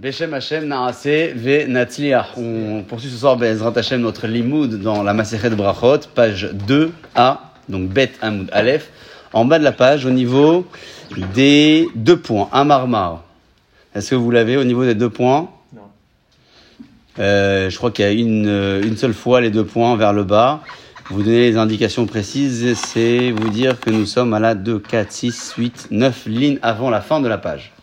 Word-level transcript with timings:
Beshem 0.00 0.32
Hashem 0.32 0.66
Naase 0.66 1.34
Ve 1.34 1.66
Natzliach. 1.68 2.38
On 2.38 2.82
poursuit 2.88 3.10
ce 3.10 3.18
soir 3.18 3.36
Bezrat 3.36 3.74
Hashem 3.76 4.00
notre 4.00 4.26
limoud 4.26 4.80
dans 4.80 5.02
la 5.02 5.12
Masechet 5.12 5.50
Brachot, 5.50 5.98
page 6.14 6.48
2a, 6.66 7.36
donc 7.68 7.90
Bet 7.90 8.12
Hamoud 8.22 8.48
Aleph. 8.50 8.88
En 9.34 9.44
bas 9.44 9.58
de 9.58 9.64
la 9.64 9.72
page, 9.72 10.06
au 10.06 10.10
niveau 10.10 10.66
des 11.34 11.86
deux 11.94 12.16
points, 12.16 12.48
un 12.54 12.64
marmar. 12.64 13.24
Est-ce 13.94 14.12
que 14.12 14.14
vous 14.14 14.30
l'avez 14.30 14.56
au 14.56 14.64
niveau 14.64 14.86
des 14.86 14.94
deux 14.94 15.10
points? 15.10 15.50
Non. 15.76 15.82
Euh, 17.18 17.68
je 17.68 17.76
crois 17.76 17.90
qu'il 17.90 18.06
y 18.06 18.08
a 18.08 18.12
une, 18.12 18.48
euh, 18.48 18.82
une 18.82 18.96
seule 18.96 19.12
fois 19.12 19.42
les 19.42 19.50
deux 19.50 19.66
points 19.66 19.96
vers 19.96 20.14
le 20.14 20.24
bas. 20.24 20.62
Vous 21.10 21.22
donnez 21.22 21.50
les 21.50 21.58
indications 21.58 22.06
précises, 22.06 22.74
c'est 22.74 23.32
vous 23.32 23.50
dire 23.50 23.78
que 23.78 23.90
nous 23.90 24.06
sommes 24.06 24.32
à 24.32 24.40
la 24.40 24.54
2, 24.54 24.78
4, 24.78 25.12
6, 25.12 25.54
8, 25.58 25.88
9 25.90 26.24
lignes 26.24 26.58
avant 26.62 26.88
la 26.88 27.02
fin 27.02 27.20
de 27.20 27.28
la 27.28 27.36
page. 27.36 27.74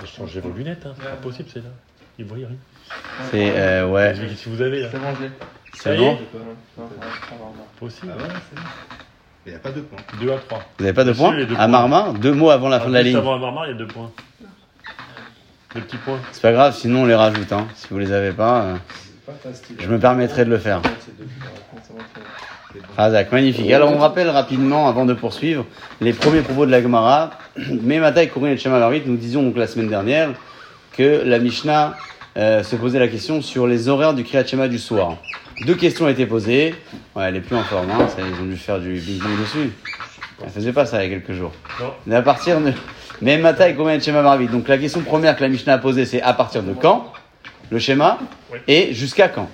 J'ai 0.00 0.06
changé 0.06 0.40
vos 0.40 0.50
lunettes, 0.50 0.84
hein. 0.86 0.94
c'est 0.98 1.04
pas 1.04 1.16
possible, 1.16 1.48
c'est 1.52 1.60
là. 1.60 1.70
Il 2.18 2.26
brille 2.26 2.46
rien. 2.46 2.56
C'est, 3.30 3.52
euh, 3.56 3.88
ouais, 3.88 4.14
Si 4.36 4.48
vous 4.48 4.62
avez 4.62 4.80
là. 4.82 4.88
C'est 4.90 4.98
mangé. 4.98 5.30
c'est 5.74 5.96
bon 5.96 6.18
Possible. 7.78 8.12
Ah 8.14 8.22
ouais, 8.22 8.28
c'est 8.50 8.56
bon. 8.56 8.62
Il 9.46 9.50
n'y 9.50 9.56
a 9.56 9.58
pas 9.60 9.70
de 9.70 9.80
points. 9.80 9.98
2 10.20 10.32
à 10.32 10.38
3. 10.38 10.58
Vous 10.78 10.84
n'avez 10.84 10.94
pas 10.94 11.04
de 11.04 11.12
points 11.12 11.36
les 11.36 11.46
deux 11.46 11.54
À 11.54 11.58
points. 11.58 11.68
Marmar, 11.68 12.14
deux 12.14 12.32
mots 12.32 12.50
avant 12.50 12.68
la 12.68 12.80
fin 12.80 12.88
de 12.88 12.94
la 12.94 13.02
Juste 13.02 13.10
ligne. 13.14 13.18
Avant 13.18 13.34
un 13.34 13.38
marmar, 13.38 13.66
il 13.66 13.72
y 13.72 13.74
a 13.74 13.76
deux 13.76 13.86
points. 13.86 14.10
Deux 15.74 15.80
petits 15.82 15.98
points. 15.98 16.18
C'est 16.32 16.42
pas 16.42 16.52
grave, 16.52 16.74
sinon 16.74 17.02
on 17.02 17.06
les 17.06 17.14
rajoute. 17.14 17.52
Hein. 17.52 17.68
Si 17.74 17.86
vous 17.90 17.98
les 17.98 18.10
avez 18.12 18.32
pas, 18.32 18.62
euh, 18.62 18.76
Fantastique. 19.26 19.80
je 19.80 19.88
me 19.88 19.98
permettrai 20.00 20.44
de 20.44 20.50
le 20.50 20.58
faire. 20.58 20.80
C'est 21.00 21.16
deux 21.16 21.24
points. 21.24 21.80
C'est 21.84 21.92
bon, 21.92 21.98
c'est 22.14 22.20
bon. 22.20 22.26
Razak, 22.96 23.32
magnifique. 23.32 23.70
Alors 23.72 23.92
on 23.92 23.98
rappelle 23.98 24.28
rapidement, 24.30 24.88
avant 24.88 25.04
de 25.04 25.14
poursuivre, 25.14 25.64
les 26.00 26.12
premiers 26.12 26.40
propos 26.40 26.66
de 26.66 26.70
la 26.70 26.82
Gemara. 26.82 27.30
Mais 27.82 27.98
Matai, 27.98 28.28
Korin 28.28 28.50
et 28.50 28.56
Shema 28.56 28.78
Marit, 28.78 29.02
nous 29.06 29.16
disions 29.16 29.42
donc 29.42 29.56
la 29.56 29.66
semaine 29.66 29.88
dernière 29.88 30.30
que 30.96 31.22
la 31.24 31.38
Mishnah 31.38 31.94
euh, 32.36 32.62
se 32.62 32.76
posait 32.76 32.98
la 32.98 33.08
question 33.08 33.42
sur 33.42 33.66
les 33.66 33.88
horaires 33.88 34.14
du 34.14 34.24
Kriyat 34.24 34.46
Shema 34.46 34.68
du 34.68 34.78
soir. 34.78 35.16
Deux 35.66 35.74
questions 35.74 36.04
ont 36.06 36.08
été 36.08 36.26
posées. 36.26 36.74
Ouais, 37.14 37.24
elle 37.28 37.36
est 37.36 37.40
plus 37.40 37.56
en 37.56 37.62
forme, 37.62 37.90
hein. 37.90 38.08
Ça, 38.08 38.22
ils 38.22 38.42
ont 38.42 38.46
dû 38.46 38.56
faire 38.56 38.78
du 38.78 38.92
bing 38.94 39.20
dessus. 39.40 39.72
Elle 40.44 40.50
faisait 40.50 40.72
pas 40.72 40.84
ça 40.84 41.02
il 41.02 41.10
y 41.10 41.14
a 41.14 41.18
quelques 41.18 41.36
jours. 41.36 41.52
Non. 41.80 41.92
Mais 42.06 42.14
à 42.16 42.22
partir 42.22 42.60
de. 42.60 42.72
Mais 43.22 43.38
Matai, 43.38 43.74
Korin 43.74 43.94
et 43.94 44.00
Shema 44.00 44.20
Marit. 44.20 44.48
Donc 44.48 44.68
la 44.68 44.76
question 44.76 45.00
première 45.00 45.34
que 45.36 45.42
la 45.42 45.48
Mishnah 45.48 45.74
a 45.74 45.78
posée, 45.78 46.04
c'est 46.04 46.20
à 46.20 46.34
partir 46.34 46.62
de 46.62 46.74
quand 46.74 47.12
le 47.70 47.78
schéma 47.78 48.18
Oui. 48.52 48.58
et 48.68 48.92
jusqu'à 48.92 49.28
quand? 49.28 49.48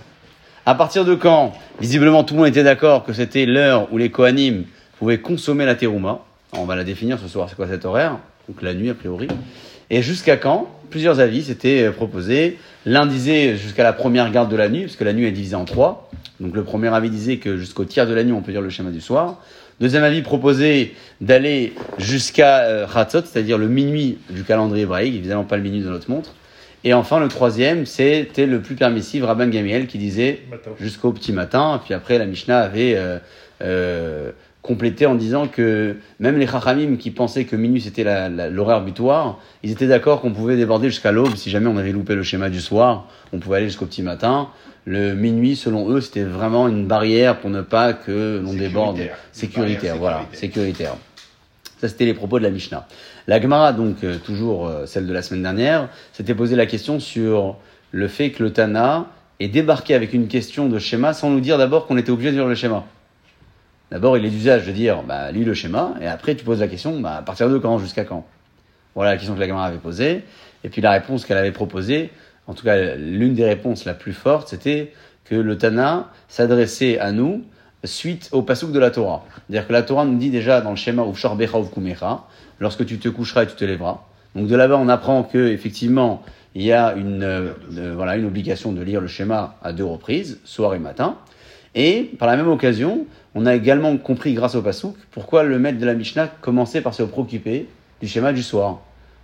À 0.65 0.77
partir 0.77 1.05
de 1.05 1.17
quand 1.17 1.53
Visiblement, 1.81 2.23
tout 2.23 2.35
le 2.35 2.41
monde 2.41 2.49
était 2.49 2.63
d'accord 2.63 3.03
que 3.03 3.13
c'était 3.13 3.47
l'heure 3.47 3.93
où 3.93 3.99
les 3.99 4.11
Kohanim 4.11 4.63
pouvaient 5.01 5.19
consommer 5.19 5.67
la 5.67 5.75
terouma. 5.75 6.21
On 6.53 6.67
va 6.67 6.77
la 6.77 6.85
définir 6.85 7.19
ce 7.19 7.27
soir, 7.27 7.49
c'est 7.49 7.57
quoi 7.57 7.67
cet 7.67 7.85
horaire? 7.85 8.19
Donc 8.49 8.63
la 8.63 8.73
nuit, 8.73 8.89
a 8.89 8.95
priori. 8.95 9.27
Et 9.91 10.03
jusqu'à 10.03 10.37
quand? 10.37 10.69
Plusieurs 10.89 11.19
avis 11.19 11.43
s'étaient 11.43 11.89
euh, 11.89 11.91
proposés. 11.91 12.59
L'un 12.87 13.07
disait 13.07 13.57
jusqu'à 13.57 13.83
la 13.83 13.93
première 13.93 14.31
garde 14.31 14.53
de 14.53 14.57
la 14.57 14.69
nuit, 14.69 14.83
parce 14.83 14.95
que 14.95 15.03
la 15.03 15.13
nuit 15.13 15.27
est 15.27 15.33
divisée 15.33 15.57
en 15.57 15.65
trois. 15.65 16.09
Donc 16.39 16.55
le 16.55 16.63
premier 16.63 16.95
avis 16.95 17.11
disait 17.11 17.39
que 17.39 17.57
jusqu'au 17.57 17.85
tiers 17.85 18.07
de 18.07 18.15
la 18.15 18.23
nuit, 18.23 18.33
on 18.33 18.43
peut 18.43 18.53
dire 18.53 18.61
le 18.61 18.71
schéma 18.71 18.91
du 18.91 19.01
soir. 19.01 19.41
Deuxième 19.81 20.05
avis 20.05 20.23
proposait 20.23 20.93
d'aller 21.21 21.73
jusqu'à 21.99 22.61
euh, 22.61 22.87
Chatzot, 22.87 23.23
c'est-à-dire 23.25 23.59
le 23.59 23.67
minuit 23.67 24.19
du 24.31 24.45
calendrier 24.45 24.85
hébraïque, 24.85 25.17
évidemment 25.17 25.43
pas 25.43 25.57
le 25.57 25.65
minuit 25.65 25.81
de 25.81 25.89
notre 25.89 26.09
montre. 26.09 26.35
Et 26.85 26.95
enfin, 26.95 27.21
le 27.21 27.29
troisième, 27.29 27.87
c'était 27.87 28.47
le 28.47 28.61
plus 28.61 28.75
permissif, 28.75 29.25
Rabban 29.25 29.49
Gamiel, 29.49 29.87
qui 29.87 29.99
disait 29.99 30.43
jusqu'au 30.81 31.13
petit 31.13 31.33
matin. 31.33 31.81
Puis 31.85 31.95
après, 31.95 32.19
la 32.19 32.27
Mishnah 32.27 32.59
avait 32.59 32.95
euh, 32.97 33.19
euh, 33.63 34.33
complété 34.63 35.07
en 35.07 35.15
disant 35.15 35.47
que 35.47 35.97
même 36.19 36.39
les 36.39 36.47
Chachamim 36.47 36.97
qui 36.97 37.11
pensaient 37.11 37.45
que 37.45 37.57
minuit 37.57 37.81
c'était 37.81 38.05
l'horaire 38.51 38.83
butoir, 38.83 39.39
ils 39.63 39.71
étaient 39.71 39.87
d'accord 39.87 40.21
qu'on 40.21 40.33
pouvait 40.33 40.57
déborder 40.57 40.89
jusqu'à 40.89 41.13
l'aube 41.13 41.35
si 41.37 41.51
jamais 41.51 41.69
on 41.69 41.77
avait 41.77 41.93
loupé 41.93 42.15
le 42.15 42.23
schéma 42.23 42.51
du 42.51 42.61
soir. 42.61 43.09
On 43.33 43.39
pouvait 43.39 43.59
aller 43.59 43.67
jusqu'au 43.67 43.87
petit 43.87 44.03
matin. 44.03 44.49
Le 44.85 45.15
minuit, 45.15 45.55
selon 45.55 45.89
eux, 45.91 46.01
c'était 46.01 46.25
vraiment 46.25 46.67
une 46.67 46.87
barrière 46.87 47.39
pour 47.39 47.51
ne 47.51 47.61
pas 47.61 47.93
que 47.93 48.41
l'on 48.43 48.55
déborde. 48.55 48.97
Sécuritaire. 48.97 49.19
Sécuritaire, 49.33 49.97
voilà, 49.97 50.27
sécuritaire. 50.33 50.97
Ça, 51.83 51.89
c'était 51.89 52.05
les 52.05 52.15
propos 52.15 52.39
de 52.39 52.45
la 52.45 52.51
Mishnah. 52.51 52.87
La 53.27 53.41
Gemara, 53.41 53.73
donc, 53.73 54.05
euh, 54.05 54.17
toujours 54.17 54.69
euh, 54.69 54.87
celle 54.87 55.05
de 55.05 55.13
la 55.13 55.21
semaine 55.21 55.43
dernière, 55.43 55.89
s'était 56.13 56.37
posé 56.37 56.55
la 56.55 56.67
question 56.67 57.01
sur 57.01 57.57
le 57.91 58.07
fait 58.07 58.31
que 58.31 58.41
le 58.45 58.53
Tana 58.53 59.07
est 59.41 59.49
débarqué 59.49 59.97
avec 59.97 60.13
une 60.13 60.29
question 60.29 60.69
de 60.69 60.79
schéma 60.79 61.13
sans 61.13 61.29
nous 61.29 61.41
dire 61.41 61.59
d'abord 61.59 61.89
qu'on 61.89 61.97
était 61.97 62.13
obligé 62.13 62.31
de 62.31 62.37
lire 62.37 62.47
le 62.47 62.55
schéma. 62.55 62.85
D'abord, 63.91 64.17
il 64.17 64.25
est 64.25 64.31
d'usage 64.31 64.65
de 64.65 64.71
dire, 64.71 65.03
bah, 65.03 65.33
lis 65.33 65.43
le 65.43 65.55
schéma, 65.55 65.95
et 66.01 66.07
après, 66.07 66.37
tu 66.37 66.45
poses 66.45 66.61
la 66.61 66.69
question, 66.69 67.01
bah, 67.01 67.17
à 67.17 67.23
partir 67.23 67.51
de 67.51 67.59
quand, 67.59 67.79
jusqu'à 67.79 68.05
quand? 68.05 68.25
Voilà 68.95 69.11
la 69.11 69.17
question 69.17 69.35
que 69.35 69.41
la 69.41 69.49
Gemara 69.49 69.67
avait 69.67 69.79
posée. 69.79 70.23
Et 70.63 70.69
puis, 70.69 70.83
la 70.83 70.93
réponse 70.93 71.27
qu'elle 71.27 71.37
avait 71.37 71.51
proposée, 71.51 72.13
en 72.47 72.55
tout 72.55 72.65
cas, 72.65 72.95
l'une 72.95 73.35
des 73.35 73.45
réponses 73.45 73.87
la 73.87 73.95
plus 73.95 74.13
forte, 74.13 74.47
c'était 74.47 74.93
que 75.25 75.35
le 75.35 75.59
Tana 75.59 76.13
s'adressait 76.29 77.01
à 77.01 77.11
nous 77.11 77.43
suite 77.85 78.29
au 78.33 78.43
pasouk 78.43 78.73
de 78.73 78.79
la 78.79 78.91
Torah. 78.91 79.25
C'est-à-dire 79.49 79.67
que 79.67 79.73
la 79.73 79.83
Torah 79.83 80.05
nous 80.05 80.19
dit 80.19 80.31
déjà 80.31 80.61
dans 80.61 80.71
le 80.71 80.77
schéma 80.77 81.03
ou 81.03 81.13
Becha 81.37 81.59
ou 81.59 81.65
Kumecha, 81.65 82.25
lorsque 82.61 82.87
tu 82.87 82.99
te 82.99 83.09
coucheras 83.09 83.45
et 83.45 83.47
tu 83.47 83.55
te 83.55 83.65
lèveras. 83.65 84.03
Donc 84.35 84.47
de 84.47 84.57
là-bas, 84.57 84.77
on 84.79 84.89
apprend 84.89 85.25
que 85.25 85.49
effectivement, 85.49 86.23
il 86.55 86.63
y 86.63 86.73
a 86.73 86.95
une, 86.95 87.23
euh, 87.23 87.53
euh, 87.77 87.93
voilà, 87.95 88.17
une 88.17 88.27
obligation 88.27 88.73
de 88.73 88.83
lire 88.83 89.01
le 89.01 89.09
schéma 89.09 89.57
à 89.63 89.73
deux 89.73 89.85
reprises, 89.85 90.41
soir 90.45 90.75
et 90.75 90.79
matin. 90.79 91.17
Et 91.75 92.11
par 92.19 92.29
la 92.29 92.37
même 92.37 92.49
occasion, 92.49 93.07
on 93.35 93.47
a 93.47 93.55
également 93.55 93.97
compris 93.97 94.35
grâce 94.35 94.55
au 94.55 94.63
pasouk 94.63 94.97
pourquoi 95.11 95.43
le 95.43 95.59
maître 95.59 95.79
de 95.79 95.87
la 95.87 95.95
Mishnah 95.95 96.29
commençait 96.41 96.83
par 96.83 96.95
se 96.95 97.03
préoccuper 97.03 97.69
du 98.01 98.09
schéma 98.09 98.33
du 98.33 98.43
soir. 98.43 98.81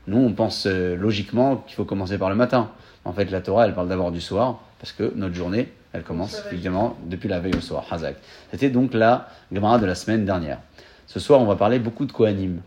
Nous, 0.06 0.18
on 0.18 0.32
pense 0.32 0.66
euh, 0.66 0.96
logiquement 0.96 1.56
qu'il 1.66 1.76
faut 1.76 1.84
commencer 1.84 2.16
par 2.16 2.30
le 2.30 2.36
matin. 2.36 2.70
En 3.04 3.12
fait, 3.12 3.30
la 3.30 3.40
Torah, 3.40 3.66
elle 3.66 3.74
parle 3.74 3.88
d'abord 3.88 4.10
du 4.10 4.20
soir, 4.20 4.60
parce 4.80 4.92
que 4.92 5.12
notre 5.14 5.34
journée, 5.34 5.68
elle 5.92 6.02
commence 6.02 6.42
évidemment 6.52 6.96
depuis 7.06 7.28
la 7.28 7.40
veille 7.40 7.56
au 7.56 7.60
soir. 7.60 7.86
Hazak. 7.90 8.16
C'était 8.50 8.70
donc 8.70 8.94
la 8.94 9.28
Gemara 9.52 9.78
de 9.78 9.86
la 9.86 9.94
semaine 9.94 10.24
dernière. 10.24 10.58
Ce 11.06 11.20
soir, 11.20 11.40
on 11.40 11.46
va 11.46 11.56
parler 11.56 11.78
beaucoup 11.78 12.04
de 12.04 12.12
Kohanim. 12.12 12.60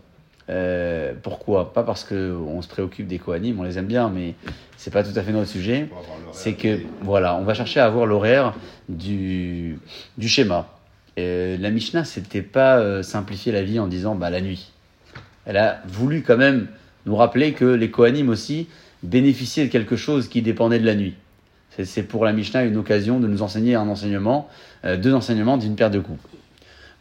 Euh, 0.50 1.12
pourquoi? 1.22 1.72
Pas 1.72 1.84
parce 1.84 2.04
qu'on 2.04 2.60
se 2.62 2.68
préoccupe 2.68 3.06
des 3.06 3.18
Kohanim, 3.18 3.60
on 3.60 3.62
les 3.62 3.78
aime 3.78 3.86
bien, 3.86 4.08
mais 4.08 4.34
c'est 4.76 4.92
pas 4.92 5.04
tout 5.04 5.16
à 5.16 5.22
fait 5.22 5.32
notre 5.32 5.48
sujet. 5.48 5.88
C'est 6.32 6.54
que, 6.54 6.80
voilà, 7.02 7.36
on 7.36 7.44
va 7.44 7.54
chercher 7.54 7.78
à 7.80 7.86
avoir 7.86 8.06
l'horaire 8.06 8.54
du, 8.88 9.78
du 10.18 10.28
schéma. 10.28 10.68
Euh, 11.18 11.56
la 11.58 11.70
Mishnah, 11.70 12.04
c'était 12.04 12.42
pas 12.42 12.78
euh, 12.78 13.02
simplifier 13.02 13.52
la 13.52 13.62
vie 13.62 13.78
en 13.78 13.86
disant 13.86 14.14
bah, 14.16 14.30
la 14.30 14.40
nuit. 14.40 14.72
Elle 15.46 15.56
a 15.56 15.80
voulu 15.86 16.22
quand 16.22 16.36
même 16.36 16.68
nous 17.06 17.16
rappeler 17.16 17.52
que 17.52 17.64
les 17.64 17.90
Kohanim 17.90 18.28
aussi 18.28 18.68
bénéficiaient 19.02 19.66
de 19.66 19.70
quelque 19.70 19.96
chose 19.96 20.28
qui 20.28 20.42
dépendait 20.42 20.78
de 20.78 20.86
la 20.86 20.94
nuit. 20.94 21.14
C'est- 21.78 22.02
pour 22.02 22.24
la 22.24 22.32
Mishnah 22.32 22.64
une 22.64 22.76
occasion 22.76 23.18
de 23.20 23.26
nous 23.26 23.42
enseigner 23.42 23.74
un 23.74 23.88
enseignement, 23.88 24.48
euh, 24.84 24.96
deux 24.96 25.14
enseignements 25.14 25.56
d'une 25.56 25.74
paire 25.74 25.90
de 25.90 26.00
coups. 26.00 26.18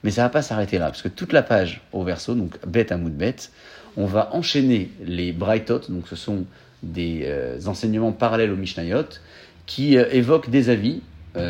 Mais 0.04 0.12
ça 0.12 0.24
va 0.24 0.30
pas 0.30 0.42
s'arrêter 0.42 0.80
là, 0.80 0.86
parce 0.86 1.02
que 1.02 1.10
toute 1.10 1.34
la 1.34 1.44
page 1.44 1.82
au 1.92 2.04
verso, 2.04 2.34
donc 2.34 2.58
bête 2.66 2.92
à 2.92 2.98
mout 2.98 3.12
bête, 3.12 3.52
on 3.98 4.06
va 4.06 4.30
enchaîner 4.34 4.90
les 5.06 5.32
Brightot, 5.32 5.82
donc 5.90 6.08
ce 6.08 6.16
sont 6.16 6.46
des 6.82 7.24
euh, 7.26 7.60
enseignements 7.68 8.12
parallèles 8.12 8.52
au 8.52 8.56
Mishnayot, 8.56 9.06
qui 9.66 9.98
euh, 9.98 10.06
évoquent 10.12 10.50
des 10.50 10.70
avis 10.70 11.02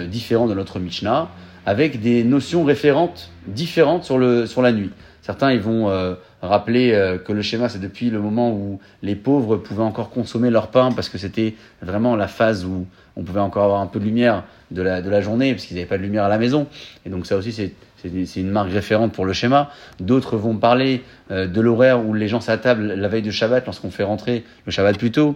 différents 0.09 0.46
de 0.46 0.53
notre 0.53 0.78
Mishnah, 0.78 1.30
avec 1.66 2.02
des 2.02 2.24
notions 2.24 2.64
référentes 2.64 3.32
différentes 3.48 4.03
sur, 4.03 4.20
le, 4.20 4.46
sur 4.46 4.62
la 4.62 4.72
nuit. 4.72 4.92
Certains 5.22 5.52
ils 5.52 5.59
vont 5.59 5.90
euh, 5.90 6.16
rappeler 6.42 6.94
euh, 6.94 7.18
que 7.18 7.32
le 7.32 7.42
schéma 7.42 7.70
c'est 7.70 7.80
depuis 7.80 8.09
le 8.09 8.20
moment 8.20 8.52
où 8.52 8.80
les 9.04 9.16
pauvres 9.16 9.58
pouvaient 9.58 9.84
encore 9.84 10.09
consommer 10.09 10.50
leur 10.50 10.70
pain 10.70 10.92
parce 10.92 11.09
que 11.09 11.18
c'était 11.18 11.56
vraiment 11.82 12.16
la 12.16 12.28
phase 12.28 12.66
où 12.66 12.88
on 13.16 13.24
pouvait 13.24 13.40
encore 13.40 13.64
avoir 13.64 13.82
un 13.82 13.88
peu 13.88 14.00
de 14.00 14.06
lumière 14.06 14.44
de 14.72 14.82
la, 14.82 15.02
de 15.02 15.09
la 15.09 15.22
journée 15.22 15.54
parce 15.54 15.66
qu'ils 15.66 15.76
n'avaient 15.76 15.88
pas 15.88 15.98
de 15.98 16.04
lumière 16.04 16.24
à 16.24 16.30
la 16.30 16.38
maison. 16.38 16.68
Et 17.06 17.09
donc 17.09 17.26
ça 17.26 17.38
aussi 17.38 17.52
c'est 17.52 18.40
une 18.40 18.50
marque 18.50 18.72
référente 18.72 19.14
pour 19.14 19.26
le 19.26 19.34
schéma. 19.34 19.70
D'autres 20.00 20.38
vont 20.38 20.58
parler 20.58 21.04
euh, 21.30 21.48
de 21.48 21.62
l'horaire 21.62 22.03
où 22.03 22.14
les 22.14 22.28
gens 22.28 22.42
s'attablent 22.42 22.94
la 22.94 23.08
veille 23.08 23.22
de 23.22 23.32
Shabbat 23.32 23.66
lorsqu'on 23.66 23.92
fait 23.92 24.03
rentrer 24.03 24.44
le 24.66 24.72
Shabbat 24.72 24.98
plus 24.98 25.12
tôt. 25.12 25.36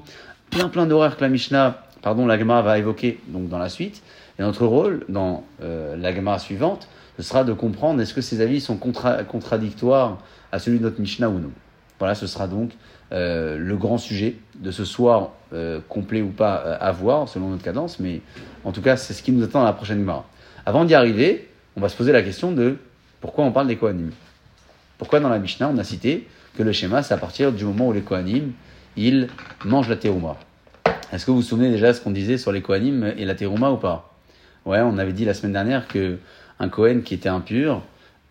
Plein 0.50 0.70
plein 0.70 0.86
d'horaires 0.86 1.18
que 1.18 1.22
la 1.22 1.30
Mishnah, 1.30 1.84
pardon, 2.02 2.26
la 2.26 2.40
Gemara 2.40 2.62
va 2.62 2.78
évoquer 2.78 3.20
donc 3.28 3.50
dans 3.50 3.60
la 3.60 3.70
suite. 3.70 4.02
Et 4.40 4.42
notre 4.42 4.66
rôle 4.66 5.06
dans 5.10 5.44
euh, 5.62 5.96
la 5.96 6.14
Gemara 6.14 6.40
suivante, 6.40 6.88
ce 7.18 7.24
sera 7.24 7.44
de 7.44 7.54
comprendre 7.54 8.02
est-ce 8.02 8.14
que 8.14 8.22
ces 8.22 8.42
avis 8.42 8.62
sont 8.62 8.78
contra- 8.78 9.24
contradictoires 9.24 10.20
à 10.52 10.60
celui 10.60 10.80
de 10.80 10.84
notre 10.84 11.00
Mishnah 11.00 11.30
ou 11.30 11.40
non. 11.40 11.52
Voilà, 12.00 12.16
ce 12.16 12.28
sera 12.28 12.48
donc 12.48 12.72
euh, 13.12 13.58
le 13.58 13.78
grand 13.78 13.98
sujet 13.98 14.36
de 14.56 14.72
ce 14.72 14.84
soir, 14.84 15.30
euh, 15.54 15.80
complet 15.88 16.22
ou 16.22 16.30
pas 16.30 16.64
euh, 16.66 16.78
à 16.80 16.92
voir 16.92 17.30
selon 17.30 17.50
notre 17.50 17.64
cadence, 17.64 18.00
mais 18.00 18.22
en 18.64 18.72
tout 18.72 18.82
cas, 18.82 18.98
c'est 18.98 19.14
ce 19.14 19.24
qui 19.24 19.32
nous 19.32 19.44
attend 19.44 19.60
dans 19.60 19.66
la 19.66 19.74
prochaine 19.74 20.00
Gemara. 20.00 20.26
Avant 20.66 20.84
d'y 20.84 20.94
arriver, 20.94 21.50
on 21.78 21.82
va 21.82 21.90
se 21.90 21.96
poser 21.96 22.12
la 22.12 22.22
question 22.22 22.52
de 22.52 22.78
pourquoi 23.22 23.46
on 23.46 23.52
parle 23.52 23.68
des 23.68 23.78
Kohanim. 23.78 24.12
Pourquoi 24.98 25.20
dans 25.20 25.30
la 25.30 25.40
Mishnah, 25.40 25.70
on 25.74 25.78
a 25.78 25.84
cité 25.84 26.28
que 26.58 26.64
le 26.64 26.72
schéma, 26.72 27.04
c'est 27.04 27.14
à 27.14 27.18
partir 27.18 27.52
du 27.52 27.64
moment 27.66 27.88
où 27.88 27.94
les 27.94 28.02
Kohanim, 28.02 28.52
ils 28.98 29.28
mangent 29.64 29.90
la 29.90 29.98
terouma. 29.98 30.38
Est-ce 31.12 31.26
que 31.26 31.32
vous 31.32 31.38
vous 31.38 31.44
souvenez 31.44 31.70
déjà 31.70 31.88
de 31.88 31.94
ce 31.94 32.02
qu'on 32.02 32.12
disait 32.12 32.38
sur 32.38 32.52
les 32.52 32.62
Kohanim 32.62 33.14
et 33.18 33.26
la 33.26 33.36
terouma 33.36 33.72
ou 33.72 33.78
pas? 33.78 34.14
Ouais, 34.66 34.80
on 34.82 34.98
avait 34.98 35.14
dit 35.14 35.26
la 35.26 35.34
semaine 35.34 35.54
dernière 35.54 35.88
que 35.88 36.18
un 36.60 36.70
Kohen 36.70 37.04
qui 37.04 37.14
était 37.14 37.30
impur, 37.30 37.82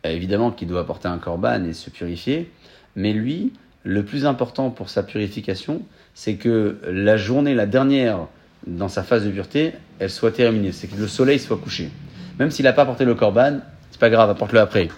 euh, 0.06 0.10
évidemment 0.10 0.50
qu'il 0.50 0.68
doit 0.68 0.80
apporter 0.80 1.08
un 1.08 1.18
korban 1.18 1.64
et 1.64 1.72
se 1.72 1.90
purifier, 1.90 2.50
mais 2.96 3.12
lui, 3.12 3.52
le 3.82 4.04
plus 4.04 4.26
important 4.26 4.70
pour 4.70 4.88
sa 4.88 5.02
purification, 5.02 5.82
c'est 6.14 6.36
que 6.36 6.78
la 6.88 7.16
journée, 7.16 7.54
la 7.54 7.66
dernière, 7.66 8.26
dans 8.66 8.88
sa 8.88 9.02
phase 9.02 9.24
de 9.24 9.30
pureté, 9.30 9.72
elle 9.98 10.10
soit 10.10 10.32
terminée. 10.32 10.72
C'est 10.72 10.86
que 10.86 10.96
le 10.96 11.08
soleil 11.08 11.38
soit 11.38 11.58
couché. 11.58 11.90
Même 12.38 12.50
s'il 12.50 12.64
n'a 12.64 12.72
pas 12.72 12.86
porté 12.86 13.04
le 13.04 13.14
korban, 13.14 13.60
c'est 13.90 14.00
pas 14.00 14.10
grave, 14.10 14.30
apporte-le 14.30 14.60
après. 14.60 14.88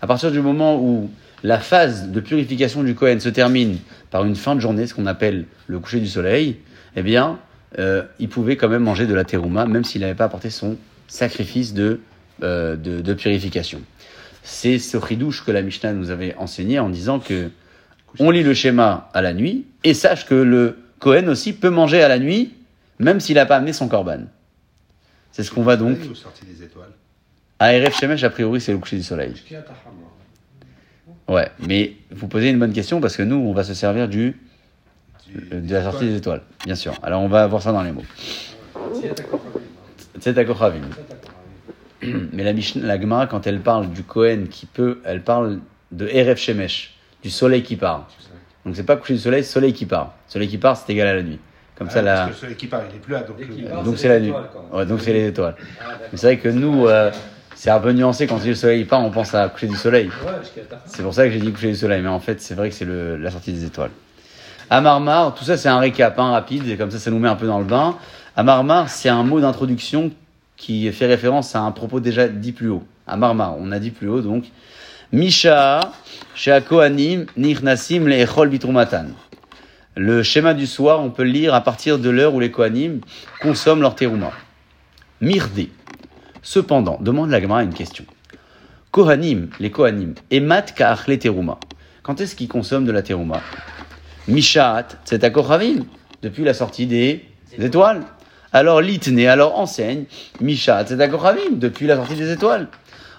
À 0.00 0.06
partir 0.06 0.32
du 0.32 0.40
moment 0.40 0.80
où 0.80 1.10
la 1.42 1.58
phase 1.58 2.08
de 2.08 2.20
purification 2.20 2.82
du 2.82 2.94
Kohen 2.94 3.20
se 3.20 3.28
termine 3.28 3.78
par 4.10 4.24
une 4.24 4.36
fin 4.36 4.54
de 4.54 4.60
journée, 4.60 4.86
ce 4.86 4.94
qu'on 4.94 5.06
appelle 5.06 5.46
le 5.68 5.78
coucher 5.78 6.00
du 6.00 6.06
soleil, 6.08 6.58
eh 6.96 7.02
bien, 7.02 7.38
euh, 7.78 8.02
il 8.18 8.28
pouvait 8.28 8.56
quand 8.56 8.68
même 8.68 8.82
manger 8.82 9.06
de 9.06 9.14
la 9.14 9.24
terouma, 9.24 9.66
même 9.66 9.84
s'il 9.84 10.00
n'avait 10.00 10.14
pas 10.14 10.24
apporté 10.24 10.50
son 10.50 10.76
sacrifice 11.08 11.74
de, 11.74 12.00
de, 12.42 13.00
de 13.00 13.14
purification. 13.14 13.80
C'est 14.42 14.78
ce 14.78 14.96
ridouche 14.96 15.44
que 15.44 15.52
la 15.52 15.62
Mishnah 15.62 15.92
nous 15.92 16.10
avait 16.10 16.34
enseigné 16.36 16.78
en 16.78 16.88
disant 16.88 17.18
que 17.20 17.50
on 18.18 18.30
lit 18.30 18.42
le 18.42 18.52
schéma 18.54 19.08
à 19.14 19.22
la 19.22 19.32
nuit 19.32 19.64
et 19.84 19.94
sache 19.94 20.26
que 20.26 20.34
le 20.34 20.76
Kohen 20.98 21.28
aussi 21.28 21.52
peut 21.52 21.70
manger 21.70 22.02
à 22.02 22.08
la 22.08 22.18
nuit, 22.18 22.52
même 22.98 23.20
s'il 23.20 23.36
n'a 23.36 23.46
pas 23.46 23.56
amené 23.56 23.72
son 23.72 23.88
korban. 23.88 24.20
C'est 25.30 25.42
ce 25.44 25.50
qu'on 25.50 25.62
va 25.62 25.76
donc. 25.76 25.96
Des 25.98 26.62
étoiles. 26.64 26.90
À 27.58 27.72
Erev 27.74 27.92
Shemesh, 27.94 28.22
a 28.24 28.30
priori, 28.30 28.60
c'est 28.60 28.72
le 28.72 28.78
coucher 28.78 28.96
du 28.96 29.02
soleil. 29.02 29.32
Ouais, 31.28 31.48
mais 31.66 31.94
vous 32.10 32.26
posez 32.28 32.50
une 32.50 32.58
bonne 32.58 32.72
question 32.72 33.00
parce 33.00 33.16
que 33.16 33.22
nous, 33.22 33.36
on 33.36 33.52
va 33.52 33.64
se 33.64 33.72
servir 33.74 34.08
du, 34.08 34.36
Du- 35.28 35.48
euh, 35.52 35.60
de 35.60 35.72
la 35.72 35.84
sortie 35.84 36.06
des 36.06 36.16
étoiles, 36.16 36.42
bien 36.66 36.74
sûr. 36.74 36.92
Alors, 37.02 37.22
on 37.22 37.28
va 37.28 37.46
voir 37.46 37.62
ça 37.62 37.72
dans 37.72 37.82
les 37.82 37.92
mots. 37.92 38.02
C'est 40.20 40.36
à 40.36 40.44
Kochavim. 40.44 40.82
Mais 42.32 42.42
la 42.44 42.52
Mishnah, 42.52 42.86
la 42.86 43.00
Gemara, 43.00 43.26
quand 43.26 43.46
elle 43.46 43.60
parle 43.60 43.88
du 43.90 44.02
Kohen 44.02 44.48
qui 44.48 44.66
peut, 44.66 45.00
elle 45.04 45.22
parle 45.22 45.58
de 45.90 46.08
Erev 46.08 46.36
Shemesh, 46.36 46.94
du 47.22 47.30
soleil 47.30 47.62
qui 47.62 47.76
part. 47.76 48.08
Donc, 48.64 48.76
c'est 48.76 48.84
pas 48.84 48.96
coucher 48.96 49.14
du 49.14 49.20
soleil, 49.20 49.44
soleil 49.44 49.72
qui 49.72 49.86
part. 49.86 50.14
Soleil 50.28 50.48
qui 50.48 50.58
part, 50.58 50.76
c'est 50.76 50.92
égal 50.92 51.08
à 51.08 51.14
la 51.14 51.22
nuit. 51.22 51.38
Comme 51.76 51.88
Ah, 51.90 51.94
ça, 51.94 52.02
parce 52.02 52.18
la... 52.18 52.24
que 52.26 52.30
le 52.30 52.36
soleil 52.36 52.56
qui 52.56 52.66
part, 52.66 52.80
il 52.90 52.94
est 52.96 52.98
plus 52.98 53.12
là. 53.12 53.20
Donc, 53.22 53.36
le- 53.38 53.84
donc 53.84 53.98
c'est 53.98 54.08
la 54.08 54.20
nuit. 54.20 54.28
étoiles, 54.28 54.48
quoi. 54.52 54.78
Ouais, 54.78 54.86
donc 54.86 55.00
c'est 55.00 55.12
les 55.12 55.26
étoiles. 55.28 55.54
Ah. 55.80 55.84
Mais 56.12 56.18
c'est 56.18 56.26
vrai 56.26 56.38
que 56.38 56.48
nous, 56.48 56.86
euh, 56.86 57.10
c'est 57.54 57.70
un 57.70 57.80
peu 57.80 57.92
nuancé 57.92 58.26
quand 58.26 58.36
on 58.36 58.38
dit 58.38 58.48
le 58.50 58.54
soleil 58.54 58.84
part, 58.84 59.00
on 59.04 59.10
pense 59.10 59.34
à 59.34 59.48
coucher 59.48 59.66
du 59.66 59.74
soleil. 59.76 60.06
Ouais. 60.06 60.62
C'est 60.86 61.02
pour 61.02 61.12
ça 61.14 61.24
que 61.26 61.32
j'ai 61.32 61.40
dit 61.40 61.50
coucher 61.52 61.68
du 61.70 61.76
soleil, 61.76 62.02
mais 62.02 62.08
en 62.08 62.20
fait, 62.20 62.40
c'est 62.40 62.54
vrai 62.54 62.68
que 62.68 62.74
c'est 62.74 62.84
le- 62.84 63.16
la 63.16 63.30
sortie 63.30 63.52
des 63.52 63.64
étoiles. 63.64 63.90
À 64.70 64.80
Marmar, 64.80 65.34
tout 65.34 65.44
ça 65.44 65.56
c'est 65.56 65.68
un 65.68 65.78
récap 65.78 66.18
hein, 66.18 66.30
rapide, 66.30 66.66
et 66.68 66.76
comme 66.76 66.90
ça, 66.90 66.98
ça 66.98 67.10
nous 67.10 67.18
met 67.18 67.28
un 67.28 67.36
peu 67.36 67.46
dans 67.46 67.58
le 67.58 67.64
bain. 67.64 67.96
À 68.36 68.42
Marmar, 68.42 68.88
c'est 68.88 69.08
un 69.08 69.22
mot 69.24 69.40
d'introduction 69.40 70.10
qui 70.56 70.90
fait 70.92 71.06
référence 71.06 71.56
à 71.56 71.60
un 71.60 71.70
propos 71.72 72.00
déjà 72.00 72.28
dit 72.28 72.52
plus 72.52 72.68
haut. 72.68 72.84
À 73.06 73.16
Marmar, 73.16 73.56
on 73.58 73.72
a 73.72 73.78
dit 73.78 73.90
plus 73.90 74.08
haut 74.08 74.20
donc. 74.20 74.44
Misha, 75.12 75.92
Kohanim, 76.68 77.26
Nirnasim, 77.36 78.06
le 78.06 78.14
Echol 78.14 78.48
Bitrumatan. 78.48 79.06
Le 79.94 80.22
schéma 80.22 80.54
du 80.54 80.66
soir, 80.66 81.00
on 81.00 81.10
peut 81.10 81.24
le 81.24 81.30
lire 81.30 81.54
à 81.54 81.60
partir 81.60 81.98
de 81.98 82.08
l'heure 82.08 82.34
où 82.34 82.40
les 82.40 82.50
Kohanim 82.50 83.00
consomment 83.42 83.82
leur 83.82 83.94
terouma. 83.94 84.32
Mirdé. 85.20 85.70
Cependant, 86.40 86.98
demande 87.00 87.30
la 87.30 87.40
Gemara 87.40 87.62
une 87.62 87.74
question. 87.74 88.04
Kohanim, 88.90 89.50
les 89.60 89.70
Kohanim, 89.70 90.14
emat 90.30 90.72
ka'achle 90.74 91.18
teruma. 91.18 91.58
Quand 92.02 92.20
est-ce 92.20 92.34
qu'ils 92.34 92.48
consomment 92.48 92.86
de 92.86 92.92
la 92.92 93.02
teruma 93.02 93.40
Mishaat, 94.28 94.86
c'est 95.04 95.24
à 95.24 95.30
Kochavim, 95.30 95.84
depuis 96.22 96.44
la 96.44 96.54
sortie 96.54 96.86
des 96.86 97.26
étoiles. 97.58 98.02
Alors 98.54 98.82
litne, 98.82 99.26
alors 99.26 99.58
enseigne, 99.58 100.04
Mishaat, 100.42 100.84
c'est 100.86 101.00
à 101.00 101.08
Kochavim, 101.08 101.56
depuis 101.56 101.86
la 101.86 101.96
sortie 101.96 102.16
des 102.16 102.30
étoiles. 102.30 102.68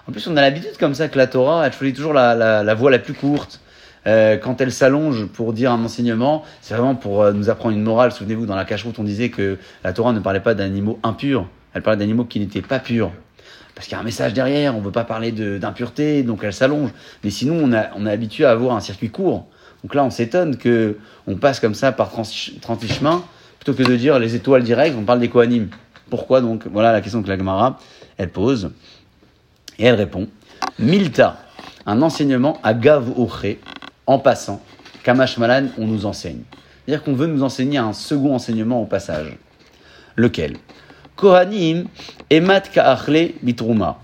En 0.06 0.12
plus, 0.12 0.26
on 0.28 0.36
a 0.36 0.40
l'habitude 0.40 0.76
comme 0.78 0.94
ça 0.94 1.08
que 1.08 1.18
la 1.18 1.26
Torah, 1.26 1.66
elle 1.66 1.72
choisit 1.72 1.96
toujours 1.96 2.12
la, 2.12 2.36
la, 2.36 2.62
la 2.62 2.74
voie 2.74 2.90
la 2.90 3.00
plus 3.00 3.14
courte. 3.14 3.60
Euh, 4.06 4.36
quand 4.36 4.60
elle 4.60 4.70
s'allonge 4.70 5.26
pour 5.26 5.52
dire 5.52 5.72
un 5.72 5.82
enseignement, 5.82 6.44
c'est 6.60 6.74
vraiment 6.74 6.94
pour 6.94 7.22
euh, 7.22 7.32
nous 7.32 7.50
apprendre 7.50 7.74
une 7.74 7.82
morale. 7.82 8.12
Souvenez-vous, 8.12 8.46
dans 8.46 8.54
la 8.54 8.64
cache-route, 8.64 8.98
on 8.98 9.04
disait 9.04 9.30
que 9.30 9.58
la 9.82 9.92
Torah 9.92 10.12
ne 10.12 10.20
parlait 10.20 10.40
pas 10.40 10.54
d'animaux 10.54 11.00
impurs, 11.02 11.48
elle 11.72 11.82
parlait 11.82 11.98
d'animaux 11.98 12.26
qui 12.26 12.38
n'étaient 12.38 12.62
pas 12.62 12.78
purs. 12.78 13.10
Parce 13.74 13.88
qu'il 13.88 13.96
y 13.96 13.98
a 13.98 14.00
un 14.00 14.04
message 14.04 14.34
derrière, 14.34 14.76
on 14.76 14.80
ne 14.80 14.84
veut 14.84 14.92
pas 14.92 15.02
parler 15.02 15.32
d'impureté, 15.32 16.22
donc 16.22 16.44
elle 16.44 16.52
s'allonge. 16.52 16.90
Mais 17.24 17.30
sinon, 17.30 17.58
on, 17.60 17.72
a, 17.72 17.86
on 17.96 18.06
est 18.06 18.12
habitué 18.12 18.44
à 18.44 18.52
avoir 18.52 18.76
un 18.76 18.80
circuit 18.80 19.10
court. 19.10 19.48
Donc 19.82 19.96
là, 19.96 20.04
on 20.04 20.10
s'étonne 20.10 20.56
que 20.58 20.96
on 21.26 21.36
passe 21.36 21.58
comme 21.58 21.74
ça 21.74 21.90
par 21.90 22.10
30 22.10 22.60
30 22.60 22.86
chemins, 22.86 23.24
plutôt 23.64 23.82
que 23.82 23.88
de 23.88 23.96
dire 23.96 24.18
les 24.18 24.34
étoiles 24.34 24.62
directes, 24.62 24.94
on 24.98 25.04
parle 25.04 25.20
des 25.20 25.30
Kohanim. 25.30 25.68
Pourquoi 26.10 26.42
donc? 26.42 26.66
Voilà 26.70 26.92
la 26.92 27.00
question 27.00 27.22
que 27.22 27.28
la 27.28 27.38
Gemara, 27.38 27.78
elle 28.18 28.28
pose. 28.28 28.70
Et 29.78 29.86
elle 29.86 29.94
répond 29.94 30.28
Milta, 30.78 31.38
un 31.86 32.02
enseignement 32.02 32.58
à 32.62 32.74
Gav 32.74 33.18
Ochre, 33.18 33.56
en 34.06 34.18
passant, 34.18 34.60
Kamash 35.02 35.38
Malan, 35.38 35.68
on 35.78 35.86
nous 35.86 36.04
enseigne. 36.04 36.42
C'est-à-dire 36.84 37.02
qu'on 37.02 37.14
veut 37.14 37.26
nous 37.26 37.42
enseigner 37.42 37.78
un 37.78 37.94
second 37.94 38.34
enseignement 38.34 38.82
au 38.82 38.84
passage. 38.84 39.38
Lequel? 40.16 40.58
Kohanim, 41.16 41.86
Emat 42.28 42.68
Ka'achle 42.70 43.30
Bitrouma. 43.42 43.98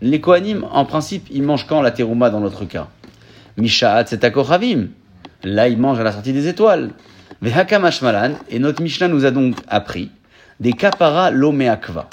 Les 0.00 0.22
Kohanim, 0.22 0.66
en 0.72 0.86
principe, 0.86 1.26
ils 1.30 1.42
mangent 1.42 1.66
quand 1.66 1.82
la 1.82 1.90
terouma 1.90 2.30
dans 2.30 2.40
notre 2.40 2.64
cas? 2.64 2.88
Mishaat, 3.58 4.06
c'est. 4.06 4.24
Là, 5.44 5.68
ils 5.68 5.78
mangent 5.78 6.00
à 6.00 6.02
la 6.02 6.12
sortie 6.12 6.32
des 6.32 6.48
étoiles. 6.48 6.92
Et 7.44 8.58
notre 8.58 8.82
Mishnah 8.82 9.08
nous 9.08 9.24
a 9.24 9.30
donc 9.30 9.56
appris 9.68 10.10
des 10.58 10.72
kapara 10.72 11.30
lomeakva, 11.30 12.08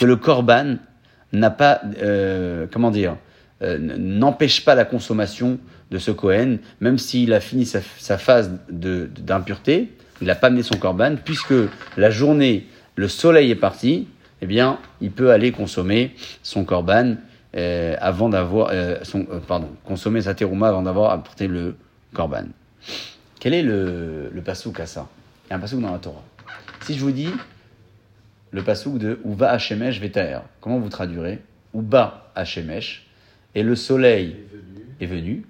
que 0.00 0.04
le 0.04 0.16
korban 0.16 0.76
n'a 1.32 1.50
pas, 1.50 1.80
euh, 2.02 2.66
comment 2.72 2.90
dire, 2.90 3.16
euh, 3.62 3.78
n'empêche 3.78 4.64
pas 4.64 4.74
la 4.74 4.84
consommation 4.84 5.58
de 5.90 5.98
ce 5.98 6.10
Kohen, 6.10 6.58
même 6.80 6.98
s'il 6.98 7.32
a 7.32 7.40
fini 7.40 7.64
sa, 7.64 7.80
sa 7.98 8.18
phase 8.18 8.50
d'impureté, 8.68 9.92
il 10.20 10.26
n'a 10.26 10.34
pas 10.34 10.48
amené 10.48 10.62
son 10.62 10.76
korban, 10.76 11.14
puisque 11.24 11.54
la 11.96 12.10
journée, 12.10 12.66
le 12.96 13.08
soleil 13.08 13.50
est 13.50 13.56
parti, 13.56 14.08
eh 14.42 14.46
bien, 14.46 14.78
il 15.00 15.10
peut 15.10 15.30
aller 15.30 15.52
consommer 15.52 16.14
son 16.42 16.64
korban 16.64 17.16
euh, 17.56 17.96
avant 18.00 18.28
d'avoir, 18.28 18.70
euh, 18.72 18.96
euh, 19.14 19.40
pardon, 19.46 19.68
consommer 19.84 20.20
sa 20.22 20.34
terouma 20.34 20.68
avant 20.68 20.82
d'avoir 20.82 21.12
apporté 21.12 21.46
le 21.46 21.76
korban. 22.12 22.46
Quel 23.46 23.54
est 23.54 23.62
le, 23.62 24.28
le 24.34 24.42
pasouk 24.42 24.80
à 24.80 24.86
ça? 24.86 25.08
Il 25.44 25.50
y 25.50 25.52
a 25.52 25.56
un 25.56 25.60
pasouk 25.60 25.80
dans 25.80 25.92
la 25.92 26.00
Torah. 26.00 26.24
Si 26.80 26.94
je 26.94 27.00
vous 27.00 27.12
dis 27.12 27.30
le 28.50 28.64
pasouk 28.64 28.98
de 28.98 29.20
Uba 29.24 29.50
Hashemesh 29.52 30.00
Vetaer, 30.00 30.40
comment 30.60 30.80
vous 30.80 30.88
traduirez? 30.88 31.38
Uba 31.72 32.32
Hashemesh, 32.34 33.06
et 33.54 33.62
le 33.62 33.76
soleil 33.76 34.34
est 35.00 35.06
venu, 35.06 35.44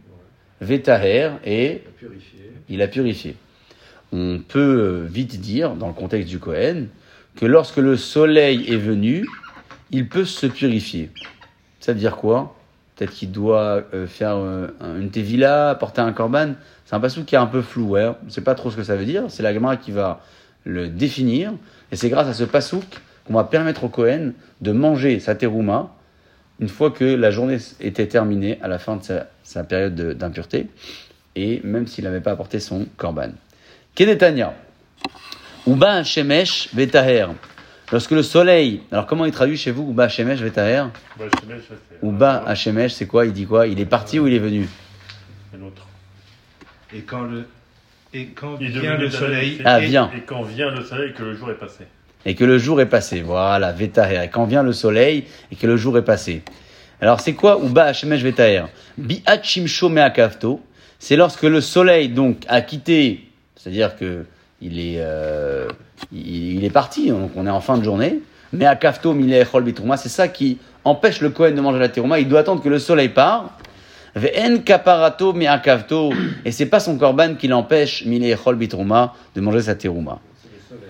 Vetaher, 0.61 1.37
et 1.47 1.85
il 2.69 2.83
a 2.83 2.89
purifié. 2.89 3.35
On 4.13 4.41
peut 4.47 4.61
euh, 4.61 5.07
vite 5.07 5.41
dire, 5.41 5.75
dans 5.75 5.89
le 5.89 5.95
contexte 5.95 6.29
du 6.29 6.39
Kohen, 6.39 6.89
que 7.35 7.47
lorsque 7.47 7.79
le 7.79 7.97
soleil 7.97 8.71
est 8.71 8.77
venu, 8.77 9.27
il 9.91 10.07
peut 10.07 10.27
se 10.27 10.47
purifier. 10.47 11.09
Ça 11.81 11.95
veut 11.95 11.99
dire 11.99 12.17
quoi? 12.17 12.59
Peut-être 12.95 13.13
qu'il 13.13 13.33
doit 13.33 13.85
euh, 13.95 14.07
faire 14.07 14.37
euh, 14.37 14.69
un- 14.83 15.01
une 15.01 15.11
tevila, 15.11 15.75
porter 15.81 16.03
un 16.03 16.13
korban. 16.13 16.57
C'est 16.87 16.95
un 16.95 17.01
passage 17.01 17.25
qui 17.25 17.35
est 17.35 17.39
un 17.39 17.47
peu 17.47 17.61
flou. 17.63 17.91
Ouais. 17.91 18.07
On 18.07 18.27
ne 18.27 18.31
sait 18.31 18.41
pas 18.41 18.55
trop 18.55 18.71
ce 18.71 18.77
que 18.77 18.83
ça 18.85 18.97
veut 18.97 19.05
dire. 19.05 19.25
C'est 19.29 19.43
la 19.43 19.53
Gemara 19.53 19.77
qui 19.77 19.91
va 19.91 20.21
le 20.65 20.89
définir. 20.89 21.53
Et 21.93 21.97
c'est 21.97 22.09
grâce 22.09 22.29
à 22.29 22.33
ce 22.35 22.45
pasouk 22.45 22.85
qu'on 23.27 23.35
va 23.35 23.45
permettre 23.45 23.85
au 23.85 23.89
Kohen 23.89 24.33
de 24.61 24.73
manger 24.73 25.19
sa 25.21 25.35
terouma 25.35 25.91
une 26.61 26.69
fois 26.69 26.91
que 26.91 27.05
la 27.05 27.31
journée 27.31 27.59
était 27.81 28.07
terminée 28.07 28.59
à 28.63 28.69
la 28.69 28.79
fin 28.79 28.97
de 28.97 29.03
sa, 29.03 29.27
sa 29.43 29.63
période 29.65 29.95
de- 29.95 30.13
d'impureté. 30.15 30.69
Et 31.35 31.61
même 31.65 31.87
s'il 31.87 32.05
n'avait 32.05 32.21
pas 32.21 32.31
apporté 32.31 32.61
son 32.61 32.87
korban. 32.97 33.31
Kedetania. 33.95 34.55
Uba 35.67 36.03
Shemesh 36.05 36.73
Vetaher. 36.73 37.27
Lorsque 37.93 38.13
le 38.13 38.23
soleil. 38.23 38.81
Alors 38.91 39.07
comment 39.07 39.25
il 39.27 39.33
traduit 39.33 39.57
chez 39.57 39.71
vous 39.71 39.91
Uba 39.91 40.09
Shemesh 40.09 40.41
fais. 40.41 42.07
Uba 42.07 42.43
Hashemesh, 42.47 42.93
c'est 42.93 43.07
quoi? 43.07 43.27
Il 43.27 43.33
dit 43.33 43.47
quoi? 43.47 43.67
Il 43.67 43.79
est 43.81 43.87
parti 43.87 44.19
ou 44.19 44.27
il 44.27 44.35
est 44.35 44.39
venu? 44.39 44.69
Et 46.95 47.01
quand 47.01 47.23
le 47.23 47.47
et 48.15 48.27
quand 48.27 48.57
Il 48.61 48.71
vient 48.71 48.97
le 48.97 49.11
soleil. 49.11 49.61
Ah, 49.65 49.81
et- 49.81 49.87
vient. 49.87 50.11
Et 50.17 50.21
quand 50.21 50.43
vient 50.43 50.71
le 50.71 50.83
soleil, 50.85 51.13
que 51.13 51.23
le 51.23 51.35
jour 51.35 51.51
est 51.51 51.55
passé. 51.59 51.85
Et 52.25 52.35
que 52.35 52.45
le 52.45 52.59
jour 52.59 52.81
est 52.81 52.87
passé. 52.87 53.21
Voilà, 53.21 53.73
Vetaher. 53.73 54.25
Et 54.25 54.29
quand 54.29 54.45
vient 54.47 54.63
le 54.63 54.73
soleil 54.73 55.25
et 55.53 55.57
que 55.57 55.67
le 55.67 55.77
jour 55.77 55.99
est 55.99 56.05
passé. 56.05 56.43
Alors 57.01 57.21
c'est 57.21 57.35
quoi 57.35 57.61
Uba 57.63 57.85
Hashemesh 57.85 58.23
Vetaher 58.23 58.63
Bi'at 58.97 59.43
Shimsho 59.43 59.89
Me'akavto. 59.89 60.61
C'est 60.99 61.17
lorsque 61.17 61.43
le 61.43 61.61
soleil 61.61 62.09
donc 62.09 62.39
a 62.49 62.63
quitté, 62.63 63.29
c'est-à-dire 63.55 63.97
que 63.97 64.25
il 64.63 64.81
est, 64.81 64.97
euh, 64.99 65.69
il, 66.11 66.55
il 66.57 66.65
est 66.65 66.71
parti, 66.71 67.11
donc 67.11 67.33
on 67.37 67.47
est 67.47 67.51
en 67.51 67.61
fin 67.61 67.77
de 67.77 67.85
journée. 67.85 68.21
Mais 68.53 68.65
à 68.65 68.77
Kafto, 68.77 69.13
Bitrouma, 69.13 69.97
c'est 69.99 70.09
ça 70.09 70.29
qui 70.29 70.59
empêche 70.85 71.21
le 71.21 71.31
Kohen 71.31 71.55
de 71.55 71.61
manger 71.61 71.79
la 71.79 71.89
terouma. 71.89 72.19
Il 72.19 72.29
doit 72.29 72.41
attendre 72.41 72.63
que 72.63 72.69
le 72.69 72.79
soleil 72.79 73.11
part. 73.11 73.59
Ve'en 74.17 74.59
kaparato 74.65 75.33
mi 75.35 75.47
akavto. 75.47 76.11
Et 76.45 76.51
c'est 76.53 76.67
pas 76.67 76.81
son 76.81 76.97
korban 76.97 77.35
qui 77.35 77.49
l'empêche, 77.49 78.05
Mileh 78.07 78.31
Echol 78.33 78.57
Bitrouma, 78.57 79.13
de 79.35 79.41
manger 79.41 79.63
sa 79.63 79.75
terouma. 79.75 80.19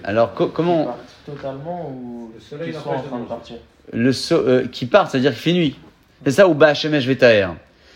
Alors 0.04 0.33
co- 0.35 0.47
comment 0.47 0.85
partent 0.85 0.99
Totalement 1.26 1.90
ou 1.90 2.30
Le 2.35 2.40
soleil 2.40 2.73
l'empêche 2.73 2.87
en 2.87 3.02
train 3.02 3.18
de 3.18 3.25
partir 3.25 3.56
le 3.92 4.12
so- 4.12 4.37
euh, 4.47 4.66
qui 4.71 4.87
part, 4.87 5.11
c'est-à-dire 5.11 5.33
qu'il 5.33 5.40
fait 5.40 5.52
nuit. 5.52 5.76
C'est 6.25 6.30
ça 6.33 6.49
ou 6.49 6.54
Ba'Hashemesh 6.54 7.06
Vetaher. 7.06 7.49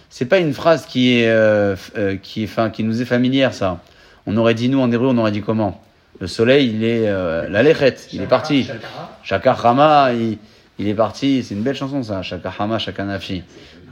C'est 0.09 0.25
pas 0.27 0.39
une 0.39 0.53
phrase 0.53 0.85
qui 0.87 1.19
est, 1.21 1.29
euh, 1.29 1.75
euh, 1.97 2.17
qui 2.21 2.43
est, 2.45 2.73
qui 2.73 2.83
nous 2.85 3.01
est 3.01 3.05
familière, 3.05 3.55
ça. 3.55 3.81
On 4.27 4.37
aurait 4.37 4.55
dit, 4.55 4.69
nous 4.69 4.81
en 4.81 4.91
hébreu, 4.91 5.09
on 5.09 5.19
aurait 5.19 5.31
dit 5.33 5.43
comment? 5.43 5.81
Le 6.21 6.27
soleil, 6.27 6.71
il 6.75 6.85
est 6.85 7.09
euh, 7.09 7.49
la 7.49 7.63
lechet, 7.63 7.95
il 8.13 8.21
est 8.23 8.27
parti. 8.27 8.69
Shakar 9.23 9.65
Hama, 9.65 10.13
il, 10.13 10.39
il 10.79 10.89
est 10.89 10.95
parti. 10.95 11.43
C'est 11.45 11.55
une 11.55 11.63
belle 11.63 11.77
chanson 11.77 12.03
ça, 12.03 12.23
Shakar 12.23 12.55
Hama, 12.61 12.79
Shakar 12.79 13.07
Nafi. 13.07 13.43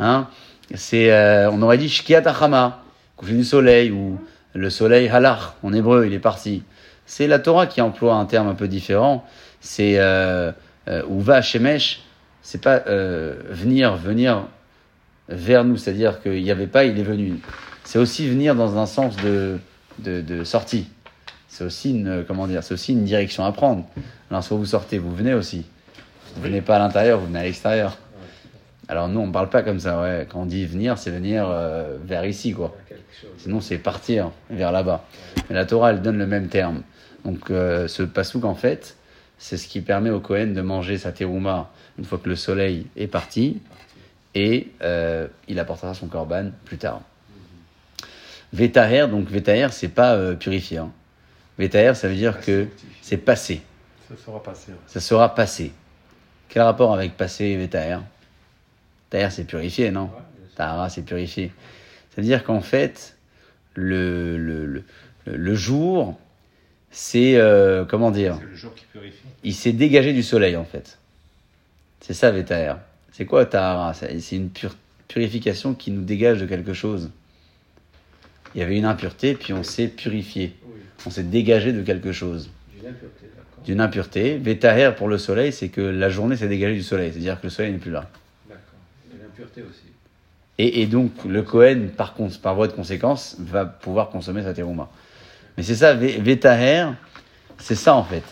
Hein? 0.00 0.26
C'est, 0.74 1.12
euh, 1.12 1.50
on 1.50 1.62
aurait 1.62 1.78
dit 1.78 1.88
Shkiat 1.88 2.22
Hama, 2.40 2.82
coucher 3.16 3.34
du 3.34 3.44
soleil, 3.44 3.90
ou 3.90 4.18
le 4.54 4.70
soleil 4.70 5.08
Halach, 5.08 5.54
en 5.62 5.72
hébreu, 5.72 6.06
il 6.06 6.12
est 6.12 6.18
parti. 6.18 6.62
C'est 7.06 7.26
la 7.26 7.38
Torah 7.38 7.66
qui 7.66 7.80
emploie 7.80 8.14
un 8.14 8.26
terme 8.26 8.48
un 8.48 8.54
peu 8.54 8.68
différent. 8.68 9.24
C'est 9.60 9.98
euh, 9.98 10.52
euh, 10.88 11.02
ou 11.08 11.20
va 11.20 11.42
Shemesh, 11.42 12.02
c'est 12.42 12.60
pas 12.60 12.82
euh, 12.86 13.34
venir, 13.50 13.96
venir 13.96 14.46
vers 15.28 15.64
nous, 15.64 15.76
c'est-à-dire 15.76 16.22
qu'il 16.22 16.42
n'y 16.42 16.50
avait 16.50 16.66
pas, 16.66 16.84
il 16.84 16.98
est 16.98 17.04
venu. 17.04 17.40
C'est 17.84 17.98
aussi 17.98 18.28
venir 18.28 18.54
dans 18.54 18.78
un 18.78 18.86
sens 18.86 19.16
de, 19.16 19.58
de, 19.98 20.20
de 20.20 20.44
sortie. 20.44 20.88
C'est 21.48 21.64
aussi 21.64 21.90
une, 21.90 22.24
comment 22.26 22.46
dire, 22.46 22.62
c'est 22.62 22.74
aussi 22.74 22.92
une 22.92 23.04
direction 23.04 23.44
à 23.44 23.52
prendre. 23.52 23.84
Alors, 24.30 24.44
soit 24.44 24.56
vous 24.56 24.66
sortez, 24.66 24.98
vous 24.98 25.14
venez 25.14 25.34
aussi. 25.34 25.64
Vous 26.36 26.42
venez 26.42 26.60
pas 26.60 26.76
à 26.76 26.78
l'intérieur, 26.78 27.18
vous 27.18 27.26
venez 27.26 27.40
à 27.40 27.42
l'extérieur. 27.44 27.96
Alors 28.88 29.08
nous, 29.08 29.20
on 29.20 29.30
parle 29.30 29.50
pas 29.50 29.62
comme 29.62 29.78
ça, 29.78 30.00
ouais. 30.00 30.26
Quand 30.28 30.42
on 30.42 30.46
dit 30.46 30.64
venir, 30.64 30.96
c'est 30.96 31.10
venir 31.10 31.46
euh, 31.48 31.98
vers 32.02 32.24
ici, 32.24 32.54
quoi. 32.54 32.74
Sinon, 33.36 33.60
c'est 33.60 33.76
partir 33.76 34.30
vers 34.48 34.72
là-bas. 34.72 35.04
Mais 35.48 35.56
la 35.56 35.66
Torah, 35.66 35.90
elle 35.90 36.00
donne 36.00 36.16
le 36.16 36.26
même 36.26 36.48
terme. 36.48 36.82
Donc, 37.24 37.50
euh, 37.50 37.86
ce 37.86 38.02
pasouk, 38.02 38.44
en 38.44 38.54
fait, 38.54 38.96
c'est 39.36 39.58
ce 39.58 39.68
qui 39.68 39.82
permet 39.82 40.08
au 40.10 40.20
Kohen 40.20 40.54
de 40.54 40.62
manger 40.62 40.96
sa 40.96 41.12
terouma 41.12 41.70
une 41.98 42.04
fois 42.04 42.18
que 42.18 42.28
le 42.28 42.36
soleil 42.36 42.86
est 42.96 43.08
parti, 43.08 43.60
et 44.34 44.68
euh, 44.82 45.26
il 45.48 45.58
apportera 45.58 45.94
son 45.94 46.06
korban 46.06 46.50
plus 46.64 46.78
tard. 46.78 47.02
Vetaher, 48.52 49.08
donc 49.08 49.28
Vetaher, 49.28 49.68
c'est 49.72 49.88
pas 49.88 50.34
purifié. 50.34 50.78
Hein. 50.78 50.92
Vetaher, 51.58 51.94
ça 51.94 52.08
veut 52.08 52.14
dire 52.14 52.40
que 52.40 52.68
c'est 53.02 53.16
passé. 53.18 53.60
Ça 54.08 54.14
sera 54.24 54.42
passé. 54.42 54.72
ouais. 54.72 54.78
Ça 54.86 55.00
sera 55.00 55.34
passé. 55.34 55.72
Quel 56.48 56.62
rapport 56.62 56.94
avec 56.94 57.16
passé 57.16 57.46
et 57.46 57.56
Vetaher 57.58 57.98
Taher, 59.10 59.30
c'est 59.30 59.44
purifié, 59.44 59.90
non 59.90 60.10
Tahara, 60.56 60.88
c'est 60.90 61.02
purifié. 61.02 61.52
C'est-à-dire 62.10 62.42
qu'en 62.44 62.60
fait, 62.60 63.16
le, 63.74 64.36
le, 64.36 64.66
le, 64.66 64.82
le 65.26 65.54
jour, 65.54 66.18
c'est, 66.90 67.36
euh, 67.36 67.84
comment 67.84 68.10
dire, 68.10 68.36
C'est 68.40 68.46
le 68.50 68.56
jour 68.56 68.74
qui 68.74 68.84
purifie. 68.86 69.22
il 69.44 69.54
s'est 69.54 69.72
dégagé 69.72 70.12
du 70.12 70.22
soleil, 70.22 70.56
en 70.56 70.64
fait. 70.64 70.98
C'est 72.00 72.14
ça, 72.14 72.30
Vetaher. 72.30 72.74
C'est 73.12 73.24
quoi 73.24 73.46
Tahara 73.46 73.94
C'est 73.94 74.36
une 74.36 74.50
pur- 74.50 74.76
purification 75.06 75.74
qui 75.74 75.90
nous 75.90 76.02
dégage 76.02 76.40
de 76.40 76.46
quelque 76.46 76.72
chose. 76.72 77.10
Il 78.54 78.60
y 78.60 78.64
avait 78.64 78.76
une 78.78 78.84
impureté, 78.84 79.34
puis 79.34 79.52
on 79.52 79.62
s'est 79.62 79.88
purifié. 79.88 80.54
Oui, 80.66 80.80
On 81.06 81.10
s'est 81.10 81.22
dégagé 81.22 81.72
de 81.72 81.82
quelque 81.82 82.12
chose. 82.12 82.50
d'une 82.74 82.88
impureté, 82.88 83.26
d'accord. 83.36 83.64
D'une 83.64 83.80
impureté. 83.80 84.92
Pour 84.96 85.08
le 85.08 85.18
soleil, 85.18 85.52
c'est 85.52 85.68
que 85.68 85.80
la 85.80 86.08
journée 86.08 86.36
s'est 86.36 86.48
dégagée 86.48 86.74
du 86.74 86.82
soleil. 86.82 87.10
C'est-à-dire 87.12 87.38
que 87.40 87.46
le 87.46 87.50
soleil 87.50 87.72
n'est 87.72 87.78
plus 87.78 87.90
là. 87.90 88.08
Et 89.58 89.60
l'impureté 89.60 89.62
aussi. 89.62 89.82
Et, 90.58 90.82
et 90.82 90.86
donc, 90.86 91.12
le 91.26 91.42
Kohen, 91.42 91.90
par, 91.90 92.14
cons- 92.14 92.30
par 92.42 92.54
voie 92.54 92.66
de 92.68 92.72
conséquence, 92.72 93.36
va 93.38 93.64
pouvoir 93.64 94.08
consommer 94.10 94.42
sa 94.42 94.54
terouma. 94.54 94.88
Mais 95.56 95.62
c'est 95.62 95.74
ça, 95.76 95.94
Vétaher, 95.94 96.86
c'est 97.58 97.74
ça 97.74 97.94
en 97.94 98.04
fait. 98.04 98.22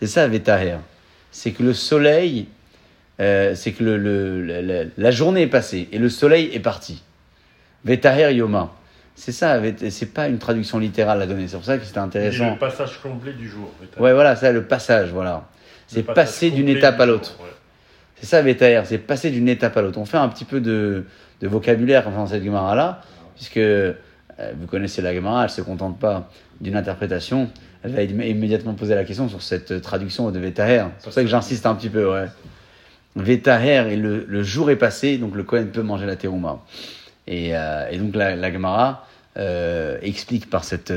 C'est 0.00 0.06
ça, 0.06 0.26
Vétaher. 0.28 0.76
C'est 1.30 1.52
que 1.52 1.62
le 1.62 1.72
soleil, 1.74 2.46
euh, 3.20 3.54
c'est 3.54 3.72
que 3.72 3.84
le, 3.84 3.96
le- 3.98 4.90
la, 4.96 5.10
journée 5.10 5.42
est 5.42 5.46
passée 5.46 5.88
et 5.92 5.98
le 5.98 6.08
soleil 6.08 6.50
est 6.52 6.60
parti. 6.60 7.02
Vétaher 7.84 8.34
Yoma. 8.34 8.72
C'est 9.14 9.32
ça, 9.32 9.60
c'est 9.90 10.06
pas 10.14 10.28
une 10.28 10.38
traduction 10.38 10.78
littérale 10.78 11.20
à 11.20 11.26
donner. 11.26 11.46
C'est 11.46 11.56
pour 11.56 11.64
ça 11.66 11.76
que 11.76 11.84
c'était 11.84 11.98
intéressant. 11.98 12.52
le 12.52 12.58
passage 12.58 12.98
complet 13.02 13.34
du 13.34 13.46
jour. 13.48 13.70
Ouais, 13.98 14.14
voilà, 14.14 14.36
ça, 14.36 14.50
le 14.52 14.64
passage, 14.64 15.10
voilà. 15.10 15.46
C'est 15.86 16.02
passer 16.02 16.50
d'une 16.50 16.68
étape 16.68 16.98
à 16.98 17.04
l'autre. 17.06 17.36
ouais. 17.42 17.50
C'est 18.22 18.28
ça, 18.28 18.40
Vétaher, 18.40 18.82
c'est 18.84 18.98
passer 18.98 19.32
d'une 19.32 19.48
étape 19.48 19.76
à 19.76 19.82
l'autre. 19.82 19.98
On 19.98 20.04
fait 20.04 20.16
un 20.16 20.28
petit 20.28 20.44
peu 20.44 20.60
de, 20.60 21.04
vocabulaire 21.42 22.06
enfin, 22.06 22.18
dans 22.18 22.26
cette 22.28 22.44
Gemara-là, 22.44 23.00
puisque 23.34 23.56
euh, 23.56 23.94
vous 24.38 24.68
connaissez 24.68 25.02
la 25.02 25.12
Gemara, 25.12 25.40
elle 25.40 25.50
ne 25.50 25.52
se 25.52 25.60
contente 25.60 25.98
pas 25.98 26.30
d'une 26.60 26.76
interprétation, 26.76 27.50
elle 27.82 27.90
va 27.90 28.04
immé- 28.04 28.30
immédiatement 28.30 28.74
poser 28.74 28.94
la 28.94 29.02
question 29.02 29.28
sur 29.28 29.42
cette 29.42 29.82
traduction 29.82 30.30
de 30.30 30.38
Vétaher. 30.38 30.84
C'est 30.98 31.04
pour 31.04 31.12
ça 31.12 31.22
que 31.22 31.26
j'insiste 31.26 31.66
un 31.66 31.74
petit 31.74 31.88
peu, 31.88 32.08
ouais. 32.12 32.28
Et 33.26 33.96
le, 33.96 34.42
jour 34.44 34.70
est 34.70 34.76
passé, 34.76 35.18
donc 35.18 35.34
le 35.34 35.42
Kohen 35.42 35.72
peut 35.72 35.82
manger 35.82 36.06
la 36.06 36.14
terouma. 36.14 36.60
Et, 37.26 37.56
euh, 37.56 37.98
donc 37.98 38.14
la, 38.14 38.36
la 38.36 38.52
Gemara 38.52 39.04
euh, 39.36 39.98
explique 40.00 40.48
par 40.48 40.62
cette 40.62 40.92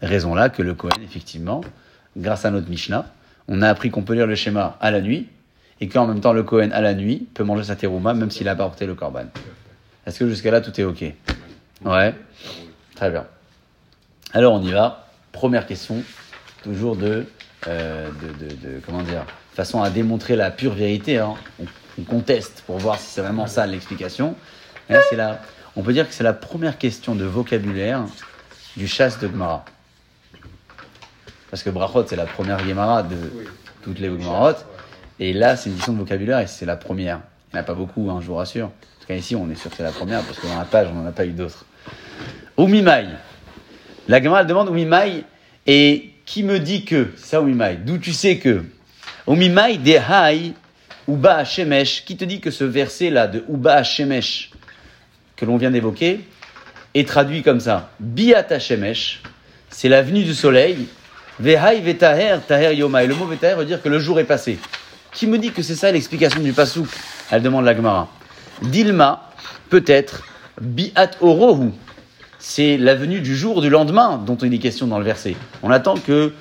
raison-là 0.00 0.48
que 0.48 0.62
le 0.62 0.74
Kohen, 0.74 1.02
effectivement, 1.02 1.60
grâce 2.16 2.44
à 2.44 2.52
notre 2.52 2.70
Mishnah, 2.70 3.04
on 3.48 3.62
a 3.62 3.68
appris 3.68 3.90
qu'on 3.90 4.02
peut 4.02 4.14
lire 4.14 4.28
le 4.28 4.36
schéma 4.36 4.76
à 4.80 4.92
la 4.92 5.00
nuit, 5.00 5.26
et 5.80 5.88
qu'en 5.88 6.06
même 6.06 6.20
temps 6.20 6.32
le 6.32 6.42
Kohen 6.42 6.72
à 6.72 6.80
la 6.80 6.94
nuit 6.94 7.26
peut 7.34 7.44
manger 7.44 7.64
sa 7.64 7.76
terouma 7.76 8.14
même 8.14 8.30
s'il 8.30 8.46
n'a 8.46 8.54
pas 8.56 8.64
porté 8.64 8.86
le 8.86 8.94
korban. 8.94 9.24
Est-ce 10.06 10.18
que 10.20 10.28
jusqu'à 10.28 10.50
là 10.50 10.60
tout 10.60 10.78
est 10.80 10.84
ok? 10.84 11.04
Ouais, 11.84 12.14
très 12.94 13.10
bien. 13.10 13.26
Alors 14.32 14.54
on 14.54 14.62
y 14.62 14.72
va. 14.72 15.08
Première 15.32 15.66
question, 15.66 16.02
toujours 16.62 16.96
de, 16.96 17.26
euh, 17.66 18.08
de, 18.22 18.44
de, 18.46 18.50
de- 18.54 18.80
comment 18.86 19.02
dire, 19.02 19.24
façon 19.54 19.82
à 19.82 19.90
démontrer 19.90 20.34
la 20.36 20.50
pure 20.50 20.72
vérité. 20.74 21.18
hein. 21.18 21.34
On, 21.60 21.64
on 21.98 22.02
conteste 22.04 22.62
pour 22.66 22.78
voir 22.78 22.98
si 22.98 23.06
c'est 23.06 23.20
vraiment 23.20 23.46
ça 23.46 23.66
l'explication. 23.66 24.34
Là, 24.88 25.00
c'est 25.10 25.16
la, 25.16 25.40
on 25.76 25.82
peut 25.82 25.92
dire 25.92 26.08
que 26.08 26.14
c'est 26.14 26.24
la 26.24 26.32
première 26.32 26.78
question 26.78 27.14
de 27.14 27.24
vocabulaire 27.24 28.04
du 28.76 28.86
chasse 28.86 29.18
de 29.18 29.28
Gemara. 29.28 29.64
Parce 31.50 31.62
que 31.62 31.70
Brachot, 31.70 32.06
c'est 32.06 32.16
la 32.16 32.26
première 32.26 32.58
Gemara 32.60 33.02
de 33.02 33.16
toutes 33.82 33.98
les 33.98 34.08
Gemarot. 34.08 34.54
Et 35.18 35.32
là, 35.32 35.56
c'est 35.56 35.70
une 35.70 35.76
question 35.76 35.94
de 35.94 35.98
vocabulaire 35.98 36.40
et 36.40 36.46
c'est 36.46 36.66
la 36.66 36.76
première. 36.76 37.20
Il 37.52 37.56
n'y 37.56 37.60
en 37.60 37.62
a 37.62 37.66
pas 37.66 37.74
beaucoup, 37.74 38.10
hein, 38.10 38.18
je 38.20 38.26
vous 38.26 38.34
rassure. 38.34 38.66
En 38.66 39.00
tout 39.00 39.06
cas, 39.08 39.14
ici, 39.14 39.34
on 39.34 39.48
est 39.50 39.54
sûr 39.54 39.70
que 39.70 39.76
c'est 39.76 39.82
la 39.82 39.92
première 39.92 40.22
parce 40.22 40.38
que 40.38 40.46
dans 40.46 40.58
la 40.58 40.64
page, 40.64 40.88
on 40.92 40.94
n'en 40.94 41.06
a 41.06 41.12
pas 41.12 41.24
eu 41.24 41.30
d'autres. 41.30 41.64
Oumimai. 42.56 43.06
La 44.08 44.22
Gemara 44.22 44.44
demande 44.44 44.68
Oumimai 44.68 45.24
et 45.66 46.10
qui 46.26 46.42
me 46.42 46.58
dit 46.58 46.84
que 46.84 47.12
ça 47.16 47.40
Oumimai. 47.40 47.76
D'où 47.76 47.98
tu 47.98 48.12
sais 48.12 48.38
que? 48.38 48.64
Oumimai 49.26 49.78
de 49.78 49.92
Hai 49.92 50.52
Uba 51.08 51.44
Shemesh. 51.44 52.04
Qui 52.04 52.16
te 52.16 52.24
dit 52.24 52.40
que 52.40 52.50
ce 52.50 52.64
verset-là 52.64 53.26
de 53.26 53.44
Uba 53.48 53.82
Shemesh 53.82 54.50
que 55.36 55.44
l'on 55.44 55.56
vient 55.56 55.70
d'évoquer 55.70 56.20
est 56.94 57.08
traduit 57.08 57.42
comme 57.42 57.60
ça? 57.60 57.90
Biata 58.00 58.58
Shemesh. 58.58 59.22
C'est 59.70 59.88
la 59.88 60.02
venue 60.02 60.24
du 60.24 60.34
soleil. 60.34 60.88
Vehai 61.38 61.80
vetaher 61.80 62.36
taher 62.46 62.74
yoma. 62.74 63.04
Et 63.04 63.06
le 63.06 63.14
mot 63.14 63.26
vetaher 63.26 63.54
veut 63.54 63.64
dire 63.64 63.82
que 63.82 63.88
le 63.88 63.98
jour 63.98 64.20
est 64.20 64.24
passé. 64.24 64.58
Qui 65.16 65.26
me 65.26 65.38
dit 65.38 65.50
que 65.50 65.62
c'est 65.62 65.76
ça 65.76 65.90
l'explication 65.90 66.42
du 66.42 66.52
pasouk 66.52 66.88
Elle 67.30 67.40
demande 67.40 67.64
la 67.64 67.74
Gemara. 67.74 68.06
Dilma, 68.60 69.30
peut-être, 69.70 70.24
biat 70.60 71.12
orohu. 71.22 71.70
C'est 72.38 72.76
la 72.76 72.94
venue 72.94 73.20
du 73.20 73.34
jour 73.34 73.62
du 73.62 73.70
lendemain 73.70 74.22
dont 74.26 74.36
il 74.36 74.52
est 74.52 74.58
question 74.58 74.86
dans 74.86 74.98
le 74.98 75.06
verset. 75.06 75.34
On 75.62 75.70
attend 75.70 75.94
que 75.94 76.34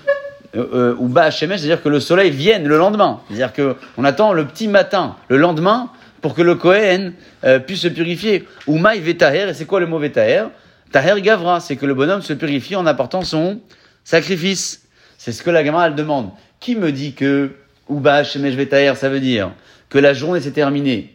euh, 0.57 0.67
euh, 0.73 0.95
ou 0.99 1.07
ba 1.07 1.31
Shemesh, 1.31 1.61
c'est-à-dire 1.61 1.81
que 1.81 1.87
le 1.87 2.01
soleil 2.01 2.31
vienne 2.31 2.67
le 2.67 2.77
lendemain. 2.77 3.21
C'est-à-dire 3.29 3.53
que 3.53 3.77
on 3.95 4.03
attend 4.03 4.33
le 4.33 4.45
petit 4.45 4.67
matin, 4.67 5.15
le 5.29 5.37
lendemain, 5.37 5.89
pour 6.19 6.35
que 6.35 6.41
le 6.41 6.55
Kohen 6.55 7.13
euh, 7.45 7.59
puisse 7.59 7.79
se 7.79 7.87
purifier. 7.87 8.45
Ou 8.67 8.77
maï 8.77 8.99
vetaher, 8.99 9.51
et 9.51 9.53
c'est 9.53 9.65
quoi 9.65 9.79
le 9.79 9.87
mot 9.87 9.99
vetaher 9.99 10.47
Taher 10.91 11.21
gavra, 11.21 11.61
c'est 11.61 11.77
que 11.77 11.85
le 11.85 11.93
bonhomme 11.93 12.21
se 12.21 12.33
purifie 12.33 12.75
en 12.75 12.85
apportant 12.85 13.21
son 13.21 13.61
sacrifice. 14.03 14.81
C'est 15.17 15.31
ce 15.31 15.43
que 15.43 15.49
la 15.49 15.63
Gemara 15.63 15.87
elle 15.87 15.95
demande. 15.95 16.31
Qui 16.59 16.75
me 16.75 16.91
dit 16.91 17.13
que 17.13 17.51
Uba 17.89 18.23
Shemesh 18.23 18.55
Vetaher, 18.55 18.95
ça 18.95 19.09
veut 19.09 19.19
dire 19.19 19.51
que 19.89 19.99
la 19.99 20.13
journée 20.13 20.39
s'est 20.41 20.51
terminée. 20.51 21.13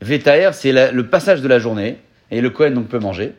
Vetaher, 0.00 0.50
c'est 0.52 0.72
le 0.92 1.06
passage 1.08 1.40
de 1.40 1.48
la 1.48 1.58
journée, 1.58 1.98
et 2.30 2.40
le 2.40 2.50
Kohen 2.50 2.74
donc 2.74 2.88
peut 2.88 2.98
manger. 2.98 3.32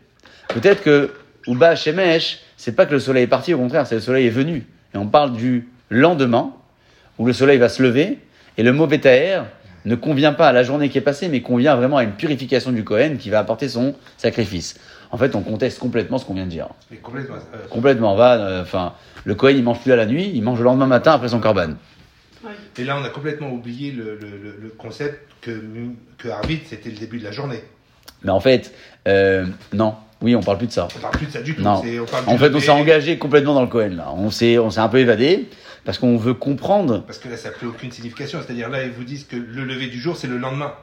Peut-être 0.49 0.81
que 0.83 1.11
Uba 1.47 1.75
Shemesh, 1.75 2.39
c'est 2.57 2.75
pas 2.75 2.85
que 2.85 2.93
le 2.93 2.99
soleil 2.99 3.23
est 3.23 3.27
parti, 3.27 3.53
au 3.53 3.57
contraire, 3.57 3.85
c'est 3.87 3.95
le 3.95 4.01
soleil 4.01 4.27
est 4.27 4.31
venu. 4.31 4.65
Et 4.93 4.97
on 4.97 5.07
parle 5.07 5.33
du 5.33 5.67
lendemain, 5.89 6.51
où 7.17 7.25
le 7.25 7.33
soleil 7.33 7.57
va 7.57 7.69
se 7.69 7.81
lever, 7.83 8.19
et 8.57 8.63
le 8.63 8.73
mot 8.73 8.87
Vetaher 8.87 9.41
ne 9.85 9.95
convient 9.95 10.33
pas 10.33 10.49
à 10.49 10.51
la 10.51 10.63
journée 10.63 10.89
qui 10.89 10.97
est 10.97 11.01
passée, 11.01 11.29
mais 11.29 11.41
convient 11.41 11.75
vraiment 11.75 11.97
à 11.97 12.03
une 12.03 12.11
purification 12.11 12.71
du 12.71 12.83
Kohen 12.83 13.17
qui 13.17 13.29
va 13.29 13.39
apporter 13.39 13.69
son 13.69 13.95
sacrifice. 14.17 14.77
En 15.11 15.17
fait, 15.17 15.35
on 15.35 15.41
conteste 15.41 15.79
complètement 15.79 16.17
ce 16.17 16.25
qu'on 16.25 16.33
vient 16.33 16.45
de 16.45 16.49
dire. 16.49 16.67
Mais 16.91 16.97
complètement. 16.97 17.35
euh, 17.35 17.67
Complètement, 17.69 18.15
va, 18.15 18.33
euh, 18.33 18.61
enfin, 18.63 18.93
le 19.23 19.35
Kohen 19.35 19.55
il 19.55 19.63
mange 19.63 19.79
plus 19.79 19.93
à 19.93 19.95
la 19.95 20.05
nuit, 20.05 20.29
il 20.33 20.43
mange 20.43 20.57
le 20.57 20.65
lendemain 20.65 20.87
matin 20.87 21.13
après 21.13 21.29
son 21.29 21.39
korban. 21.39 21.75
Et 22.79 22.83
là, 22.83 22.97
on 22.99 23.03
a 23.03 23.09
complètement 23.09 23.51
oublié 23.51 23.91
le, 23.91 24.03
le- 24.21 24.37
le- 24.43 24.59
le 24.61 24.69
concept 24.77 25.19
que, 25.41 25.51
que 26.17 26.27
Arvit, 26.29 26.59
c'était 26.65 26.89
le 26.89 26.97
début 26.97 27.17
de 27.19 27.23
la 27.23 27.31
journée. 27.31 27.61
Mais 28.23 28.31
en 28.31 28.39
fait, 28.39 28.73
euh, 29.07 29.45
non, 29.73 29.95
oui, 30.21 30.35
on 30.35 30.41
parle 30.41 30.57
plus 30.57 30.67
de 30.67 30.71
ça. 30.71 30.87
On 30.95 30.99
parle 30.99 31.17
plus 31.17 31.27
de 31.27 31.31
ça 31.31 31.41
du 31.41 31.55
tout. 31.55 31.61
Non. 31.61 31.81
On 32.01 32.05
parle 32.05 32.23
En 32.27 32.37
fait, 32.37 32.53
on 32.53 32.59
s'est 32.59 32.69
engagé 32.69 33.17
complètement 33.17 33.53
dans 33.53 33.61
le 33.61 33.67
Cohen 33.67 33.89
là. 33.95 34.11
On 34.15 34.29
s'est, 34.31 34.57
on 34.57 34.69
s'est 34.69 34.79
un 34.79 34.89
peu 34.89 34.99
évadé 34.99 35.47
parce 35.85 35.97
qu'on 35.99 36.17
veut 36.17 36.33
comprendre. 36.33 37.03
Parce 37.05 37.19
que 37.19 37.29
là, 37.29 37.37
ça 37.37 37.49
n'a 37.49 37.55
plus 37.55 37.67
aucune 37.67 37.91
signification. 37.91 38.39
C'est-à-dire, 38.45 38.69
là, 38.69 38.83
ils 38.83 38.91
vous 38.91 39.03
disent 39.03 39.25
que 39.25 39.35
le 39.35 39.63
lever 39.63 39.87
du 39.87 39.99
jour, 39.99 40.17
c'est 40.17 40.27
le 40.27 40.37
lendemain. 40.37 40.73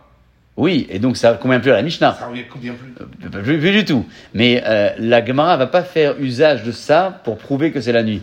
Oui, 0.56 0.86
et 0.88 1.00
donc 1.00 1.16
ça 1.16 1.34
convient 1.34 1.58
plus 1.58 1.72
à 1.72 1.74
la 1.74 1.82
Mishnah. 1.82 2.16
Ça 2.18 2.26
combien 2.48 2.74
plus 2.74 2.94
Euh, 3.00 3.42
Plus, 3.42 3.58
plus 3.58 3.72
du 3.72 3.84
tout. 3.84 4.06
Mais 4.34 4.62
euh, 4.64 4.90
la 4.98 5.24
Gemara 5.24 5.56
va 5.56 5.66
pas 5.66 5.82
faire 5.82 6.14
usage 6.20 6.62
de 6.62 6.70
ça 6.70 7.20
pour 7.24 7.38
prouver 7.38 7.72
que 7.72 7.80
c'est 7.80 7.90
la 7.92 8.04
nuit. 8.04 8.22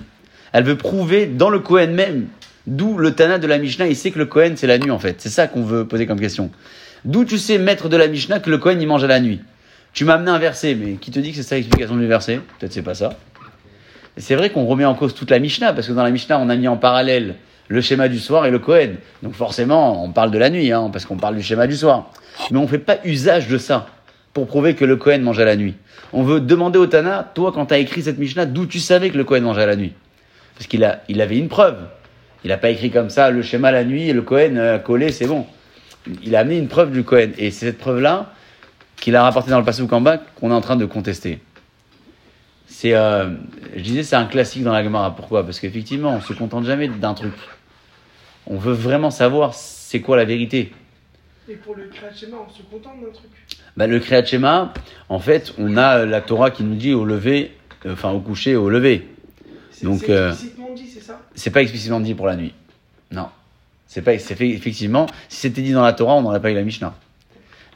Elle 0.53 0.63
veut 0.63 0.77
prouver 0.77 1.25
dans 1.25 1.49
le 1.49 1.59
Kohen 1.59 1.93
même. 1.93 2.27
D'où 2.67 2.97
le 2.97 3.13
Tana 3.13 3.39
de 3.39 3.47
la 3.47 3.57
Mishnah, 3.57 3.87
il 3.87 3.95
sait 3.95 4.11
que 4.11 4.19
le 4.19 4.25
Kohen 4.25 4.55
c'est 4.55 4.67
la 4.67 4.77
nuit 4.77 4.91
en 4.91 4.99
fait. 4.99 5.19
C'est 5.19 5.29
ça 5.29 5.47
qu'on 5.47 5.63
veut 5.63 5.87
poser 5.87 6.05
comme 6.05 6.19
question. 6.19 6.51
D'où 7.05 7.25
tu 7.25 7.37
sais, 7.37 7.57
maître 7.57 7.89
de 7.89 7.97
la 7.97 8.07
Mishnah, 8.07 8.39
que 8.39 8.49
le 8.49 8.59
Kohen 8.59 8.79
il 8.79 8.87
mange 8.87 9.03
à 9.03 9.07
la 9.07 9.19
nuit? 9.19 9.41
Tu 9.93 10.05
m'as 10.05 10.13
amené 10.13 10.31
un 10.31 10.37
verset, 10.37 10.75
mais 10.75 10.93
qui 10.93 11.11
te 11.11 11.19
dit 11.19 11.31
que 11.31 11.37
c'est 11.37 11.43
ça 11.43 11.55
l'explication 11.55 11.95
du 11.95 12.07
verset? 12.07 12.39
Peut-être 12.59 12.71
c'est 12.71 12.83
pas 12.83 12.93
ça. 12.93 13.17
Et 14.15 14.21
c'est 14.21 14.35
vrai 14.35 14.51
qu'on 14.51 14.65
remet 14.65 14.85
en 14.85 14.93
cause 14.93 15.15
toute 15.15 15.31
la 15.31 15.39
Mishnah, 15.39 15.73
parce 15.73 15.87
que 15.87 15.93
dans 15.93 16.03
la 16.03 16.11
Mishnah, 16.11 16.39
on 16.39 16.49
a 16.49 16.55
mis 16.55 16.67
en 16.67 16.77
parallèle 16.77 17.35
le 17.67 17.81
schéma 17.81 18.07
du 18.07 18.19
soir 18.19 18.45
et 18.45 18.51
le 18.51 18.59
Kohen. 18.59 18.97
Donc 19.23 19.33
forcément, 19.33 20.03
on 20.03 20.11
parle 20.11 20.31
de 20.31 20.37
la 20.37 20.49
nuit, 20.49 20.71
hein, 20.71 20.89
parce 20.91 21.05
qu'on 21.05 21.17
parle 21.17 21.35
du 21.35 21.41
schéma 21.41 21.67
du 21.67 21.75
soir. 21.75 22.11
Mais 22.51 22.57
on 22.57 22.63
ne 22.63 22.67
fait 22.67 22.77
pas 22.77 22.97
usage 23.03 23.47
de 23.47 23.57
ça 23.57 23.87
pour 24.33 24.47
prouver 24.47 24.75
que 24.75 24.85
le 24.85 24.95
Kohen 24.95 25.21
mange 25.21 25.39
à 25.39 25.45
la 25.45 25.55
nuit. 25.55 25.75
On 26.13 26.23
veut 26.23 26.39
demander 26.39 26.77
au 26.77 26.87
Tana, 26.87 27.31
toi, 27.33 27.51
quand 27.53 27.67
tu 27.67 27.73
as 27.73 27.79
écrit 27.79 28.01
cette 28.01 28.17
Mishnah, 28.17 28.45
d'où 28.45 28.65
tu 28.65 28.79
savais 28.79 29.09
que 29.09 29.17
le 29.17 29.23
Kohen 29.23 29.43
mangeait 29.43 29.63
à 29.63 29.65
la 29.65 29.75
nuit? 29.75 29.93
Parce 30.55 30.67
qu'il 30.67 30.83
a, 30.83 31.01
il 31.09 31.21
avait 31.21 31.37
une 31.37 31.47
preuve. 31.47 31.77
Il 32.43 32.49
n'a 32.49 32.57
pas 32.57 32.69
écrit 32.69 32.89
comme 32.89 33.09
ça 33.09 33.29
le 33.29 33.41
schéma 33.41 33.71
la 33.71 33.83
nuit 33.83 34.09
et 34.09 34.13
le 34.13 34.21
Kohen 34.21 34.57
euh, 34.57 34.79
collé, 34.79 35.11
c'est 35.11 35.27
bon. 35.27 35.45
Il 36.23 36.35
a 36.35 36.39
amené 36.39 36.57
une 36.57 36.67
preuve 36.67 36.91
du 36.91 37.03
Kohen. 37.03 37.33
Et 37.37 37.51
c'est 37.51 37.67
cette 37.67 37.77
preuve-là 37.77 38.33
qu'il 38.97 39.15
a 39.15 39.23
rapportée 39.23 39.51
dans 39.51 39.59
le 39.59 39.65
Passouk 39.65 39.91
en 39.93 40.01
bas 40.01 40.17
qu'on 40.17 40.51
est 40.51 40.53
en 40.53 40.61
train 40.61 40.75
de 40.75 40.85
contester. 40.85 41.39
C'est, 42.67 42.93
euh, 42.93 43.29
je 43.75 43.81
disais, 43.81 44.03
c'est 44.03 44.15
un 44.15 44.25
classique 44.25 44.63
dans 44.63 44.71
la 44.71 44.83
Gemara. 44.83 45.15
Pourquoi? 45.15 45.43
Parce 45.43 45.59
qu'effectivement, 45.59 46.15
on 46.15 46.21
se 46.21 46.33
contente 46.33 46.65
jamais 46.65 46.87
d'un 46.87 47.13
truc. 47.13 47.33
On 48.47 48.57
veut 48.57 48.73
vraiment 48.73 49.11
savoir 49.11 49.53
c'est 49.53 50.01
quoi 50.01 50.17
la 50.17 50.25
vérité. 50.25 50.71
Et 51.49 51.55
pour 51.55 51.75
le 51.75 51.83
Kriyat 51.83 52.13
Shema, 52.13 52.37
on 52.47 52.51
se 52.51 52.61
contente 52.63 53.01
d'un 53.01 53.11
truc? 53.11 53.29
Bah, 53.77 53.87
le 53.87 53.99
Kriyat 53.99 54.25
Shema, 54.25 54.73
en 55.09 55.19
fait, 55.19 55.53
on 55.57 55.77
a 55.77 56.05
la 56.05 56.21
Torah 56.21 56.49
qui 56.49 56.63
nous 56.63 56.75
dit 56.75 56.93
au 56.93 57.05
lever, 57.05 57.51
euh, 57.85 57.93
enfin 57.93 58.11
au 58.11 58.19
coucher 58.19 58.55
au 58.55 58.69
lever. 58.69 59.07
Donc, 59.83 60.09
euh, 60.09 60.33
ça 61.11 61.19
C'est 61.35 61.51
pas 61.51 61.61
explicitement 61.61 61.99
dit 61.99 62.13
pour 62.13 62.27
la 62.27 62.35
nuit. 62.35 62.53
Non. 63.11 63.27
C'est 63.87 64.01
pas, 64.01 64.17
c'est 64.19 64.35
fait, 64.35 64.49
effectivement, 64.49 65.05
si 65.27 65.37
c'était 65.41 65.61
dit 65.61 65.73
dans 65.73 65.83
la 65.83 65.93
Torah, 65.93 66.13
on 66.15 66.21
n'aurait 66.21 66.41
pas 66.41 66.51
eu 66.51 66.55
la 66.55 66.63
Mishnah. 66.63 66.93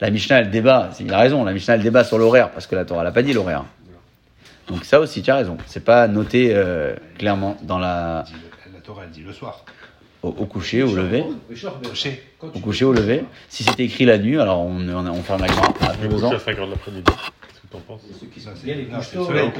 La 0.00 0.10
Mishnah, 0.10 0.40
elle 0.40 0.50
débat, 0.50 0.90
il 1.00 1.12
a 1.12 1.18
raison, 1.18 1.44
la 1.44 1.52
Mishnah, 1.52 1.74
elle 1.74 1.82
débat 1.82 2.04
sur 2.04 2.18
l'horaire, 2.18 2.50
parce 2.50 2.66
que 2.66 2.74
la 2.74 2.84
Torah 2.84 3.04
l'a 3.04 3.12
pas 3.12 3.22
dit 3.22 3.32
l'horaire. 3.32 3.64
Donc 4.68 4.84
ça 4.84 4.98
aussi, 5.00 5.22
tu 5.22 5.30
as 5.30 5.36
raison. 5.36 5.56
C'est 5.66 5.84
pas 5.84 6.08
noté 6.08 6.50
euh, 6.52 6.94
clairement 7.18 7.56
dans 7.62 7.78
la, 7.78 8.24
Elle 8.66 8.72
La 8.72 8.80
Torah, 8.80 9.02
elle 9.04 9.10
dit 9.10 9.22
le 9.22 9.32
soir. 9.32 9.64
au, 10.22 10.28
au 10.28 10.46
coucher, 10.46 10.82
au 10.82 10.94
lever. 10.94 11.24
Au 12.42 12.58
coucher, 12.60 12.84
au 12.84 12.92
lever. 12.92 13.24
Si 13.48 13.62
c'était 13.62 13.84
écrit 13.84 14.04
la 14.06 14.18
nuit, 14.18 14.40
alors 14.40 14.60
on, 14.60 14.88
on, 14.88 15.06
on 15.06 15.22
ferme 15.22 15.42
la 15.42 15.46
Gemara. 15.48 15.72
à 15.82 15.92
Je 15.94 15.98
vais 16.00 16.08
deux 16.08 16.24
ans. 16.24 16.30
Coucher 17.80 18.08
à 18.08 18.12
5h 18.16 18.16
de 18.16 18.16
l'après-midi. 18.16 18.16
Qu'est-ce 18.16 18.16
que 18.16 18.16
t'en 18.16 18.16
penses 18.16 18.20
ceux 18.20 18.26
qui 18.26 18.40
sont 18.40 18.50
bien 18.64 18.74
les 18.74 18.84
couches 18.86 19.10
tôt, 19.12 19.24
soleil 19.24 19.42
Au 19.42 19.50
quand 19.50 19.58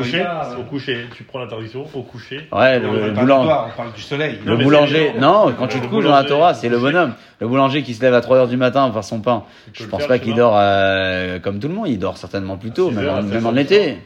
coucher, 0.64 1.04
au 1.10 1.14
tu 1.14 1.24
prends 1.24 1.38
l'interdiction, 1.40 1.86
au 1.94 2.02
coucher. 2.02 2.48
Ouais, 2.52 2.78
le, 2.78 2.88
on 2.88 2.92
le 2.92 3.00
parle 3.12 3.26
boulan- 3.26 3.40
du 3.40 3.46
soir, 3.46 3.70
on 3.72 3.76
parle 3.76 3.92
du 3.92 4.00
soleil. 4.02 4.38
Le 4.44 4.56
boulanger, 4.56 5.12
non, 5.20 5.54
quand 5.58 5.68
tu 5.68 5.78
te 5.78 5.84
Le 5.84 5.88
couches 5.90 6.04
dans 6.04 6.10
la 6.10 6.22
boulanger, 6.22 6.28
Torah, 6.28 6.54
c'est 6.54 6.68
le 6.68 6.78
bonhomme. 6.78 7.14
Le 7.40 7.48
boulanger 7.48 7.82
qui 7.82 7.94
se 7.94 8.02
lève 8.02 8.14
à 8.14 8.20
3h 8.20 8.48
du 8.48 8.56
matin 8.56 8.84
pour 8.86 8.94
faire 8.94 9.04
son 9.04 9.20
pain. 9.20 9.44
Je 9.72 9.84
pense 9.84 10.00
faire, 10.00 10.08
pas 10.08 10.18
qu'il 10.18 10.34
dort 10.34 10.54
euh, 10.56 11.38
comme 11.38 11.58
tout 11.58 11.68
le 11.68 11.74
monde, 11.74 11.88
il 11.88 11.98
dort 11.98 12.16
certainement 12.16 12.56
plus 12.56 12.70
tôt, 12.70 12.88
six 12.90 12.96
même, 12.96 13.04
heures, 13.04 13.18
en, 13.18 13.22
même 13.22 13.58
été. 13.58 13.98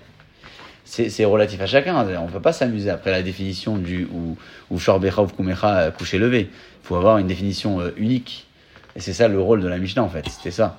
C'est 0.85 1.25
relatif 1.25 1.61
à 1.61 1.67
chacun. 1.67 2.05
On 2.21 2.27
peut 2.27 2.41
pas 2.41 2.53
s'amuser 2.53 2.91
après 2.91 3.13
la 3.13 3.23
définition 3.23 3.77
du 3.79 4.09
ou 4.13 4.37
ou 4.71 4.79
shorbecha 4.81 5.23
ou 5.23 5.27
kumecha 5.27 5.77
euh, 5.79 5.91
coucher 5.93 6.19
levé. 6.19 6.49
Il 6.51 6.87
faut 6.87 6.97
avoir 6.97 7.19
une 7.19 7.29
définition 7.29 7.81
euh, 7.81 7.91
unique. 7.97 8.47
Et 8.97 9.01
c'est 9.01 9.13
ça 9.13 9.29
le 9.29 9.41
rôle 9.41 9.61
de 9.61 9.69
la 9.69 9.79
Mishnah 9.79 10.03
en 10.03 10.09
fait. 10.09 10.29
C'était 10.29 10.51
ça. 10.51 10.79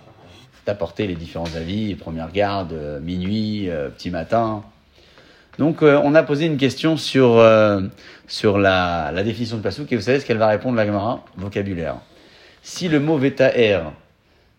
D'apporter 0.72 1.06
les 1.06 1.16
différents 1.16 1.54
avis, 1.58 1.96
première 1.96 2.32
garde, 2.32 2.72
euh, 2.72 3.02
minuit, 3.02 3.70
euh, 3.70 3.90
petit 3.90 4.10
matin. 4.10 4.64
Donc 5.60 5.84
euh, 5.84 6.00
on 6.02 6.16
a 6.16 6.24
posé 6.24 6.46
une 6.46 6.56
question 6.56 6.96
sur, 6.96 7.46
sur 8.26 8.58
la, 8.58 9.12
définition 9.22 9.58
de 9.58 9.62
Passouk 9.62 9.92
et 9.92 9.98
vous 9.98 10.02
savez 10.02 10.22
ce 10.22 10.26
qu'elle 10.26 10.38
va 10.38 10.48
répondre 10.48 10.78
la 10.78 10.86
Gemara? 10.86 11.26
Vocabulaire. 11.36 11.98
Si 12.64 12.88
le 12.88 13.02
mot 13.02 13.18
Vetaher, 13.18 13.82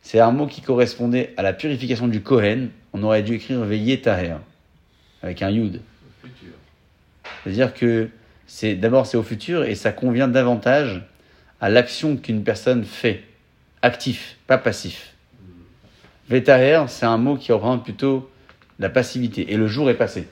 c'est 0.03 0.21
un 0.21 0.33
mot 0.33 0.47
qui 0.47 0.61
correspondait 0.61 1.33
à 1.39 1.43
la 1.43 1.55
purification 1.55 2.09
du 2.09 2.21
Kohen, 2.21 2.69
on 2.93 3.03
aurait 3.05 3.23
dû 3.23 3.37
écrire 3.37 3.61
Veyetaher 3.61 4.35
avec 5.23 5.41
un 5.41 5.49
Yud. 5.49 5.81
C'est-à-dire 7.43 7.73
que 7.73 8.11
c'est 8.47 8.75
d'abord 8.75 9.07
c'est 9.07 9.17
au 9.17 9.23
futur 9.23 9.65
et 9.65 9.75
ça 9.75 9.93
convient 9.93 10.29
davantage 10.29 11.05
à 11.63 11.71
l'action 11.71 12.19
qu'une 12.19 12.45
personne 12.45 12.85
fait, 12.85 13.25
actif, 13.81 14.37
pas 14.47 14.59
passif. 14.59 15.12
Vetaher, 16.33 16.85
c'est 16.89 17.05
un 17.05 17.19
mot 17.19 17.37
qui 17.37 17.53
représente 17.53 17.85
plutôt 17.85 18.31
la 18.79 18.89
passivité 18.89 19.53
et 19.53 19.59
le 19.59 19.67
jour 19.67 19.91
est 19.91 19.95
passé. 19.95 20.27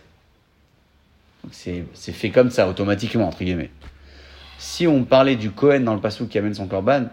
C'est 1.52 1.84
fait 1.94 2.30
comme 2.30 2.50
ça 2.50 2.68
automatiquement 2.68 3.28
entre 3.28 3.44
guillemets. 3.44 3.70
Si 4.58 4.86
on 4.86 5.04
parlait 5.04 5.36
du 5.36 5.50
Kohen 5.50 5.84
dans 5.84 5.94
le 5.94 6.00
passou 6.00 6.26
qui 6.26 6.38
amène 6.38 6.54
son 6.54 6.66
korban, 6.66 7.04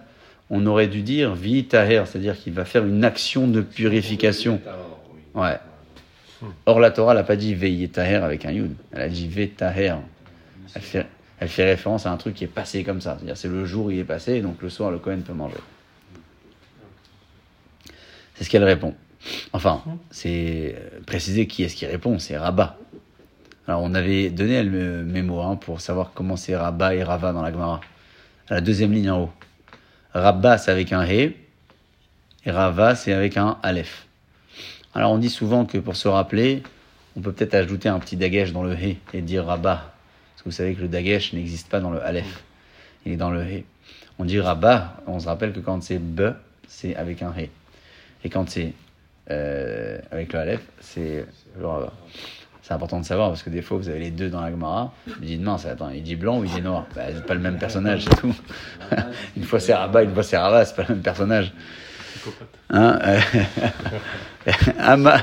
on 0.50 0.66
aurait 0.66 0.88
dû 0.88 1.02
dire 1.02 1.36
vitaher, 1.36 2.04
c'est-à-dire 2.06 2.38
qu'il 2.38 2.54
va 2.54 2.64
faire 2.64 2.86
une 2.86 3.04
action 3.04 3.48
de 3.48 3.60
purification. 3.60 4.62
Ouais. 5.34 5.58
Or, 6.66 6.80
la 6.80 6.92
Torah 6.92 7.14
n'a 7.14 7.24
pas 7.24 7.36
dit 7.36 7.56
Veyetaher 7.56 8.16
avec 8.16 8.46
un 8.46 8.52
Yud. 8.52 8.74
Elle 8.94 9.02
a 9.02 9.10
dit 9.10 9.28
Vetaher. 9.28 9.96
Elle 10.74 10.82
fait, 10.82 11.06
elle 11.40 11.50
fait 11.50 11.66
référence 11.66 12.06
à 12.06 12.12
un 12.12 12.18
truc 12.18 12.36
qui 12.36 12.46
est 12.46 12.48
passé 12.48 12.86
comme 12.86 13.02
ça. 13.02 13.18
C'est-à-dire, 13.18 13.36
c'est 13.36 13.50
le 13.50 13.66
jour 13.66 13.92
il 13.92 14.00
est 14.00 14.06
passé, 14.06 14.40
donc 14.40 14.62
le 14.62 14.70
soir, 14.70 14.92
le 14.92 15.00
Cohen 15.00 15.20
peut 15.26 15.34
manger. 15.34 15.58
C'est 18.38 18.44
ce 18.44 18.50
qu'elle 18.50 18.64
répond. 18.64 18.94
Enfin, 19.52 19.84
c'est 20.12 20.76
euh, 20.78 21.00
préciser 21.06 21.48
qui 21.48 21.64
est-ce 21.64 21.76
qui 21.76 21.86
répond, 21.86 22.20
c'est 22.20 22.38
Rabat. 22.38 22.78
Alors, 23.68 23.82
on 23.82 23.94
avait 23.96 24.30
donné 24.30 24.64
le 24.64 25.04
mémo 25.04 25.42
hein, 25.42 25.56
pour 25.56 25.82
savoir 25.82 26.12
comment 26.14 26.38
c'est 26.38 26.56
Rabat 26.56 26.96
et 26.96 27.04
Rava 27.04 27.34
dans 27.34 27.42
la 27.42 27.52
Gemara. 27.52 27.82
À 28.50 28.56
la 28.56 28.62
deuxième 28.62 28.94
ligne 28.94 29.10
en 29.10 29.24
haut. 29.24 29.32
Rabat, 30.14 30.58
c'est 30.58 30.72
avec 30.72 30.94
un 30.94 31.04
He, 31.04 31.36
et 32.46 32.52
Rava, 32.52 32.96
c'est 32.96 33.12
avec 33.12 33.36
un 33.38 33.58
Aleph. 33.64 34.08
Alors 34.94 35.12
on 35.12 35.18
dit 35.18 35.30
souvent 35.30 35.66
que 35.66 35.78
pour 35.78 35.96
se 35.96 36.08
rappeler, 36.08 36.64
on 37.16 37.22
peut 37.22 37.32
peut-être 37.32 37.54
ajouter 37.56 37.90
un 37.90 38.00
petit 38.00 38.16
dagesh 38.16 38.52
dans 38.52 38.64
le 38.64 38.74
he 38.74 38.98
et 39.14 39.22
dire 39.22 39.46
rabat. 39.46 39.94
Parce 40.34 40.44
que 40.44 40.50
vous 40.50 40.52
savez 40.52 40.74
que 40.74 40.82
le 40.82 40.88
dagesh 40.88 41.34
n'existe 41.34 41.70
pas 41.70 41.80
dans 41.80 41.92
le 41.92 42.02
aleph. 42.02 42.44
Il 43.06 43.12
est 43.12 43.18
dans 43.18 43.30
le 43.30 43.44
he. 43.44 43.64
On 44.18 44.26
dit 44.26 44.40
rabat, 44.40 44.98
on 45.06 45.20
se 45.20 45.28
rappelle 45.28 45.54
que 45.54 45.60
quand 45.60 45.84
c'est 45.84 46.00
be, 46.00 46.34
c'est 46.68 46.96
avec 46.96 47.22
un 47.22 47.32
he. 47.38 47.50
Et 48.28 48.30
quand 48.30 48.50
c'est 48.50 48.74
euh, 49.32 50.00
avec 50.12 50.34
le 50.34 50.40
aleph, 50.40 50.60
c'est 50.82 51.26
le. 51.58 51.68
C'est 52.62 52.74
important 52.74 53.00
de 53.00 53.06
savoir 53.06 53.30
parce 53.30 53.42
que 53.42 53.50
des 53.50 53.62
fois 53.62 53.78
vous 53.78 53.88
avez 53.88 54.00
les 54.00 54.12
deux 54.12 54.30
dans 54.30 54.42
la 54.42 54.52
Gemara. 54.52 54.92
Vous 55.08 55.24
dites 55.24 55.42
il 55.94 56.04
dit 56.04 56.18
blanc 56.18 56.40
ou 56.40 56.44
il 56.44 56.52
dit 56.52 56.62
noir? 56.62 56.88
Bah, 56.94 57.04
c'est 57.08 57.26
pas 57.26 57.36
le 57.36 57.40
même 57.40 57.58
personnage, 57.58 58.04
c'est 58.04 58.18
tout. 58.18 58.36
une 59.38 59.44
fois 59.44 59.62
c'est 59.62 59.74
rabat, 59.74 60.04
une 60.04 60.14
fois 60.14 60.24
c'est 60.24 60.36
rabat, 60.36 60.66
c'est 60.66 60.76
pas 60.76 60.84
le 60.90 60.96
même 60.96 61.04
personnage. 61.04 61.54
Hein, 62.70 63.00
Ama-. 64.78 65.16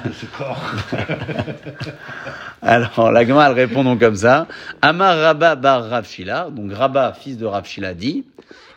Alors, 2.63 3.13
la 3.13 3.27
Gemara, 3.27 3.51
elle 3.51 3.55
répond 3.55 3.85
donc 3.85 4.01
comme 4.01 4.17
ça. 4.17 4.47
Amar 4.81 5.19
Rabba 5.19 5.57
bar 5.57 5.91
Rav 5.91 6.09
Shila, 6.09 6.49
donc 6.51 6.73
Rabba, 6.73 7.13
fils 7.13 7.37
de 7.37 7.45
Rav 7.45 7.67
Shila, 7.67 7.93
dit 7.93 8.25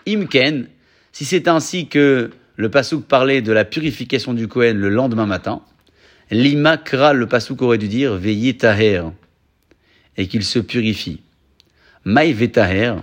Imken, 0.06 0.68
si 1.14 1.24
c'est 1.24 1.48
ainsi 1.48 1.88
que 1.88 2.32
le 2.58 2.70
Passouk 2.70 3.06
parlait 3.06 3.42
de 3.42 3.52
la 3.52 3.64
purification 3.64 4.34
du 4.34 4.48
Kohen 4.48 4.78
le 4.78 4.90
lendemain 4.90 5.28
matin, 5.28 5.62
l'imakra, 6.32 7.14
le 7.14 7.28
Passouk 7.28 7.62
aurait 7.62 7.78
dû 7.78 7.88
dire 7.88 8.16
veillez 8.16 8.58
taher, 8.58 9.04
et 10.18 10.28
qu'il 10.28 10.44
se 10.44 10.60
purifie. 10.60 11.22
Maï 12.04 12.34
vetaher, 12.34 12.96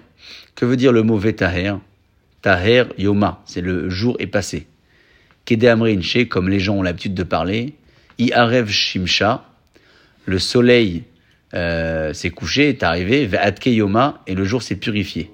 que 0.56 0.64
veut 0.64 0.76
dire 0.76 0.92
le 0.92 1.02
mot 1.02 1.16
vetaher 1.16 1.74
Taher? 2.42 2.84
Yoma, 2.98 3.42
c'est 3.46 3.62
le 3.62 3.88
jour 3.88 4.16
est 4.18 4.26
passé. 4.26 4.66
Kede 5.46 5.64
Amrinche, 5.64 6.28
comme 6.28 6.50
les 6.50 6.60
gens 6.60 6.76
ont 6.76 6.82
l'habitude 6.82 7.14
de 7.14 7.22
parler, 7.22 7.74
Iarev 8.18 8.68
Shimsha, 8.68 9.44
le 10.26 10.38
soleil 10.38 11.04
euh, 11.54 12.12
s'est 12.12 12.30
couché, 12.30 12.68
est 12.68 12.82
arrivé, 12.82 13.24
Ve'atke 13.26 13.66
Yoma, 13.66 14.22
et 14.26 14.34
le 14.34 14.44
jour 14.44 14.62
s'est 14.62 14.76
purifié. 14.76 15.30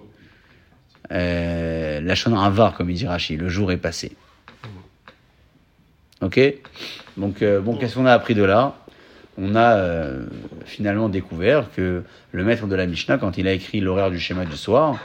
Euh, 1.13 2.01
la 2.01 2.45
Avar, 2.45 2.75
comme 2.75 2.91
il 2.91 2.97
dit 2.97 3.07
Rashi, 3.07 3.37
le 3.37 3.49
jour 3.49 3.73
est 3.73 3.77
passé. 3.77 4.13
Ok? 6.21 6.41
Donc, 7.17 7.43
euh, 7.43 7.61
bon, 7.61 7.77
qu'est-ce 7.77 7.95
qu'on 7.95 8.07
a 8.07 8.13
appris 8.13 8.35
de 8.35 8.43
là? 8.43 8.77
On 9.39 9.55
a 9.55 9.77
euh, 9.77 10.27
finalement 10.67 11.09
découvert 11.09 11.73
que 11.73 12.05
le 12.33 12.45
maître 12.45 12.67
de 12.67 12.75
la 12.75 12.87
Mishnah, 12.87 13.19
quand 13.19 13.39
il 13.39 13.49
a 13.49 13.53
écrit 13.53 13.81
l'horaire 13.81 14.11
du 14.11 14.21
schéma 14.21 14.45
du 14.45 14.57
soir, 14.57 14.99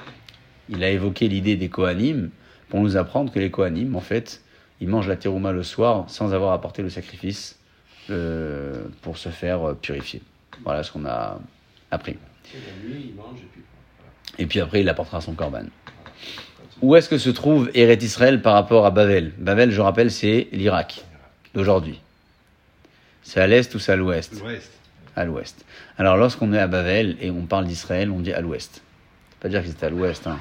il 0.70 0.84
a 0.84 0.90
évoqué 0.90 1.28
l'idée 1.28 1.56
des 1.56 1.70
Kohanim 1.70 2.30
pour 2.70 2.82
nous 2.82 2.98
apprendre 2.98 3.32
que 3.32 3.40
les 3.40 3.50
Kohanim, 3.50 3.96
en 3.96 4.02
fait, 4.02 4.42
ils 4.82 4.90
mangent 4.90 5.08
la 5.08 5.16
terouma 5.16 5.52
le 5.52 5.64
soir 5.64 6.06
sans 6.10 6.34
avoir 6.34 6.52
apporté 6.52 6.82
le 6.82 6.90
sacrifice 6.90 7.58
euh, 8.10 8.86
pour 9.02 9.18
se 9.18 9.30
faire 9.30 9.76
purifier. 9.82 10.22
Voilà 10.64 10.84
ce 10.84 10.92
qu'on 10.92 11.06
a 11.06 11.40
appris. 11.92 12.18
Et 12.54 12.58
la 12.58 12.88
nuit, 12.88 13.06
il 13.10 13.16
mange 13.16 13.40
et 13.40 13.48
puis. 13.52 13.62
Et 14.38 14.46
puis 14.48 14.60
après, 14.60 14.82
il 14.82 14.90
apportera 14.90 15.22
son 15.22 15.34
korban. 15.34 15.66
Où 16.82 16.96
est-ce 16.96 17.10
que 17.10 17.18
se 17.18 17.30
trouve 17.30 17.70
Eret 17.74 17.96
Israël 18.02 18.42
par 18.42 18.54
rapport 18.54 18.86
à 18.86 18.92
Bavel 18.92 19.32
Bavel, 19.38 19.72
je 19.72 19.82
rappelle, 19.82 20.12
c'est 20.12 20.48
l'Irak 20.52 21.04
d'aujourd'hui. 21.54 22.00
C'est 23.24 23.40
à 23.42 23.48
l'est 23.48 23.74
ou 23.74 23.80
c'est 23.80 23.94
à 23.94 23.96
l'ouest? 23.96 24.34
À 25.16 25.26
l'ouest. 25.26 25.66
Alors 25.98 26.18
lorsqu'on 26.18 26.54
est 26.54 26.60
à 26.60 26.68
Bavel 26.68 27.16
et 27.22 27.32
on 27.32 27.46
parle 27.46 27.66
d'Israël, 27.66 28.12
on 28.12 28.20
dit 28.20 28.34
à 28.34 28.42
l'ouest. 28.42 28.82
Pas 29.40 29.50
dire 29.50 29.62
qu'ils 29.62 29.72
étaient 29.72 29.86
à 29.86 29.90
l'ouest. 29.90 30.28
Hein. 30.28 30.40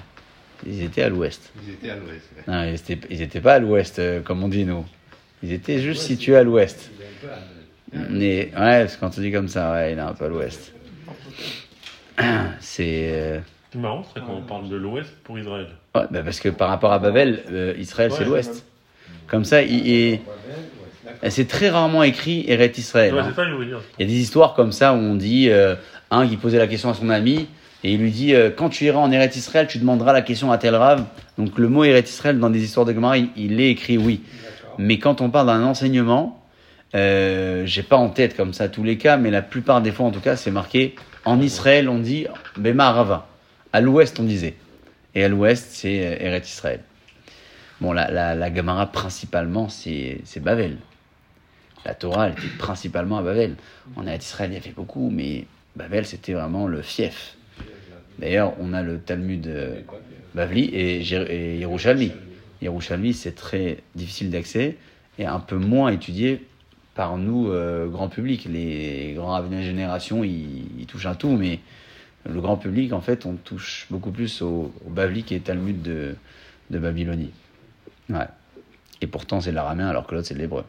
Ils 0.66 0.82
étaient 0.82 1.02
à 1.02 1.08
l'ouest. 1.08 1.52
Ils 1.66 1.72
étaient 1.74 1.90
à 1.90 1.96
l'Ouest. 1.96 2.22
ouais. 2.36 2.52
Non, 2.52 2.64
ils 2.64 2.74
étaient, 2.74 2.98
ils 3.10 3.22
étaient 3.22 3.40
pas 3.40 3.54
à 3.54 3.58
l'ouest 3.58 3.98
euh, 3.98 4.20
comme 4.20 4.42
on 4.42 4.48
dit 4.48 4.64
nous. 4.64 4.84
Ils 5.42 5.52
étaient 5.52 5.78
juste 5.80 6.02
situés 6.02 6.36
à 6.36 6.42
l'ouest. 6.42 6.90
Mais 8.10 8.46
ouais, 8.46 8.80
parce 8.84 8.96
que 8.96 9.00
quand 9.00 9.18
on 9.18 9.20
dit 9.20 9.30
comme 9.30 9.48
ça, 9.48 9.72
ouais, 9.72 9.92
il 9.92 9.98
est 9.98 10.00
un 10.00 10.14
peu 10.14 10.24
à 10.24 10.28
l'ouest. 10.28 10.72
C'est 12.60 13.10
euh, 13.12 13.40
C'est 13.74 13.80
marrant, 13.80 14.04
c'est 14.14 14.20
quand 14.20 14.34
on 14.38 14.42
parle 14.42 14.68
de 14.68 14.76
l'Ouest 14.76 15.10
pour 15.24 15.36
Israël. 15.36 15.66
ouais, 15.96 16.02
bah 16.08 16.22
parce 16.22 16.38
que 16.38 16.48
par 16.48 16.68
rapport 16.68 16.92
à 16.92 17.00
Babel, 17.00 17.42
euh, 17.50 17.74
Israël 17.76 18.12
c'est 18.16 18.24
l'ouest. 18.24 18.64
Comme 19.26 19.44
ça, 19.44 19.62
il, 19.62 20.20
c'est 21.28 21.48
très 21.48 21.70
rarement 21.70 22.04
écrit 22.04 22.44
Eret 22.46 22.70
Israël. 22.76 23.14
Ouais, 23.14 23.20
hein. 23.20 23.32
ça. 23.34 23.42
Il 23.44 23.68
y 23.98 24.04
a 24.04 24.06
des 24.06 24.20
histoires 24.20 24.54
comme 24.54 24.70
ça 24.70 24.94
où 24.94 24.98
on 24.98 25.16
dit 25.16 25.48
euh, 25.50 25.74
un 26.12 26.24
qui 26.24 26.36
posait 26.36 26.58
la 26.58 26.68
question 26.68 26.88
à 26.88 26.94
son 26.94 27.10
ami 27.10 27.48
et 27.82 27.94
il 27.94 28.00
lui 28.00 28.12
dit 28.12 28.32
euh, 28.32 28.48
quand 28.54 28.68
tu 28.68 28.84
iras 28.84 29.00
en 29.00 29.10
Eret 29.10 29.32
Israël, 29.34 29.66
tu 29.66 29.78
demanderas 29.78 30.12
la 30.12 30.22
question 30.22 30.52
à 30.52 30.58
tel 30.58 30.76
rave. 30.76 31.04
Donc 31.36 31.58
le 31.58 31.68
mot 31.68 31.82
Eret 31.82 31.98
Israël 31.98 32.38
dans 32.38 32.50
des 32.50 32.62
histoires 32.62 32.86
de 32.86 32.92
Gemara, 32.92 33.18
il, 33.18 33.30
il 33.36 33.60
est 33.60 33.70
écrit 33.70 33.98
oui. 33.98 34.20
Mais 34.78 35.00
quand 35.00 35.20
on 35.20 35.30
parle 35.30 35.48
d'un 35.48 35.64
enseignement, 35.64 36.40
euh, 36.94 37.66
j'ai 37.66 37.82
pas 37.82 37.96
en 37.96 38.08
tête 38.08 38.36
comme 38.36 38.52
ça 38.52 38.68
tous 38.68 38.84
les 38.84 38.98
cas, 38.98 39.16
mais 39.16 39.32
la 39.32 39.42
plupart 39.42 39.82
des 39.82 39.90
fois 39.90 40.06
en 40.06 40.12
tout 40.12 40.20
cas, 40.20 40.36
c'est 40.36 40.52
marqué 40.52 40.94
en 41.24 41.40
Israël, 41.40 41.88
on 41.88 41.98
dit 41.98 42.28
Bema 42.56 42.86
Arava. 42.86 43.26
À 43.74 43.80
l'ouest, 43.80 44.20
on 44.20 44.22
disait. 44.22 44.54
Et 45.16 45.24
à 45.24 45.28
l'ouest, 45.28 45.70
c'est 45.72 46.06
euh, 46.06 46.16
Eret 46.20 46.42
Israël. 46.44 46.78
Bon, 47.80 47.92
la, 47.92 48.08
la, 48.08 48.36
la 48.36 48.54
Gemara 48.54 48.86
principalement, 48.86 49.68
c'est 49.68 50.22
Bavel. 50.36 50.76
La 51.84 51.94
Torah, 51.94 52.28
elle 52.28 52.34
était 52.34 52.56
principalement 52.56 53.18
à 53.18 53.22
Bavel. 53.22 53.56
En 53.96 54.06
Eret 54.06 54.18
Israël, 54.18 54.52
il 54.52 54.54
y 54.54 54.58
avait 54.58 54.70
beaucoup, 54.70 55.10
mais 55.10 55.46
Bavel, 55.74 56.06
c'était 56.06 56.34
vraiment 56.34 56.68
le 56.68 56.82
fief. 56.82 57.34
D'ailleurs, 58.20 58.54
on 58.60 58.74
a 58.74 58.82
le 58.84 59.00
Talmud 59.00 59.44
euh, 59.48 59.80
Bavli 60.36 60.66
et, 60.66 61.00
et 61.00 61.58
Yerushalmi. 61.58 62.12
Yerushalmi, 62.62 63.12
c'est 63.12 63.34
très 63.34 63.78
difficile 63.96 64.30
d'accès 64.30 64.76
et 65.18 65.26
un 65.26 65.40
peu 65.40 65.56
moins 65.56 65.90
étudié 65.90 66.46
par 66.94 67.18
nous, 67.18 67.50
euh, 67.50 67.88
grand 67.88 68.08
public. 68.08 68.46
Les 68.48 69.14
grands 69.16 69.32
rabbins 69.32 69.56
de 69.56 69.62
génération, 69.62 70.22
ils, 70.22 70.68
ils 70.78 70.86
touchent 70.86 71.06
un 71.06 71.16
tout, 71.16 71.36
mais 71.36 71.58
le 72.26 72.40
grand 72.40 72.56
public, 72.56 72.92
en 72.92 73.00
fait, 73.00 73.26
on 73.26 73.34
touche 73.34 73.86
beaucoup 73.90 74.10
plus 74.10 74.40
au, 74.42 74.72
au 74.86 74.90
Bavli 74.90 75.24
qui 75.24 75.34
est 75.34 75.40
Talmud 75.40 75.82
de, 75.82 76.16
de 76.70 76.78
Babylonie. 76.78 77.32
Ouais. 78.08 78.26
Et 79.00 79.06
pourtant, 79.06 79.40
c'est 79.40 79.50
de 79.50 79.54
l'araméen 79.56 79.88
alors 79.88 80.06
que 80.06 80.14
l'autre, 80.14 80.28
c'est 80.28 80.34
de 80.34 80.38
l'hébreu. 80.38 80.64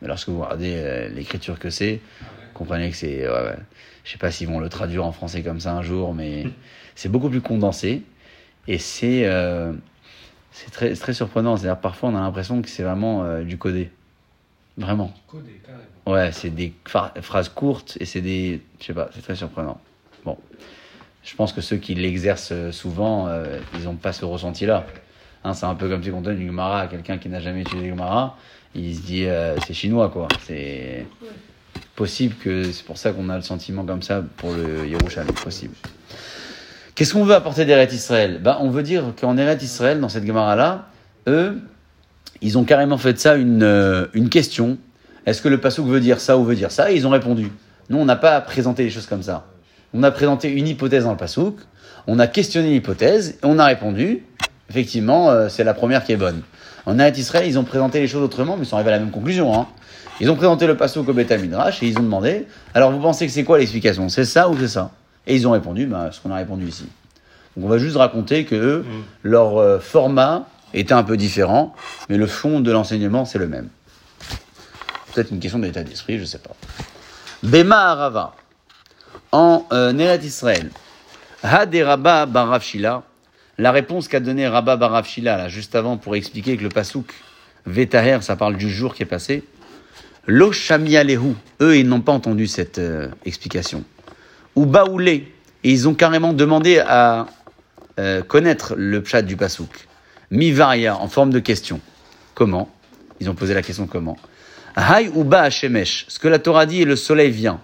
Mais 0.00 0.08
lorsque 0.08 0.28
vous 0.28 0.40
regardez 0.42 0.74
euh, 0.76 1.08
l'écriture 1.08 1.58
que 1.58 1.70
c'est, 1.70 2.00
comprenez 2.54 2.90
que 2.90 2.96
c'est. 2.96 3.26
ouais, 3.28 3.34
ouais. 3.34 3.56
Je 4.04 4.12
sais 4.12 4.18
pas 4.18 4.30
s'ils 4.30 4.46
vont 4.46 4.60
le 4.60 4.68
traduire 4.68 5.04
en 5.04 5.10
français 5.12 5.42
comme 5.42 5.58
ça 5.58 5.72
un 5.74 5.82
jour, 5.82 6.14
mais 6.14 6.44
c'est 6.94 7.08
beaucoup 7.08 7.30
plus 7.30 7.40
condensé. 7.40 8.02
Et 8.68 8.78
c'est 8.78 9.26
euh, 9.26 9.72
c'est 10.52 10.70
très, 10.70 10.94
très 10.94 11.12
surprenant. 11.14 11.56
C'est-à-dire, 11.56 11.80
parfois, 11.80 12.10
on 12.10 12.14
a 12.16 12.20
l'impression 12.20 12.62
que 12.62 12.68
c'est 12.68 12.82
vraiment 12.82 13.24
euh, 13.24 13.42
du 13.42 13.58
codé. 13.58 13.90
Vraiment. 14.76 15.12
Codé, 15.26 15.60
carrément. 15.64 15.82
Ouais, 16.06 16.30
c'est 16.32 16.50
des 16.50 16.72
phra- 16.86 17.12
phrases 17.22 17.48
courtes 17.48 17.96
et 18.00 18.04
c'est 18.04 18.20
des. 18.20 18.60
Je 18.80 18.84
sais 18.86 18.94
pas, 18.94 19.08
c'est 19.14 19.22
très 19.22 19.34
surprenant. 19.34 19.80
Bon. 20.26 20.36
Je 21.22 21.34
pense 21.34 21.52
que 21.52 21.60
ceux 21.60 21.76
qui 21.76 21.94
l'exercent 21.94 22.52
euh, 22.52 22.72
souvent, 22.72 23.28
euh, 23.28 23.58
ils 23.74 23.84
n'ont 23.84 23.94
pas 23.94 24.12
ce 24.12 24.24
ressenti-là. 24.24 24.84
Hein, 25.44 25.54
c'est 25.54 25.66
un 25.66 25.74
peu 25.74 25.88
comme 25.88 26.02
si 26.02 26.10
on 26.10 26.20
donne 26.20 26.40
une 26.40 26.48
Gemara 26.48 26.82
à 26.82 26.86
quelqu'un 26.88 27.18
qui 27.18 27.28
n'a 27.28 27.40
jamais 27.40 27.60
étudié 27.60 27.88
Gemara, 27.88 28.36
il 28.74 28.94
se 28.94 29.02
dit 29.02 29.26
euh, 29.26 29.56
c'est 29.66 29.72
chinois 29.72 30.08
quoi. 30.08 30.26
C'est 30.44 31.06
possible 31.94 32.34
que 32.34 32.64
c'est 32.64 32.84
pour 32.84 32.98
ça 32.98 33.12
qu'on 33.12 33.28
a 33.28 33.36
le 33.36 33.42
sentiment 33.42 33.84
comme 33.84 34.02
ça 34.02 34.22
pour 34.36 34.52
le 34.52 34.86
Yerushalmi, 34.86 35.32
possible. 35.32 35.74
Qu'est-ce 36.94 37.14
qu'on 37.14 37.24
veut 37.24 37.34
apporter 37.34 37.64
d'Eret 37.64 37.88
Israël? 37.92 38.40
Ben, 38.42 38.58
On 38.60 38.70
veut 38.70 38.82
dire 38.82 39.12
qu'en 39.20 39.36
Eret 39.36 39.58
Israël, 39.62 40.00
dans 40.00 40.08
cette 40.08 40.26
Gemara-là, 40.26 40.88
eux, 41.28 41.60
ils 42.40 42.58
ont 42.58 42.64
carrément 42.64 42.98
fait 42.98 43.12
de 43.12 43.18
ça 43.18 43.36
une, 43.36 44.08
une 44.12 44.28
question. 44.28 44.78
Est-ce 45.24 45.42
que 45.42 45.48
le 45.48 45.58
Passouk 45.58 45.86
veut 45.86 46.00
dire 46.00 46.20
ça 46.20 46.36
ou 46.36 46.44
veut 46.44 46.56
dire 46.56 46.70
ça? 46.70 46.90
Et 46.90 46.96
ils 46.96 47.06
ont 47.06 47.10
répondu. 47.10 47.50
Nous, 47.90 47.98
on 47.98 48.04
n'a 48.04 48.16
pas 48.16 48.40
présenté 48.40 48.84
les 48.84 48.90
choses 48.90 49.06
comme 49.06 49.22
ça. 49.22 49.46
On 49.96 50.02
a 50.02 50.10
présenté 50.10 50.50
une 50.50 50.68
hypothèse 50.68 51.04
dans 51.04 51.12
le 51.12 51.16
Passouk, 51.16 51.56
on 52.06 52.18
a 52.18 52.26
questionné 52.26 52.68
l'hypothèse, 52.68 53.38
et 53.42 53.44
on 53.44 53.58
a 53.58 53.64
répondu. 53.64 54.24
Effectivement, 54.68 55.30
euh, 55.30 55.48
c'est 55.48 55.64
la 55.64 55.72
première 55.72 56.04
qui 56.04 56.12
est 56.12 56.18
bonne. 56.18 56.42
En 56.84 56.98
Eret 56.98 57.14
Israël, 57.16 57.46
ils 57.46 57.58
ont 57.58 57.64
présenté 57.64 58.00
les 58.00 58.06
choses 58.06 58.22
autrement, 58.22 58.58
mais 58.58 58.64
ils 58.64 58.66
sont 58.66 58.76
arrivés 58.76 58.90
à 58.90 58.96
la 58.96 58.98
même 58.98 59.10
conclusion. 59.10 59.58
Hein. 59.58 59.66
Ils 60.20 60.30
ont 60.30 60.36
présenté 60.36 60.66
le 60.66 60.76
Passouk 60.76 61.08
au 61.08 61.14
Beth 61.14 61.32
Midrash 61.40 61.82
et 61.82 61.86
ils 61.86 61.98
ont 61.98 62.02
demandé 62.02 62.46
alors 62.74 62.92
vous 62.92 63.00
pensez 63.00 63.26
que 63.26 63.32
c'est 63.32 63.44
quoi 63.44 63.58
l'explication? 63.58 64.10
C'est 64.10 64.26
ça 64.26 64.50
ou 64.50 64.58
c'est 64.58 64.68
ça? 64.68 64.90
Et 65.26 65.34
ils 65.34 65.48
ont 65.48 65.52
répondu 65.52 65.86
bah, 65.86 66.10
ce 66.12 66.20
qu'on 66.20 66.30
a 66.30 66.36
répondu 66.36 66.66
ici. 66.66 66.86
Donc 67.56 67.64
on 67.64 67.68
va 67.68 67.78
juste 67.78 67.96
raconter 67.96 68.44
que 68.44 68.54
eux, 68.54 68.84
leur 69.22 69.56
euh, 69.56 69.78
format 69.78 70.46
était 70.74 70.92
un 70.92 71.04
peu 71.04 71.16
différent, 71.16 71.74
mais 72.10 72.18
le 72.18 72.26
fond 72.26 72.60
de 72.60 72.70
l'enseignement 72.70 73.24
c'est 73.24 73.38
le 73.38 73.48
même. 73.48 73.68
Peut-être 75.14 75.30
une 75.30 75.40
question 75.40 75.58
d'état 75.58 75.82
d'esprit, 75.82 76.18
je 76.18 76.24
sais 76.24 76.38
pas. 76.38 76.54
Bema 77.42 77.78
Arava, 77.78 78.34
en 79.32 79.66
euh, 79.72 79.96
Eret 79.96 80.24
Israël, 80.24 80.70
Hade 81.42 81.74
Rabba 81.74 82.26
Barav 82.26 82.62
Shila, 82.62 83.02
la 83.58 83.72
réponse 83.72 84.08
qu'a 84.08 84.20
donnée 84.20 84.46
Rabba 84.46 84.76
Barav 84.76 85.06
Shila, 85.06 85.36
là, 85.36 85.48
juste 85.48 85.74
avant, 85.74 85.96
pour 85.96 86.16
expliquer 86.16 86.56
que 86.56 86.62
le 86.62 86.68
Pasouk 86.68 87.12
Vetaher, 87.66 88.18
ça 88.22 88.36
parle 88.36 88.56
du 88.56 88.70
jour 88.70 88.94
qui 88.94 89.02
est 89.02 89.06
passé. 89.06 89.44
Lo 90.26 90.52
Shamialehu, 90.52 91.34
eux, 91.60 91.76
ils 91.76 91.88
n'ont 91.88 92.00
pas 92.00 92.12
entendu 92.12 92.46
cette 92.46 92.78
euh, 92.78 93.08
explication. 93.24 93.84
Ou 94.54 94.66
Baoulé, 94.66 95.32
et 95.64 95.70
ils 95.70 95.88
ont 95.88 95.94
carrément 95.94 96.32
demandé 96.32 96.78
à 96.78 97.26
euh, 97.98 98.22
connaître 98.22 98.74
le 98.76 99.02
pshat 99.02 99.22
du 99.22 99.36
Pasouk. 99.36 99.88
Mivaria, 100.30 100.96
en 100.96 101.08
forme 101.08 101.30
de 101.30 101.38
question. 101.38 101.80
Comment? 102.34 102.68
Ils 103.20 103.30
ont 103.30 103.34
posé 103.34 103.54
la 103.54 103.62
question 103.62 103.86
comment? 103.86 104.16
Hay 104.76 105.10
ou 105.14 105.24
Ba 105.24 105.50
ce 105.50 106.18
que 106.18 106.28
la 106.28 106.38
Torah 106.38 106.66
dit 106.66 106.82
est 106.82 106.86
le 106.86 106.96
soleil 106.96 107.30
vient. 107.30 107.60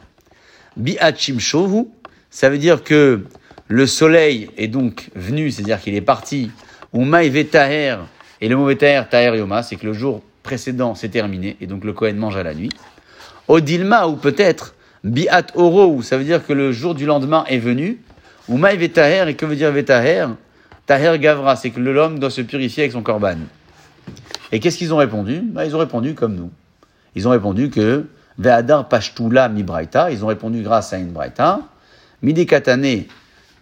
Bi'achim 0.76 1.38
shovu, 1.38 1.87
ça 2.30 2.48
veut 2.48 2.58
dire 2.58 2.82
que 2.82 3.24
le 3.68 3.87
soleil 3.87 4.50
est 4.56 4.68
donc 4.68 5.11
venu, 5.14 5.50
c'est-à-dire 5.50 5.80
qu'il 5.80 5.94
est 5.94 6.00
parti. 6.00 6.50
Ou 6.92 7.06
Taher, 7.50 7.98
et 8.40 8.48
le 8.48 8.56
mot 8.56 8.72
Taher, 8.74 9.04
Taher 9.11 9.37
Yoma, 9.37 9.62
c'est 9.62 9.76
que 9.76 9.87
le 9.87 9.92
jour 9.92 10.22
précédent 10.42 10.94
s'est 10.94 11.08
terminé, 11.08 11.56
et 11.61 11.66
donc 11.66 11.85
le 11.85 11.92
Kohen 11.92 12.16
mange 12.16 12.37
à 12.37 12.42
la 12.42 12.54
nuit. 12.54 12.70
Odilma, 13.48 14.06
ou 14.08 14.16
peut-être 14.16 14.74
Bi'at 15.04 15.46
Oro, 15.54 16.02
ça 16.02 16.16
veut 16.16 16.24
dire 16.24 16.46
que 16.46 16.52
le 16.52 16.72
jour 16.72 16.94
du 16.94 17.06
lendemain 17.06 17.44
est 17.48 17.58
venu. 17.58 17.98
Ou 18.48 18.58
Taher, 18.92 19.28
et 19.28 19.35
que 19.35 19.46
veut 19.46 19.56
dire 19.56 19.72
Vetaher? 19.72 20.26
Taher 20.87 21.18
Gavra, 21.18 21.56
c'est 21.56 21.70
que 21.70 21.80
l'homme 21.80 22.18
doit 22.18 22.30
se 22.30 22.40
purifier 22.40 22.85
avec 22.85 22.92
son 22.92 23.02
korban. 23.02 23.37
Et 24.50 24.61
qu'est-ce 24.61 24.78
qu'ils 24.78 24.92
ont 24.92 24.98
répondu? 24.98 25.40
Bah, 25.42 25.64
Ils 25.64 25.74
ont 25.74 25.78
répondu 25.78 26.14
comme 26.14 26.35
nous. 26.35 26.50
Ils 27.14 27.26
ont 27.28 27.30
répondu 27.30 27.70
que 27.70 28.06
Ve'adar 28.38 28.88
Pashtula 28.88 29.48
mi 29.48 29.62
Braïta, 29.62 30.10
ils 30.10 30.24
ont 30.24 30.28
répondu 30.28 30.62
grâce 30.62 30.92
à 30.92 30.98
une 30.98 31.12
Braïta. 31.12 31.60
Midi 32.22 32.46
Katane, 32.46 33.04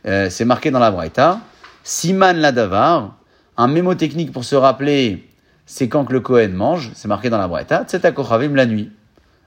euh, 0.06 0.30
c'est 0.30 0.44
marqué 0.44 0.70
dans 0.70 0.78
la 0.78 0.90
Braïta. 0.90 1.40
Siman 1.82 2.36
Ladavar, 2.36 3.16
un 3.56 3.68
mémotechnique 3.68 4.32
pour 4.32 4.44
se 4.44 4.54
rappeler, 4.54 5.26
c'est 5.66 5.88
quand 5.88 6.04
que 6.04 6.12
le 6.12 6.20
Kohen 6.20 6.52
mange, 6.52 6.90
c'est 6.94 7.08
marqué 7.08 7.30
dans 7.30 7.38
la 7.38 7.48
Braïta. 7.48 7.84
Tseta 7.84 8.12
Kochavim 8.12 8.54
la 8.54 8.66
nuit. 8.66 8.90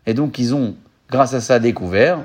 Et 0.06 0.14
donc 0.14 0.40
ils 0.40 0.54
ont, 0.54 0.76
grâce 1.10 1.34
à 1.34 1.42
ça, 1.42 1.60
découvert 1.60 2.20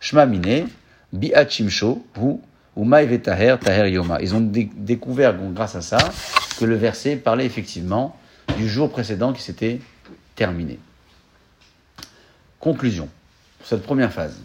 Shma 0.00 0.26
Mine, 0.26 0.66
Bi'at 1.12 1.48
Shimsho, 1.48 2.04
ou 2.18 2.40
Vetaher, 2.76 3.56
Taher 3.60 3.88
Yoma. 3.90 4.20
Ils 4.20 4.34
ont 4.34 4.40
dé- 4.40 4.70
découvert, 4.76 5.34
grâce 5.52 5.76
à 5.76 5.80
ça, 5.80 5.98
que 6.58 6.64
le 6.64 6.74
verset 6.74 7.16
parlait 7.16 7.46
effectivement 7.46 8.16
du 8.58 8.68
jour 8.68 8.90
précédent 8.90 9.32
qui 9.32 9.42
s'était 9.42 9.80
terminé. 10.34 10.78
Conclusion 12.64 13.10
pour 13.58 13.66
cette 13.66 13.82
première 13.82 14.10
phase. 14.10 14.40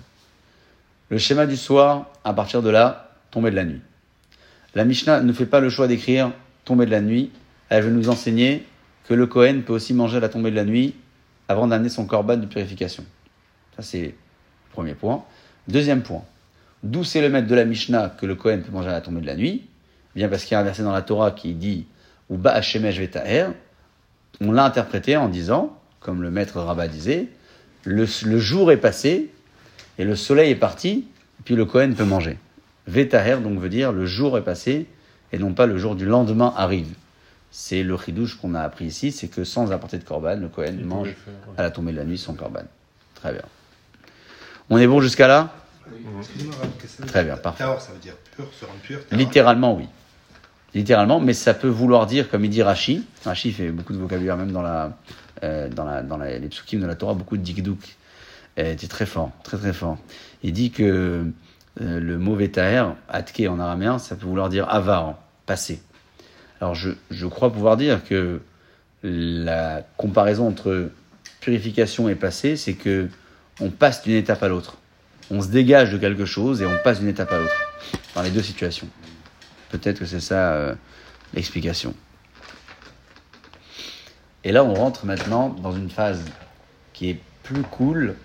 Le 1.07 1.17
schéma 1.17 1.45
du 1.45 1.55
soir, 1.55 2.07
à 2.25 2.33
partir 2.33 2.61
de 2.61 2.69
là, 2.69 3.13
tombée 3.31 3.49
de 3.49 3.55
la 3.55 3.63
nuit. 3.63 3.79
La 4.75 4.83
Mishnah 4.83 5.21
ne 5.21 5.31
fait 5.31 5.45
pas 5.45 5.61
le 5.61 5.69
choix 5.69 5.87
d'écrire 5.87 6.33
tombée 6.65 6.85
de 6.85 6.91
la 6.91 6.99
nuit. 6.99 7.31
Elle 7.69 7.85
veut 7.85 7.91
nous 7.91 8.09
enseigner 8.09 8.67
que 9.05 9.13
le 9.13 9.25
Kohen 9.25 9.63
peut 9.63 9.71
aussi 9.71 9.93
manger 9.93 10.17
à 10.17 10.19
la 10.19 10.27
tombée 10.27 10.51
de 10.51 10.57
la 10.57 10.65
nuit 10.65 10.95
avant 11.47 11.65
d'amener 11.65 11.87
son 11.87 12.05
korban 12.05 12.35
de 12.35 12.45
purification. 12.45 13.05
Ça, 13.77 13.83
c'est 13.83 14.01
le 14.01 14.13
premier 14.73 14.95
point. 14.95 15.23
Deuxième 15.69 16.01
point. 16.01 16.25
D'où 16.83 17.05
c'est 17.05 17.21
le 17.21 17.29
maître 17.29 17.47
de 17.47 17.55
la 17.55 17.63
Mishnah 17.63 18.09
que 18.19 18.25
le 18.25 18.35
Kohen 18.35 18.63
peut 18.63 18.71
manger 18.73 18.89
à 18.89 18.91
la 18.91 19.01
tombée 19.01 19.21
de 19.21 19.27
la 19.27 19.37
nuit? 19.37 19.65
Bien 20.13 20.27
parce 20.27 20.43
qu'il 20.43 20.55
y 20.55 20.55
a 20.55 20.59
un 20.59 20.63
verset 20.63 20.83
dans 20.83 20.91
la 20.91 21.03
Torah 21.03 21.31
qui 21.31 21.53
dit 21.53 21.87
Uba 22.29 22.51
Hashemesh 22.51 22.99
Vetaher. 22.99 23.45
On 24.41 24.51
l'a 24.51 24.65
interprété 24.65 25.15
en 25.15 25.29
disant, 25.29 25.79
comme 26.01 26.21
le 26.21 26.31
maître 26.31 26.59
Rabbah 26.59 26.89
disait, 26.89 27.29
le, 27.83 28.05
le 28.25 28.39
jour 28.39 28.71
est 28.71 28.77
passé 28.77 29.29
et 29.97 30.05
le 30.05 30.15
soleil 30.15 30.51
est 30.51 30.55
parti, 30.55 31.05
puis 31.45 31.55
le 31.55 31.65
Kohen 31.65 31.95
peut 31.95 32.05
manger. 32.05 32.37
Vetaher 32.87 33.37
donc 33.41 33.59
veut 33.59 33.69
dire 33.69 33.91
le 33.91 34.05
jour 34.05 34.37
est 34.37 34.43
passé 34.43 34.87
et 35.31 35.37
non 35.37 35.53
pas 35.53 35.65
le 35.65 35.77
jour 35.77 35.95
du 35.95 36.05
lendemain 36.05 36.53
arrive. 36.57 36.93
C'est 37.51 37.83
le 37.83 37.97
chidouche 37.97 38.35
qu'on 38.35 38.53
a 38.53 38.61
appris 38.61 38.85
ici, 38.85 39.11
c'est 39.11 39.27
que 39.27 39.43
sans 39.43 39.71
apporter 39.71 39.97
de 39.97 40.03
korban, 40.03 40.35
le 40.35 40.49
Kohen 40.49 40.77
Il 40.79 40.85
mange 40.85 41.09
pouvait 41.09 41.13
faire, 41.13 41.33
ouais. 41.47 41.53
à 41.57 41.63
la 41.63 41.71
tombée 41.71 41.91
de 41.91 41.97
la 41.97 42.05
nuit 42.05 42.17
son 42.17 42.33
korban. 42.33 42.63
Très 43.15 43.33
bien. 43.33 43.41
On 44.69 44.77
est 44.77 44.87
bon 44.87 45.01
jusqu'à 45.01 45.27
là? 45.27 45.51
Très 47.07 47.23
bien, 47.23 47.37
parfait. 47.37 47.63
Tahor, 47.63 47.81
ça 47.81 47.91
veut 47.91 47.99
dire 47.99 48.13
pur, 48.35 48.45
se 48.53 48.65
rendre 48.65 48.79
pur. 48.81 48.99
Littéralement, 49.11 49.75
oui. 49.75 49.87
Littéralement, 50.75 51.19
mais 51.19 51.33
ça 51.33 51.55
peut 51.55 51.67
vouloir 51.67 52.05
dire, 52.05 52.29
comme 52.29 52.45
il 52.45 52.51
dit 52.51 52.61
Rashi, 52.61 53.03
Rashi 53.25 53.51
fait 53.51 53.71
beaucoup 53.71 53.93
de 53.93 53.97
vocabulaire, 53.97 54.37
même 54.37 54.51
dans, 54.51 54.61
la, 54.61 54.95
euh, 55.43 55.69
dans, 55.69 56.17
les 56.17 56.39
psukim 56.49 56.79
de 56.79 56.85
la 56.85 56.95
Torah, 56.95 57.13
beaucoup 57.13 57.37
de 57.37 57.43
dikdouk. 57.43 57.95
C'est 58.57 58.89
très 58.89 59.05
fort, 59.05 59.31
très 59.43 59.57
très 59.57 59.71
fort. 59.71 59.97
Il 60.43 60.51
dit 60.51 60.71
que 60.71 61.31
euh, 61.81 61.99
le 61.99 62.17
mot 62.17 62.35
vetaer, 62.35 62.83
atke 63.07 63.41
en 63.47 63.59
araméen, 63.59 63.99
ça 63.99 64.15
peut 64.15 64.25
vouloir 64.25 64.49
dire 64.49 64.67
avar, 64.69 65.15
passé. 65.45 65.81
Alors 66.59 66.75
je, 66.75 66.91
je 67.09 67.25
crois 67.25 67.53
pouvoir 67.53 67.77
dire 67.77 68.03
que 68.03 68.41
la 69.01 69.81
comparaison 69.95 70.47
entre 70.47 70.89
purification 71.39 72.09
et 72.09 72.15
passé, 72.15 72.57
c'est 72.57 72.73
que 72.73 73.07
on 73.61 73.69
passe 73.69 74.03
d'une 74.03 74.15
étape 74.15 74.43
à 74.43 74.49
l'autre. 74.49 74.77
On 75.31 75.41
se 75.41 75.47
dégage 75.47 75.91
de 75.91 75.97
quelque 75.97 76.25
chose 76.25 76.61
et 76.61 76.65
on 76.65 76.77
passe 76.83 76.99
d'une 76.99 77.09
étape 77.09 77.31
à 77.31 77.37
l'autre, 77.37 77.55
dans 78.15 78.23
les 78.23 78.31
deux 78.31 78.41
situations. 78.41 78.87
Peut-être 79.69 79.99
que 79.99 80.05
c'est 80.05 80.19
ça 80.19 80.53
euh, 80.53 80.75
l'explication. 81.33 81.93
Et 84.43 84.51
là, 84.51 84.63
on 84.63 84.73
rentre 84.73 85.05
maintenant 85.05 85.49
dans 85.49 85.71
une 85.71 85.89
phase 85.89 86.23
qui 86.93 87.09
est 87.09 87.19
plus 87.43 87.63
cool, 87.63 88.15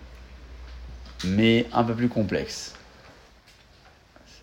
mais 1.24 1.66
un 1.72 1.82
peu 1.84 1.94
plus 1.94 2.08
complexe. 2.08 2.74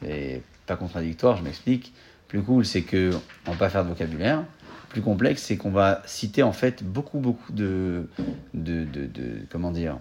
C'est 0.01 0.41
pas 0.65 0.75
contradictoire, 0.75 1.37
je 1.37 1.43
m'explique. 1.43 1.93
Plus 2.27 2.41
cool, 2.41 2.65
c'est 2.65 2.81
que 2.81 3.11
on 3.45 3.51
va 3.51 3.57
pas 3.57 3.69
faire 3.69 3.83
de 3.83 3.89
vocabulaire. 3.89 4.43
Plus 4.89 5.01
complexe, 5.01 5.43
c'est 5.43 5.57
qu'on 5.57 5.71
va 5.71 6.01
citer 6.05 6.43
en 6.43 6.51
fait 6.51 6.83
beaucoup, 6.83 7.19
beaucoup 7.19 7.51
de, 7.53 8.09
de, 8.53 8.83
de, 8.83 9.05
de- 9.05 9.45
comment 9.49 9.71
dire, 9.71 9.97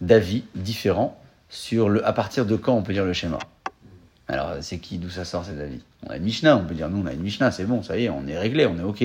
d'avis 0.00 0.44
différents 0.54 1.18
sur 1.48 1.88
le, 1.88 2.06
à 2.06 2.12
partir 2.12 2.44
de 2.44 2.56
quand 2.56 2.74
on 2.74 2.82
peut 2.82 2.92
dire 2.92 3.04
le 3.04 3.12
schéma. 3.14 3.38
Alors, 4.28 4.56
c'est 4.60 4.78
qui, 4.78 4.98
d'où 4.98 5.08
ça 5.08 5.24
sort 5.24 5.44
cet 5.44 5.60
avis? 5.60 5.80
On 6.04 6.10
a 6.10 6.16
une 6.16 6.24
Mishnah, 6.24 6.56
on 6.56 6.64
peut 6.64 6.74
dire, 6.74 6.88
nous, 6.88 7.02
on 7.02 7.06
a 7.06 7.12
une 7.12 7.20
Mishnah, 7.20 7.52
c'est 7.52 7.64
bon, 7.64 7.82
ça 7.82 7.96
y 7.96 8.04
est, 8.04 8.08
on 8.08 8.26
est 8.26 8.38
réglé, 8.38 8.66
on 8.66 8.76
est 8.78 8.82
OK. 8.82 9.04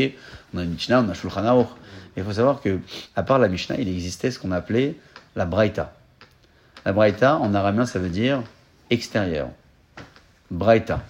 On 0.54 0.58
a 0.58 0.64
une 0.64 0.72
Mishnah, 0.72 1.02
on 1.02 1.10
a 1.10 1.14
Shulchan 1.14 1.46
Aruch. 1.46 1.68
Mais 2.16 2.24
il 2.24 2.26
faut 2.26 2.34
savoir 2.34 2.62
que, 2.62 2.80
à 3.16 3.24
part 3.24 3.38
la 3.38 3.48
Mishnah, 3.48 3.76
il 3.78 3.88
existait 3.88 4.32
ce 4.32 4.40
qu'on 4.40 4.52
appelait 4.52 4.96
la 5.36 5.46
Braïta. 5.46 5.94
La 6.86 6.94
Braïta, 6.94 7.38
en 7.38 7.54
araméen, 7.54 7.86
ça 7.86 8.00
veut 8.00 8.10
dire 8.10 8.42
extérieur. 8.90 9.50
Braïta. 10.50 11.02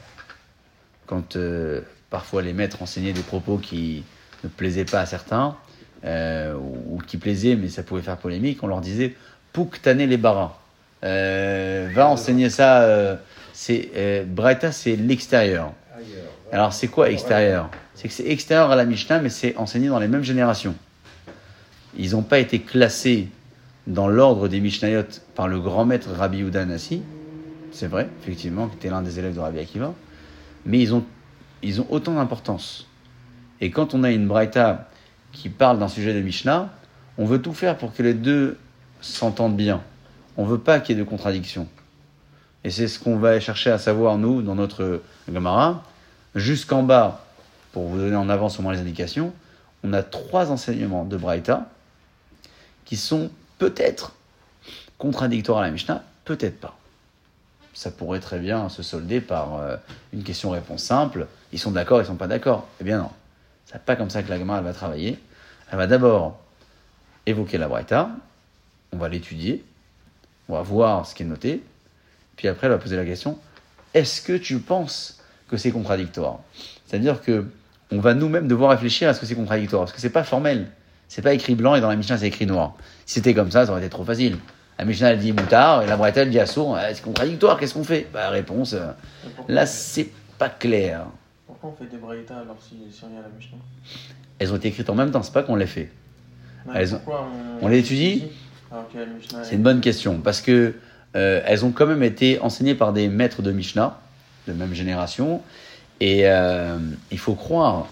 Quand 1.08 1.36
euh, 1.38 1.82
parfois 2.10 2.42
les 2.42 2.54
maîtres 2.54 2.82
enseignaient 2.82 3.14
des 3.14 3.22
propos 3.22 3.58
qui 3.58 4.04
ne 4.44 4.50
plaisaient 4.50 4.86
pas 4.86 5.00
à 5.00 5.06
certains, 5.06 5.56
euh, 6.04 6.54
ou, 6.54 7.00
qui 7.08 7.18
plaisaient, 7.18 7.56
mais 7.56 7.70
ça 7.70 7.84
pouvait 7.84 8.02
faire 8.02 8.18
polémique, 8.18 8.62
on 8.64 8.68
leur 8.68 8.82
disait 8.82 9.16
Pouk 9.54 9.82
tane 9.82 10.00
les 10.00 10.18
baras. 10.18 10.58
Euh, 11.04 11.90
va 11.94 12.08
enseigner 12.10 12.50
ça. 12.50 13.18
C'est 13.62 13.92
euh, 13.96 14.26
c'est 14.72 14.96
l'extérieur. 14.96 15.74
Alors 16.52 16.74
c'est 16.74 16.88
quoi 16.88 17.12
extérieur? 17.12 17.70
C'est 17.94 18.08
que 18.08 18.14
c'est 18.14 18.28
extérieur 18.28 18.72
à 18.72 18.76
la 18.76 18.86
Mishnah, 18.86 19.20
mais 19.20 19.30
c'est 19.30 19.56
enseigné 19.56 19.88
dans 19.88 20.00
les 20.00 20.08
mêmes 20.08 20.24
générations. 20.24 20.74
Ils 21.96 22.14
n'ont 22.14 22.24
pas 22.24 22.40
été 22.40 22.62
classés 22.62 23.28
dans 23.86 24.08
l'ordre 24.08 24.48
des 24.48 24.60
Mishnayot 24.60 25.06
par 25.36 25.48
le 25.48 25.60
grand 25.60 25.86
maître 25.86 26.10
Rabbi 26.10 26.40
Yehuda. 26.40 26.66
C'est 27.72 27.86
vrai, 27.86 28.10
effectivement, 28.24 28.68
qui 28.68 28.78
était 28.78 28.90
l'un 28.90 29.04
des 29.04 29.20
élèves 29.20 29.36
de 29.36 29.40
Rabbi 29.40 29.60
Akiva. 29.60 29.94
Mais 30.66 30.80
ils 30.80 30.96
ont, 30.96 31.06
ils 31.62 31.82
ont 31.82 31.88
autant 31.92 32.16
d'importance. 32.16 32.88
Et 33.60 33.70
quand 33.70 33.94
on 33.94 34.04
a 34.04 34.10
une 34.10 34.28
Braïta 34.28 34.90
qui 35.34 35.50
parle 35.50 35.78
d'un 35.78 35.88
sujet 35.88 36.16
de 36.16 36.22
Mishnah, 36.22 36.74
on 37.20 37.26
veut 37.26 37.40
tout 37.40 37.54
faire 37.54 37.78
pour 37.78 37.94
que 37.94 38.02
les 38.02 38.16
deux 38.16 38.58
s'entendent 39.02 39.56
bien. 39.56 39.84
On 40.36 40.46
veut 40.46 40.58
pas 40.58 40.80
qu'il 40.80 40.98
y 40.98 41.00
ait 41.00 41.04
de 41.04 41.08
contradiction. 41.08 41.68
Et 42.64 42.70
c'est 42.70 42.88
ce 42.88 43.00
qu'on 43.00 43.18
va 43.18 43.40
chercher 43.40 43.72
à 43.72 43.78
savoir, 43.78 44.18
nous, 44.18 44.42
dans 44.42 44.56
notre 44.56 45.02
Gemara. 45.32 45.84
Jusqu'en 46.36 46.84
bas, 46.84 47.26
pour 47.72 47.88
vous 47.88 47.98
donner 47.98 48.16
en 48.16 48.30
avance 48.30 48.60
au 48.60 48.62
moins 48.62 48.74
les 48.74 48.80
indications, 48.80 49.34
on 49.84 49.94
a 49.94 50.04
trois 50.04 50.52
enseignements 50.52 51.06
de 51.06 51.18
Braïta 51.18 51.70
qui 52.86 52.98
sont 52.98 53.32
peut-être 53.58 54.14
contradictoires 54.98 55.60
à 55.60 55.62
la 55.62 55.72
Mishnah, 55.72 56.04
peut-être 56.26 56.60
pas. 56.60 56.78
Ça 57.74 57.90
pourrait 57.90 58.20
très 58.20 58.40
bien 58.40 58.70
se 58.70 58.84
solder 58.84 59.22
par 59.22 59.56
euh, 59.56 59.78
une 60.14 60.24
question-réponse 60.24 60.84
simple. 60.84 61.28
Ils 61.54 61.60
sont 61.60 61.72
d'accord, 61.72 62.02
ils 62.02 62.06
sont 62.06 62.16
pas 62.16 62.28
d'accord. 62.28 62.68
Eh 62.80 62.84
bien 62.84 63.00
non. 63.00 63.10
C'est 63.66 63.82
pas 63.82 63.96
comme 63.96 64.10
ça 64.10 64.22
que 64.22 64.30
la 64.30 64.38
Gemara 64.38 64.62
va 64.62 64.74
travailler. 64.74 65.18
Elle 65.72 65.78
va 65.78 65.88
d'abord 65.88 66.38
évoquer 67.26 67.58
la 67.58 67.68
Braïta, 67.68 68.10
on 68.92 68.98
va 68.98 69.08
l'étudier, 69.08 69.64
on 70.50 70.54
va 70.54 70.62
voir 70.62 71.06
ce 71.06 71.16
qui 71.16 71.24
est 71.24 71.26
noté, 71.26 71.64
puis 72.36 72.48
après 72.48 72.68
elle 72.68 72.74
va 72.74 72.80
poser 72.80 72.96
la 72.98 73.06
question 73.06 73.38
est-ce 73.94 74.22
que 74.22 74.34
tu 74.38 74.58
penses 74.60 75.20
que 75.50 75.58
c'est 75.58 75.72
contradictoire? 75.72 76.40
C'est-à-dire 76.88 77.22
que 77.22 77.46
on 77.92 78.00
va 78.00 78.14
nous-mêmes 78.14 78.48
devoir 78.48 78.72
réfléchir 78.72 79.10
à 79.10 79.14
ce 79.14 79.20
que 79.20 79.26
c'est 79.26 79.36
contradictoire, 79.36 79.82
parce 79.82 79.92
que 79.92 80.00
c'est 80.00 80.10
pas 80.12 80.24
formel. 80.24 80.68
C'est 81.10 81.22
pas 81.22 81.34
écrit 81.34 81.56
blanc 81.56 81.76
et 81.76 81.82
dans 81.82 81.90
la 81.90 81.98
Mishnah 81.98 82.18
c'est 82.18 82.28
écrit 82.28 82.46
noir. 82.46 82.76
Si 83.06 83.16
c'était 83.16 83.34
comme 83.34 83.52
ça, 83.52 83.66
ça 83.66 83.72
aurait 83.74 83.82
été 83.82 83.90
trop 83.90 84.06
facile. 84.06 84.38
La 84.80 84.86
Mishnah 84.86 85.12
elle 85.12 85.20
dit 85.20 85.34
moutard 85.34 85.84
et 85.84 85.88
la 85.88 85.98
Braïta 85.98 86.22
elle 86.22 86.30
dit 86.30 86.40
assour, 86.40 86.78
Ah, 86.78 86.94
c'est 86.94 87.02
contradictoire, 87.04 87.60
qu'est-ce 87.60 87.74
qu'on 87.74 87.84
fait? 87.84 88.08
Bah 88.14 88.30
réponse, 88.30 88.72
euh, 88.74 88.92
là 89.50 89.66
c'est 89.66 90.08
pas 90.38 90.48
clair. 90.50 91.06
Pourquoi 91.46 91.72
on 91.72 91.84
fait 91.84 91.92
des 91.92 91.98
braïtas 91.98 92.36
alors 92.38 92.56
si, 92.62 92.78
si 92.98 93.04
on 93.04 93.08
à 93.20 93.24
la 93.24 93.28
Mishnah? 93.38 93.58
Elles 94.40 94.54
ont 94.54 94.56
été 94.56 94.70
écrites 94.70 94.90
en 94.90 94.96
même 94.96 95.12
temps, 95.12 95.22
c'est 95.22 95.34
pas 95.34 95.44
qu'on 95.44 95.58
les 95.58 95.68
fait. 95.68 95.92
Non, 96.66 96.74
Elles 96.76 96.96
ont- 96.96 97.00
pourquoi 97.00 97.28
on 97.62 97.68
les 97.68 97.80
étudie 97.80 98.24
C'est 99.44 99.56
une 99.56 99.64
bonne 99.64 99.82
question, 99.82 100.22
parce 100.22 100.40
que 100.40 100.76
euh, 101.16 101.42
elles 101.46 101.66
ont 101.66 101.72
quand 101.72 101.88
même 101.88 102.04
été 102.04 102.40
enseignées 102.40 102.76
par 102.76 102.94
des 102.94 103.08
maîtres 103.08 103.42
de 103.42 103.52
Mishnah, 103.52 104.00
de 104.48 104.54
même 104.54 104.74
génération, 104.74 105.42
et 106.00 106.22
euh, 106.26 106.78
il 107.12 107.20
faut 107.20 107.36
croire, 107.36 107.88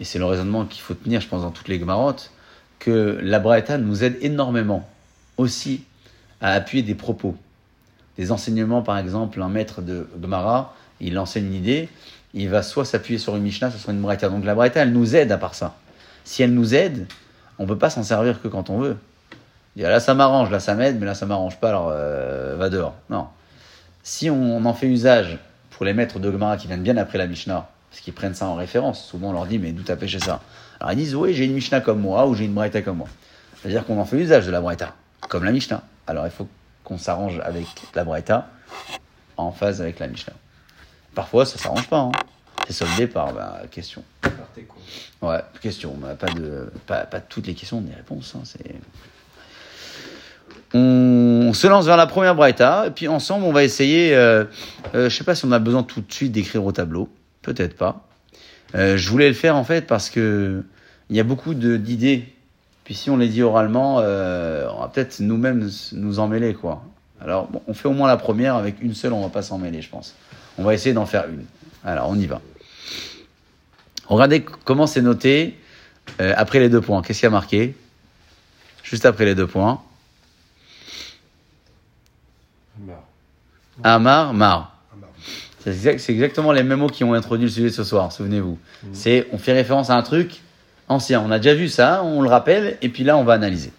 et 0.00 0.04
c'est 0.04 0.18
le 0.18 0.24
raisonnement 0.24 0.64
qu'il 0.64 0.82
faut 0.82 0.94
tenir, 0.94 1.20
je 1.20 1.28
pense, 1.28 1.42
dans 1.42 1.50
toutes 1.50 1.68
les 1.68 1.78
Gemarotes, 1.78 2.30
que 2.78 3.18
la 3.22 3.38
Braïta 3.38 3.78
nous 3.78 4.04
aide 4.04 4.18
énormément 4.20 4.88
aussi 5.36 5.84
à 6.40 6.52
appuyer 6.52 6.82
des 6.82 6.94
propos. 6.94 7.36
Des 8.18 8.30
enseignements, 8.30 8.82
par 8.82 8.98
exemple, 8.98 9.40
un 9.40 9.48
maître 9.48 9.80
de 9.80 10.06
Gemara, 10.20 10.74
il 11.00 11.18
enseigne 11.18 11.46
une 11.46 11.54
idée, 11.54 11.88
il 12.34 12.48
va 12.48 12.62
soit 12.62 12.84
s'appuyer 12.84 13.18
sur 13.18 13.36
une 13.36 13.42
Mishnah, 13.42 13.70
soit 13.70 13.80
sur 13.80 13.90
une 13.90 14.00
Braïta. 14.00 14.28
Donc 14.28 14.44
la 14.44 14.54
Braïta, 14.54 14.80
elle 14.80 14.92
nous 14.92 15.16
aide 15.16 15.32
à 15.32 15.38
part 15.38 15.54
ça. 15.54 15.76
Si 16.24 16.42
elle 16.42 16.52
nous 16.52 16.74
aide, 16.74 17.06
on 17.58 17.64
ne 17.64 17.68
peut 17.68 17.78
pas 17.78 17.90
s'en 17.90 18.02
servir 18.02 18.42
que 18.42 18.48
quand 18.48 18.70
on 18.70 18.78
veut. 18.78 18.96
Dire, 19.76 19.90
là 19.90 19.98
ça 19.98 20.14
m'arrange, 20.14 20.50
là 20.50 20.60
ça 20.60 20.74
m'aide, 20.74 21.00
mais 21.00 21.06
là 21.06 21.14
ça 21.14 21.26
m'arrange 21.26 21.58
pas, 21.58 21.70
alors 21.70 21.90
euh, 21.90 22.54
va 22.56 22.70
dehors. 22.70 22.94
Non. 23.10 23.26
Si 24.04 24.30
on, 24.30 24.56
on 24.56 24.64
en 24.66 24.74
fait 24.74 24.86
usage 24.86 25.38
pour 25.70 25.84
les 25.84 25.94
maîtres 25.94 26.20
de 26.20 26.30
Gemara 26.30 26.56
qui 26.56 26.68
viennent 26.68 26.82
bien 26.82 26.96
après 26.96 27.18
la 27.18 27.26
Mishnah, 27.26 27.68
parce 27.90 28.00
qu'ils 28.00 28.14
prennent 28.14 28.34
ça 28.34 28.46
en 28.46 28.54
référence, 28.54 29.04
souvent 29.04 29.30
on 29.30 29.32
leur 29.32 29.46
dit 29.46 29.58
mais 29.58 29.72
d'où 29.72 29.82
t'as 29.82 29.96
pêché 29.96 30.20
ça? 30.20 30.40
Alors 30.78 30.92
ils 30.92 30.96
disent 30.96 31.16
oui 31.16 31.34
j'ai 31.34 31.44
une 31.44 31.54
Mishnah 31.54 31.80
comme 31.80 32.00
moi 32.00 32.26
ou 32.26 32.34
j'ai 32.34 32.44
une 32.44 32.54
Braïta 32.54 32.82
comme 32.82 32.98
moi. 32.98 33.08
C'est-à-dire 33.60 33.84
qu'on 33.84 33.98
en 33.98 34.04
fait 34.04 34.18
usage 34.18 34.46
de 34.46 34.52
la 34.52 34.60
Braïta, 34.60 34.94
comme 35.28 35.42
la 35.42 35.52
Mishnah. 35.52 35.82
Alors 36.06 36.26
il 36.26 36.30
faut 36.30 36.46
qu'on 36.84 36.98
s'arrange 36.98 37.40
avec 37.42 37.66
la 37.94 38.04
Braïta 38.04 38.46
en 39.36 39.50
phase 39.50 39.80
avec 39.80 39.98
la 39.98 40.06
Mishnah. 40.06 40.34
Parfois 41.14 41.46
ça 41.46 41.58
s'arrange 41.58 41.88
pas, 41.88 41.98
hein. 41.98 42.12
c'est 42.66 42.74
soldé 42.74 43.08
par 43.08 43.32
bah, 43.32 43.62
question. 43.70 44.04
Par 44.20 44.30
tes 44.54 44.62
comptes. 44.62 44.82
Ouais, 45.22 45.40
question. 45.60 45.96
On 45.96 46.06
n'a 46.06 46.14
pas 46.14 46.30
de, 46.32 46.70
pas, 46.86 47.04
pas 47.06 47.20
toutes 47.20 47.46
les 47.46 47.54
questions, 47.54 47.80
des 47.80 47.94
réponses. 47.94 48.34
hein, 48.36 48.42
c'est... 48.44 48.76
On 50.74 51.52
se 51.54 51.66
lance 51.68 51.86
vers 51.86 51.96
la 51.96 52.06
première 52.06 52.34
Braïta, 52.34 52.88
et 52.88 52.90
puis 52.90 53.06
ensemble, 53.08 53.44
on 53.44 53.52
va 53.52 53.62
essayer. 53.62 54.14
Euh, 54.14 54.44
euh, 54.94 55.08
je 55.08 55.16
sais 55.16 55.24
pas 55.24 55.34
si 55.34 55.44
on 55.44 55.52
a 55.52 55.60
besoin 55.60 55.84
tout 55.84 56.00
de 56.00 56.12
suite 56.12 56.32
d'écrire 56.32 56.64
au 56.64 56.72
tableau. 56.72 57.08
Peut-être 57.42 57.76
pas. 57.76 58.06
Euh, 58.74 58.96
je 58.96 59.08
voulais 59.08 59.28
le 59.28 59.34
faire 59.34 59.54
en 59.54 59.62
fait 59.62 59.86
parce 59.86 60.10
que 60.10 60.64
il 61.10 61.16
y 61.16 61.20
a 61.20 61.24
beaucoup 61.24 61.54
d'idées. 61.54 62.28
Puis 62.84 62.94
si 62.94 63.08
on 63.08 63.16
les 63.16 63.28
dit 63.28 63.42
oralement, 63.42 64.00
euh, 64.00 64.68
on 64.74 64.80
va 64.80 64.88
peut-être 64.88 65.20
nous-mêmes 65.20 65.70
nous, 65.92 66.18
emmêler, 66.18 66.54
quoi. 66.54 66.82
Alors, 67.20 67.48
on 67.66 67.72
fait 67.72 67.88
au 67.88 67.92
moins 67.92 68.08
la 68.08 68.18
première, 68.18 68.56
avec 68.56 68.82
une 68.82 68.94
seule, 68.94 69.14
on 69.14 69.22
va 69.22 69.30
pas 69.30 69.42
s'en 69.42 69.56
mêler, 69.56 69.80
je 69.80 69.88
pense. 69.88 70.14
On 70.58 70.64
va 70.64 70.74
essayer 70.74 70.92
d'en 70.92 71.06
faire 71.06 71.24
une. 71.28 71.44
Alors, 71.84 72.10
on 72.10 72.16
y 72.16 72.26
va. 72.26 72.42
Regardez 74.06 74.42
comment 74.42 74.86
c'est 74.86 75.00
noté 75.00 75.58
euh, 76.20 76.34
après 76.36 76.60
les 76.60 76.68
deux 76.68 76.82
points. 76.82 77.00
Qu'est-ce 77.00 77.20
qu'il 77.20 77.26
y 77.26 77.28
a 77.28 77.30
marqué? 77.30 77.74
Juste 78.82 79.06
après 79.06 79.24
les 79.24 79.34
deux 79.34 79.46
points. 79.46 79.80
Bah, 82.76 83.02
Amar, 83.82 84.32
mar. 84.34 84.70
C'est 85.60 85.70
exact- 85.70 85.98
c'est 86.00 86.12
exactement 86.12 86.52
les 86.52 86.62
mêmes 86.62 86.78
mots 86.78 86.88
qui 86.88 87.04
ont 87.04 87.14
introduit 87.14 87.46
le 87.46 87.50
sujet 87.50 87.68
de 87.68 87.72
ce 87.74 87.84
soir, 87.84 88.12
souvenez-vous. 88.12 88.58
C'est, 88.92 89.26
on 89.32 89.38
fait 89.38 89.52
référence 89.54 89.88
à 89.90 89.94
un 89.96 90.02
truc 90.02 90.42
ancien. 90.88 91.22
On 91.26 91.30
a 91.30 91.38
déjà 91.38 91.54
vu 91.54 91.68
ça, 91.68 92.02
on 92.04 92.20
le 92.20 92.28
rappelle, 92.28 92.76
et 92.82 92.88
puis 92.90 93.02
là, 93.04 93.16
on 93.16 93.24
va 93.24 93.32
analyser. 93.32 93.72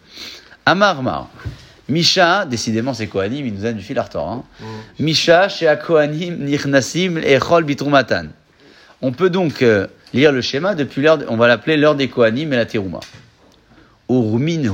Amar, 0.66 1.04
mar. 1.04 1.30
Misha, 1.88 2.46
décidément, 2.46 2.96
c'est 2.96 3.06
Kohanim, 3.06 3.46
il 3.46 3.54
nous 3.54 3.66
a 3.68 3.72
du 3.72 3.84
fil 3.84 4.00
à 4.00 4.04
retordre, 4.04 4.32
hein. 4.62 4.66
Misha, 4.98 5.48
chez 5.50 5.72
Kohanim, 5.86 6.44
Nirnasim, 6.44 7.18
et 7.24 7.38
Chol 7.40 7.64
Bitrumatan. 7.64 8.26
On 9.04 9.12
peut 9.12 9.30
donc 9.30 9.62
euh, 9.62 9.86
lire 10.12 10.32
le 10.32 10.42
schéma 10.42 10.74
depuis 10.74 11.04
l'heure, 11.04 11.20
de- 11.20 11.28
on 11.30 11.38
va 11.38 11.48
l'appeler 11.48 11.78
l'heure 11.78 11.94
des 11.94 12.08
Kohanim 12.08 12.52
et 12.52 12.56
la 12.56 12.66
Terouma. 12.66 13.02
Urminhu. 14.10 14.72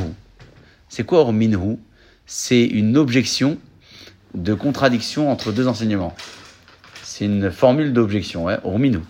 C'est 0.87 1.03
quoi 1.05 1.19
Urminhu 1.21 1.77
C'est 2.25 2.63
une 2.63 2.95
objection 2.97 3.57
de 4.33 4.53
contradiction 4.53 5.31
entre 5.31 5.51
deux 5.51 5.67
enseignements. 5.67 6.15
C'est 7.03 7.25
une 7.25 7.51
formule 7.51 7.93
d'objection, 7.93 8.45
ouais, 8.45 8.57
Urminhu. 8.63 9.01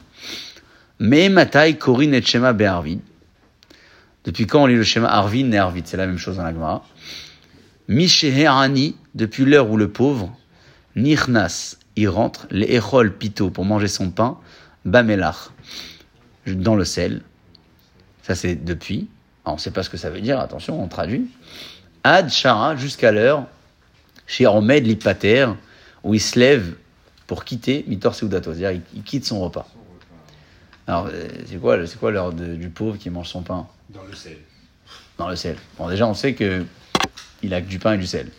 Mais 0.99 1.29
Matai, 1.29 1.77
Korin 1.77 2.11
et 2.11 2.21
Shema 2.21 2.53
Be'arvid. 2.53 2.99
Depuis 4.23 4.45
quand 4.45 4.63
on 4.63 4.65
lit 4.67 4.75
le 4.75 4.83
schéma 4.83 5.07
Arvin 5.09 5.51
et 5.51 5.57
Arvid? 5.57 5.87
C'est 5.87 5.97
la 5.97 6.05
même 6.05 6.19
chose 6.19 6.37
dans 6.37 6.43
la 6.43 6.53
Gemara. 6.53 6.85
Misheherani, 7.87 8.95
depuis 9.15 9.45
l'heure 9.45 9.69
où 9.69 9.77
le 9.77 9.89
pauvre, 9.89 10.35
Nirnas, 10.95 11.77
il 11.95 12.07
rentre, 12.07 12.45
les 12.51 12.75
Echol 12.75 13.17
Pito 13.17 13.49
pour 13.49 13.65
manger 13.65 13.87
son 13.87 14.11
pain, 14.11 14.37
Bamelach, 14.85 15.49
dans 16.45 16.75
le 16.75 16.85
sel. 16.85 17.21
Ça 18.21 18.35
c'est 18.35 18.55
depuis. 18.55 19.09
On 19.43 19.53
ne 19.53 19.57
sait 19.57 19.71
pas 19.71 19.81
ce 19.81 19.89
que 19.89 19.97
ça 19.97 20.11
veut 20.11 20.21
dire, 20.21 20.39
attention, 20.39 20.81
on 20.81 20.87
traduit. 20.87 21.27
Ad 22.03 22.29
Shara, 22.29 22.75
jusqu'à 22.75 23.11
l'heure, 23.11 23.47
chez 24.31 24.47
Omed 24.47 24.87
Lipater, 24.87 25.47
où 26.05 26.13
il 26.13 26.21
se 26.21 26.39
lève 26.39 26.75
pour 27.27 27.43
quitter 27.43 27.83
Mitor 27.89 28.15
Seudato, 28.15 28.53
c'est-à-dire 28.53 28.81
il, 28.95 29.03
quitte 29.03 29.25
son 29.25 29.41
repas. 29.41 29.67
Alors, 30.87 31.09
euh, 31.11 31.27
c'est 31.45 31.57
quoi, 31.59 31.85
c'est 31.85 31.99
quoi 31.99 32.11
l'heure 32.11 32.31
du 32.31 32.69
pauvre 32.69 32.97
qui 32.97 33.09
mange 33.09 33.27
son 33.27 33.41
pain? 33.41 33.67
Dans 33.89 34.03
le 34.03 34.15
sel. 34.15 34.37
dans 35.17 35.27
le 35.27 35.35
sel 35.35 35.57
Bon, 35.77 35.89
déjà, 35.89 36.07
on 36.07 36.13
sait 36.13 36.33
que 36.33 36.63
il 37.43 37.53
a 37.53 37.61
que 37.61 37.67
du 37.67 37.77
pain 37.77 37.93
et 37.93 37.97
du 37.97 38.07
sel. 38.07 38.29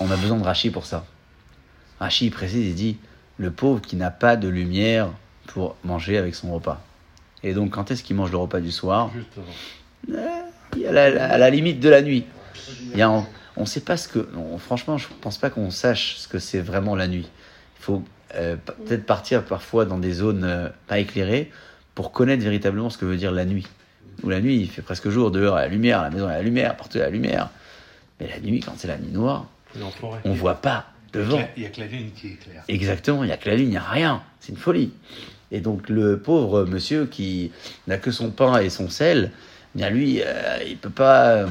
On 0.00 0.10
a 0.10 0.16
besoin 0.16 0.38
de 0.38 0.42
Rachi 0.44 0.70
pour 0.70 0.84
ça. 0.84 1.06
Rachi, 2.00 2.26
il 2.26 2.30
précise, 2.32 2.66
il 2.66 2.74
dit 2.74 2.98
le 3.36 3.52
pauvre 3.52 3.80
qui 3.80 3.94
n'a 3.94 4.10
pas 4.10 4.34
de 4.34 4.48
lumière 4.48 5.10
pour 5.46 5.76
manger 5.84 6.18
avec 6.18 6.34
son 6.34 6.52
repas. 6.52 6.84
Et 7.44 7.54
donc, 7.54 7.70
quand 7.70 7.92
est-ce 7.92 8.02
qu'il 8.02 8.16
mange 8.16 8.32
le 8.32 8.38
repas 8.38 8.58
du 8.58 8.72
soir? 8.72 9.12
Juste 9.14 9.28
avant. 9.36 10.18
A 10.88 10.90
la- 10.92 11.10
la- 11.10 11.32
à 11.32 11.38
la 11.38 11.50
limite 11.50 11.78
de 11.78 11.88
la 11.88 12.02
nuit. 12.02 12.24
Il 12.92 12.98
y 12.98 13.02
a 13.02 13.08
un- 13.08 13.26
on 13.56 13.62
ne 13.62 13.66
sait 13.66 13.80
pas 13.80 13.96
ce 13.96 14.08
que. 14.08 14.26
franchement, 14.58 14.98
je 14.98 15.08
ne 15.08 15.14
pense 15.20 15.38
pas 15.38 15.50
qu'on 15.50 15.70
sache 15.70 16.16
ce 16.16 16.28
que 16.28 16.38
c'est 16.38 16.60
vraiment 16.60 16.96
la 16.96 17.06
nuit. 17.08 17.28
Il 17.78 17.82
faut 17.82 18.02
euh, 18.34 18.56
p- 18.56 18.72
peut-être 18.86 19.04
partir 19.04 19.44
parfois 19.44 19.84
dans 19.84 19.98
des 19.98 20.12
zones 20.12 20.44
euh, 20.44 20.68
pas 20.86 20.98
éclairées 20.98 21.50
pour 21.94 22.12
connaître 22.12 22.42
véritablement 22.42 22.88
ce 22.90 22.96
que 22.98 23.04
veut 23.04 23.16
dire 23.16 23.30
la 23.32 23.44
nuit. 23.44 23.66
Où 24.22 24.30
la 24.30 24.40
nuit, 24.40 24.56
il 24.60 24.68
fait 24.70 24.82
presque 24.82 25.08
jour, 25.10 25.30
dehors, 25.30 25.56
à 25.56 25.62
la 25.62 25.68
lumière, 25.68 26.00
à 26.00 26.04
la 26.04 26.10
maison, 26.10 26.26
à 26.28 26.32
la 26.32 26.42
lumière, 26.42 26.76
partout 26.76 26.98
à 26.98 27.02
la 27.02 27.10
lumière. 27.10 27.50
Mais 28.20 28.28
la 28.28 28.38
nuit, 28.40 28.60
quand 28.60 28.72
c'est 28.76 28.88
la 28.88 28.96
nuit 28.98 29.10
noire, 29.12 29.46
on 30.24 30.32
voit 30.32 30.54
pas 30.62 30.86
devant. 31.12 31.38
Il 31.56 31.60
n'y 31.60 31.66
a 31.66 31.70
que 31.70 31.80
la 31.80 31.86
lune 31.88 32.10
qui 32.14 32.28
est 32.28 32.36
claire. 32.42 32.62
Exactement, 32.68 33.24
il 33.24 33.26
n'y 33.26 33.32
a 33.32 33.36
que 33.36 33.48
la 33.50 33.56
lune, 33.56 33.66
il 33.66 33.70
n'y 33.72 33.76
a 33.76 33.82
rien. 33.82 34.22
C'est 34.40 34.52
une 34.52 34.58
folie. 34.58 34.92
Et 35.50 35.60
donc 35.60 35.88
le 35.90 36.18
pauvre 36.18 36.64
monsieur 36.64 37.04
qui 37.06 37.52
n'a 37.86 37.98
que 37.98 38.10
son 38.10 38.30
pain 38.30 38.58
et 38.60 38.70
son 38.70 38.88
sel, 38.88 39.30
bien 39.74 39.90
lui, 39.90 40.22
euh, 40.24 40.58
il 40.66 40.78
peut 40.78 40.88
pas 40.90 41.28
euh, 41.32 41.46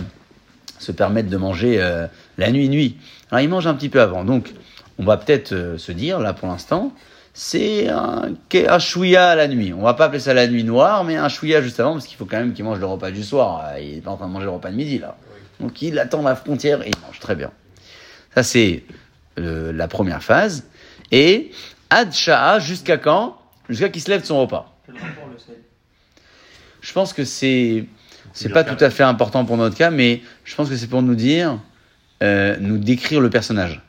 se 0.81 0.91
permettre 0.91 1.29
de 1.29 1.37
manger 1.37 1.81
euh, 1.81 2.07
la 2.37 2.51
nuit 2.51 2.69
nuit. 2.69 2.97
Alors 3.29 3.41
il 3.41 3.49
mange 3.49 3.67
un 3.67 3.73
petit 3.73 3.89
peu 3.89 4.01
avant. 4.01 4.23
Donc 4.23 4.53
on 4.97 5.03
va 5.03 5.17
peut-être 5.17 5.53
euh, 5.53 5.77
se 5.77 5.91
dire, 5.91 6.19
là 6.19 6.33
pour 6.33 6.47
l'instant, 6.47 6.93
c'est 7.33 7.87
un, 7.87 8.33
un 8.53 8.79
chouïa 8.79 9.29
à 9.29 9.35
la 9.35 9.47
nuit. 9.47 9.73
On 9.73 9.81
va 9.81 9.93
pas 9.93 10.05
appeler 10.05 10.19
ça 10.19 10.33
la 10.33 10.47
nuit 10.47 10.63
noire, 10.63 11.03
mais 11.03 11.15
un 11.15 11.29
chouïa 11.29 11.61
juste 11.61 11.79
avant, 11.79 11.93
parce 11.93 12.05
qu'il 12.05 12.17
faut 12.17 12.25
quand 12.25 12.37
même 12.37 12.53
qu'il 12.53 12.65
mange 12.65 12.79
le 12.79 12.85
repas 12.85 13.11
du 13.11 13.23
soir. 13.23 13.63
Euh, 13.63 13.79
Il 13.79 13.97
est 13.97 14.01
pas 14.01 14.11
en 14.11 14.17
train 14.17 14.27
de 14.27 14.33
manger 14.33 14.45
le 14.45 14.51
repas 14.51 14.69
de 14.69 14.75
midi 14.75 14.99
là. 14.99 15.15
Donc 15.59 15.81
il 15.81 15.97
attend 15.99 16.21
la 16.23 16.35
frontière 16.35 16.81
et 16.81 16.89
il 16.89 16.99
mange 17.05 17.19
très 17.19 17.35
bien. 17.35 17.51
Ça 18.35 18.43
c'est 18.43 18.83
euh, 19.39 19.71
la 19.71 19.87
première 19.87 20.23
phase. 20.23 20.65
Et 21.11 21.51
Ad 21.89 22.13
Sha'a, 22.13 22.59
jusqu'à 22.59 22.97
quand? 22.97 23.37
Jusqu'à 23.69 23.89
qu'il 23.89 24.01
se 24.01 24.09
lève 24.09 24.21
de 24.21 24.25
son 24.25 24.39
repas. 24.41 24.73
Je 26.81 26.93
pense 26.93 27.13
que 27.13 27.23
c'est 27.23 27.85
c'est 28.33 28.49
pas 28.49 28.63
tout 28.63 28.81
à 28.83 28.89
fait 28.89 29.03
important 29.03 29.45
pour 29.45 29.57
notre 29.57 29.75
cas, 29.75 29.91
mais 29.91 30.21
je 30.43 30.55
pense 30.55 30.69
que 30.69 30.75
c'est 30.75 30.87
pour 30.87 31.01
nous 31.01 31.15
dire, 31.15 31.59
euh, 32.23 32.55
nous 32.59 32.77
décrire 32.77 33.21
le 33.21 33.29
personnage. 33.29 33.81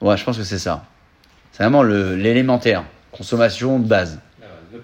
Ouais, 0.00 0.16
je 0.16 0.24
pense 0.24 0.36
que 0.36 0.44
c'est 0.44 0.58
ça. 0.58 0.84
C'est 1.52 1.62
vraiment 1.62 1.82
l'élémentaire, 1.82 2.84
consommation 3.12 3.78
de 3.78 3.86
base. 3.86 4.20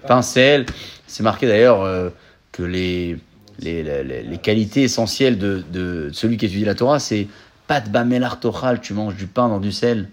Pain, 0.05 0.21
sel, 0.21 0.65
c'est 1.07 1.23
marqué 1.23 1.47
d'ailleurs 1.47 1.81
euh, 1.81 2.09
que 2.51 2.63
les, 2.63 3.17
les, 3.59 3.83
les, 3.83 4.23
les 4.23 4.37
qualités 4.37 4.83
essentielles 4.83 5.37
de, 5.37 5.63
de 5.71 6.09
celui 6.11 6.37
qui 6.37 6.45
étudie 6.45 6.65
la 6.65 6.75
Torah, 6.75 6.99
c'est 6.99 7.27
pas 7.67 7.81
de 7.81 7.89
bamelar 7.89 8.39
tochal, 8.39 8.81
tu 8.81 8.93
manges 8.93 9.15
du 9.15 9.27
pain 9.27 9.47
dans 9.49 9.59
du 9.59 9.71
sel. 9.71 10.09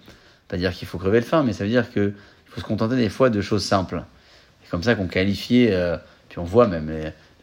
Pas 0.48 0.56
dire 0.56 0.72
qu'il 0.72 0.86
faut 0.86 0.98
crever 0.98 1.20
le 1.20 1.24
faim, 1.24 1.42
mais 1.44 1.52
ça 1.52 1.64
veut 1.64 1.70
dire 1.70 1.90
que 1.92 2.12
il 2.46 2.50
faut 2.52 2.60
se 2.60 2.66
contenter 2.66 2.96
des 2.96 3.08
fois 3.08 3.30
de 3.30 3.40
choses 3.40 3.64
simples. 3.64 4.02
C'est 4.62 4.70
comme 4.70 4.82
ça 4.82 4.94
qu'on 4.94 5.08
qualifiait, 5.08 5.72
euh, 5.72 5.96
puis 6.28 6.38
on 6.38 6.44
voit 6.44 6.66
même 6.66 6.90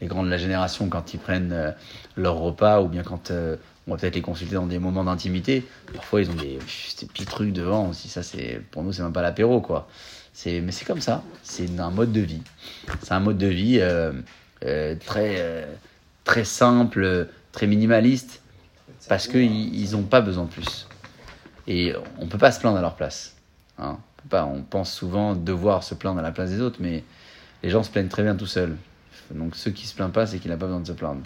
les, 0.01 0.07
grands 0.07 0.23
de 0.23 0.29
la 0.29 0.37
génération 0.37 0.89
quand 0.89 1.13
ils 1.13 1.19
prennent 1.19 1.51
euh, 1.53 1.71
leur 2.15 2.37
repas, 2.37 2.81
ou 2.81 2.87
bien 2.87 3.03
quand 3.03 3.31
euh, 3.31 3.55
on 3.87 3.91
va 3.91 3.97
peut-être 3.97 4.15
les 4.15 4.21
consulter 4.21 4.55
dans 4.55 4.65
des 4.65 4.79
moments 4.79 5.03
d'intimité, 5.03 5.65
parfois 5.93 6.21
ils 6.21 6.29
ont 6.29 6.35
des, 6.35 6.59
petits 7.07 7.25
trucs 7.25 7.53
devant 7.53 7.89
aussi, 7.89 8.09
ça 8.09 8.23
c'est, 8.23 8.61
pour 8.71 8.83
nous 8.83 8.93
c'est 8.93 9.03
même 9.03 9.13
pas 9.13 9.21
l'apéro 9.21 9.61
quoi. 9.61 9.87
C'est, 10.33 10.61
mais 10.61 10.71
c'est 10.71 10.85
comme 10.85 11.01
ça, 11.01 11.23
c'est 11.43 11.79
un 11.79 11.89
mode 11.89 12.13
de 12.13 12.21
vie. 12.21 12.41
C'est 13.01 13.11
un 13.11 13.19
mode 13.19 13.37
de 13.37 13.47
vie 13.47 13.79
euh, 13.81 14.13
très, 15.05 15.67
très 16.23 16.45
simple, 16.45 17.27
très 17.51 17.67
minimaliste, 17.67 18.41
parce 19.09 19.27
qu'ils 19.27 19.91
n'ont 19.91 20.03
pas 20.03 20.21
besoin 20.21 20.45
de 20.45 20.49
plus. 20.49 20.87
Et 21.67 21.93
on 22.17 22.27
peut 22.27 22.37
pas 22.37 22.51
se 22.51 22.61
plaindre 22.61 22.77
à 22.77 22.81
leur 22.81 22.95
place. 22.95 23.35
hein. 23.77 23.97
On 24.31 24.61
pense 24.61 24.93
souvent 24.93 25.35
devoir 25.35 25.83
se 25.83 25.95
plaindre 25.95 26.19
à 26.19 26.21
la 26.21 26.31
place 26.31 26.49
des 26.49 26.61
autres, 26.61 26.77
mais 26.79 27.03
les 27.63 27.69
gens 27.69 27.83
se 27.83 27.89
plaignent 27.89 28.07
très 28.07 28.23
bien 28.23 28.35
tout 28.35 28.45
seuls. 28.45 28.77
Donc 29.35 29.55
ceux 29.55 29.71
qui 29.71 29.87
se 29.87 29.95
plaignent 29.95 30.09
pas, 30.09 30.25
c'est 30.27 30.39
qu'il 30.39 30.51
n'a 30.51 30.57
pas 30.57 30.65
besoin 30.65 30.81
de 30.81 30.87
se 30.87 30.91
plaindre. 30.93 31.21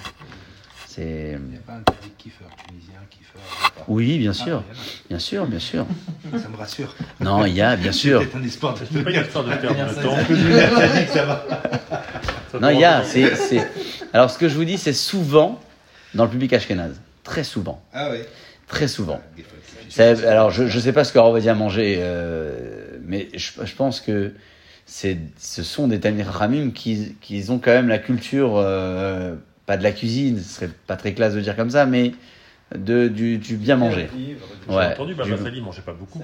C'est 0.87 1.37
Il 1.37 1.49
n'y 1.51 1.57
a 1.57 1.59
pas 1.59 1.73
un 1.73 1.83
Kiefer, 2.17 2.45
tunisien, 2.67 2.93
pas. 3.75 3.83
oui, 3.89 4.17
bien 4.17 4.31
Ah, 4.31 4.33
sûr, 4.33 4.63
il 5.09 5.11
y 5.11 5.15
en 5.15 5.17
bien 5.17 5.19
sûr, 5.19 5.45
bien 5.45 5.59
sûr. 5.59 5.85
Ça 6.41 6.47
me 6.49 6.55
rassure. 6.57 6.95
Non, 7.19 7.45
il 7.45 7.53
y 7.53 7.61
a 7.61 7.75
bien 7.75 7.91
sûr. 7.91 8.23
C'est 8.31 8.37
un 8.37 8.43
espoir 8.43 8.73
de 8.75 9.03
pas 9.03 9.11
histoire 9.11 9.43
de 9.43 9.49
perdre 9.55 10.01
temps. 10.01 10.15
Va. 12.51 12.59
Non, 12.61 12.69
il 12.69 12.79
y 12.79 12.85
a. 12.85 13.03
C'est, 13.03 13.35
c'est- 13.35 13.67
Alors 14.13 14.29
ce 14.29 14.37
que 14.37 14.47
je 14.47 14.55
vous 14.55 14.65
dis, 14.65 14.77
c'est 14.77 14.93
souvent 14.93 15.59
dans 16.13 16.23
le 16.23 16.29
public 16.29 16.53
ashkénaze. 16.53 16.99
Très 17.23 17.43
souvent, 17.43 17.81
Ah 17.93 18.09
oui. 18.11 18.19
très 18.67 18.87
souvent. 18.87 19.19
Ça- 19.89 20.09
alors, 20.29 20.51
je 20.51 20.63
ne 20.63 20.69
sais 20.79 20.93
pas 20.93 21.03
ce 21.03 21.11
qu'Arabadia 21.11 21.51
a 21.53 21.55
mangé, 21.55 21.97
euh, 21.99 22.97
mais 23.03 23.29
je, 23.33 23.51
je 23.63 23.75
pense 23.75 23.99
que 23.99 24.33
c'est, 24.85 25.17
ce 25.37 25.63
sont 25.63 25.87
des 25.87 25.99
Tamir 25.99 26.27
Ramim 26.27 26.71
qui, 26.71 27.15
qui 27.21 27.43
ont 27.49 27.59
quand 27.59 27.71
même 27.71 27.87
la 27.87 27.97
culture, 27.99 28.53
euh, 28.57 29.35
pas 29.65 29.77
de 29.77 29.83
la 29.83 29.91
cuisine, 29.91 30.37
ce 30.39 30.43
serait 30.55 30.69
pas 30.87 30.95
très 30.95 31.13
classe 31.13 31.33
de 31.33 31.41
dire 31.41 31.55
comme 31.55 31.71
ça, 31.71 31.85
mais 31.85 32.13
de, 32.75 33.07
du, 33.07 33.37
du 33.37 33.57
bien 33.57 33.77
manger. 33.77 34.09
J'ai 34.15 34.37
Ouais. 34.73 34.85
entendu, 34.93 35.13
Du- 35.13 35.19
Baba 35.19 35.37
Sali 35.37 35.61
mangeait 35.61 35.81
pas 35.83 35.93
beaucoup. 35.93 36.19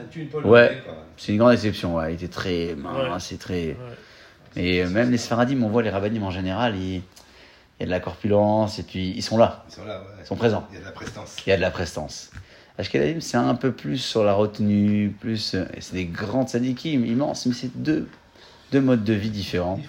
Ouais. 0.46 0.82
C'est 1.18 1.32
une 1.32 1.38
grande 1.38 1.54
exception, 1.54 1.96
ouais. 1.96 2.14
il 2.14 2.16
était 2.16 2.28
très 2.28 2.76
mince, 2.76 3.28
c'est 3.30 3.38
très. 3.40 3.76
Et 4.56 4.84
euh, 4.84 4.90
même 4.90 5.12
les 5.12 5.18
Sfaradim, 5.18 5.62
on 5.64 5.70
voit 5.70 5.82
les 5.84 5.90
Rabbanim 5.92 6.24
en 6.24 6.32
général, 6.32 6.76
ils- 6.76 6.96
il 7.80 7.82
y 7.82 7.84
a 7.84 7.86
de 7.86 7.92
la 7.92 8.00
corpulence, 8.00 8.78
et 8.80 8.84
puis 8.84 9.10
ils 9.16 9.22
sont 9.24 9.38
là, 9.38 9.64
Ils 9.70 9.74
sont 9.74 9.86
là, 9.86 10.00
ouais. 10.02 10.06
ils 10.24 10.26
sont 10.28 10.36
présents. 10.36 10.68
Il 10.72 10.76
y 10.76 10.78
a 10.78 10.82
de 10.82 10.86
la 10.86 10.92
prestance. 10.92 11.36
il 11.46 11.50
y 11.50 11.54
a 11.54 11.58
de 11.58 11.62
la 11.62 11.72
prestance. 11.72 12.32
Ashkenazim, 12.78 13.22
c'est 13.22 13.38
un 13.38 13.56
peu 13.56 13.72
plus 13.72 13.98
sur 13.98 14.24
la 14.24 14.34
retenue, 14.34 15.16
plus. 15.20 15.56
euh, 15.56 15.66
et 15.76 15.82
c'est 15.82 15.94
des 15.96 16.06
grands 16.06 16.46
tzadikim 16.48 17.06
immenses, 17.06 17.46
mais 17.46 17.54
c'est 17.54 17.76
deux, 17.76 18.08
deux 18.72 18.82
modes 18.82 19.04
de 19.04 19.14
vie 19.14 19.30
différents. 19.30 19.80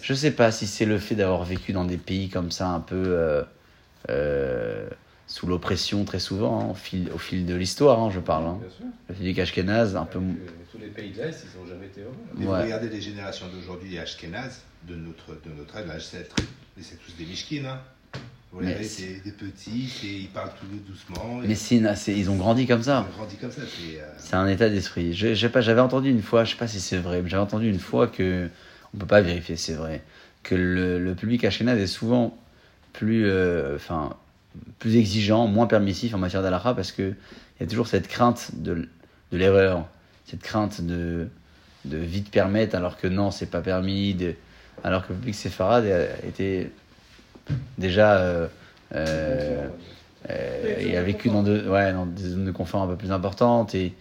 Je 0.00 0.14
sais 0.14 0.30
pas 0.30 0.50
si 0.50 0.66
c'est 0.66 0.86
le 0.86 0.98
fait 0.98 1.14
d'avoir 1.14 1.44
vécu 1.44 1.72
dans 1.72 1.84
des 1.84 1.98
pays 1.98 2.28
comme 2.28 2.50
ça, 2.50 2.68
un 2.68 2.80
peu 2.80 3.04
euh, 3.06 3.42
euh, 4.08 4.88
sous 5.26 5.46
l'oppression 5.46 6.04
très 6.04 6.18
souvent, 6.18 6.60
hein, 6.60 6.70
au, 6.70 6.74
fil, 6.74 7.10
au 7.14 7.18
fil 7.18 7.46
de 7.46 7.54
l'histoire, 7.54 8.00
hein, 8.00 8.10
je 8.10 8.20
parle. 8.20 8.46
Hein. 8.46 8.58
Bien 8.60 8.70
sûr. 8.70 8.86
Le 9.08 9.14
public 9.14 9.38
ashkénaze, 9.38 9.96
un 9.96 10.04
peu. 10.04 10.20
Tous 10.70 10.78
les 10.78 10.88
pays 10.88 11.10
de 11.10 11.18
l'Est, 11.18 11.44
ils 11.44 11.60
n'ont 11.60 11.66
jamais 11.66 11.86
été 11.86 12.00
heureux. 12.00 12.14
Ouais. 12.36 12.44
vous 12.44 12.62
regardez 12.62 12.88
les 12.88 13.00
générations 13.00 13.46
d'aujourd'hui 13.48 13.98
ashkénazes, 13.98 14.62
de 14.88 14.96
notre, 14.96 15.32
de 15.44 15.52
notre 15.56 15.76
âge, 15.76 15.86
l'âge 15.86 16.06
7, 16.06 16.34
mais 16.76 16.82
c'est 16.82 16.96
tous 16.96 17.12
des 17.16 17.26
michkines. 17.26 17.68
Vous 18.52 18.60
c'est- 18.82 19.24
des 19.24 19.32
petits, 19.32 19.90
ils 20.02 20.28
parlent 20.28 20.50
tout 20.60 20.66
doucement. 20.86 21.40
Mais 21.42 21.54
ils 21.54 22.30
ont 22.30 22.36
grandi 22.36 22.66
comme 22.66 22.82
ça. 22.82 23.06
Ils 23.08 23.14
ont 23.14 23.16
grandi 23.16 23.36
comme 23.36 23.50
ça. 23.50 23.62
C'est, 23.66 24.34
euh, 24.34 24.38
un 24.38 24.46
état 24.46 24.68
d'esprit. 24.68 25.14
Je, 25.14 25.34
je 25.34 25.40
sais 25.40 25.48
pas, 25.48 25.62
j'avais 25.62 25.80
entendu 25.80 26.10
une 26.10 26.20
fois, 26.20 26.44
je 26.44 26.50
sais 26.50 26.56
pas 26.58 26.68
si 26.68 26.78
c'est 26.80 26.98
vrai, 26.98 27.22
mais 27.22 27.30
j'avais 27.30 27.42
entendu 27.42 27.68
une 27.70 27.78
fois 27.78 28.08
que, 28.08 28.48
on 28.94 28.98
peut 28.98 29.06
pas 29.06 29.22
vérifier 29.22 29.56
c'est 29.56 29.72
vrai, 29.72 30.02
que 30.42 30.54
le, 30.54 30.98
le 31.02 31.14
public 31.14 31.44
ashkénaze 31.44 31.78
est 31.78 31.86
souvent 31.86 32.36
plus, 32.92 33.24
euh, 33.26 33.78
plus 34.78 34.96
exigeant, 34.96 35.46
moins 35.46 35.66
permissif 35.66 36.14
en 36.14 36.18
matière 36.18 36.42
d'alakha 36.42 36.74
parce 36.74 36.92
que 36.92 37.02
il 37.58 37.62
y 37.62 37.64
a 37.64 37.66
toujours 37.66 37.86
cette 37.86 38.06
crainte 38.08 38.50
de, 38.54 38.74
de 39.32 39.36
l'erreur, 39.38 39.86
cette 40.26 40.42
crainte 40.42 40.82
de, 40.82 41.28
de 41.86 41.96
vite 41.96 42.30
permettre 42.30 42.74
alors 42.74 42.98
que 42.98 43.06
non, 43.06 43.30
c'est 43.30 43.46
pas 43.50 43.62
permis, 43.62 44.12
de- 44.14 44.34
alors 44.84 45.06
que 45.06 45.12
le 45.14 45.18
public 45.20 45.34
séfarade 45.34 45.86
était 46.28 46.70
déjà 47.78 48.18
euh, 48.18 48.46
euh, 48.94 49.68
euh, 50.30 50.76
et 50.78 50.96
a 50.96 51.02
vécu 51.02 51.28
dans, 51.28 51.42
de, 51.42 51.68
ouais, 51.68 51.92
dans 51.92 52.06
des 52.06 52.30
zones 52.30 52.44
de 52.44 52.52
confort 52.52 52.82
un 52.82 52.88
peu 52.88 52.96
plus 52.96 53.12
importantes 53.12 53.74
et, 53.74 53.92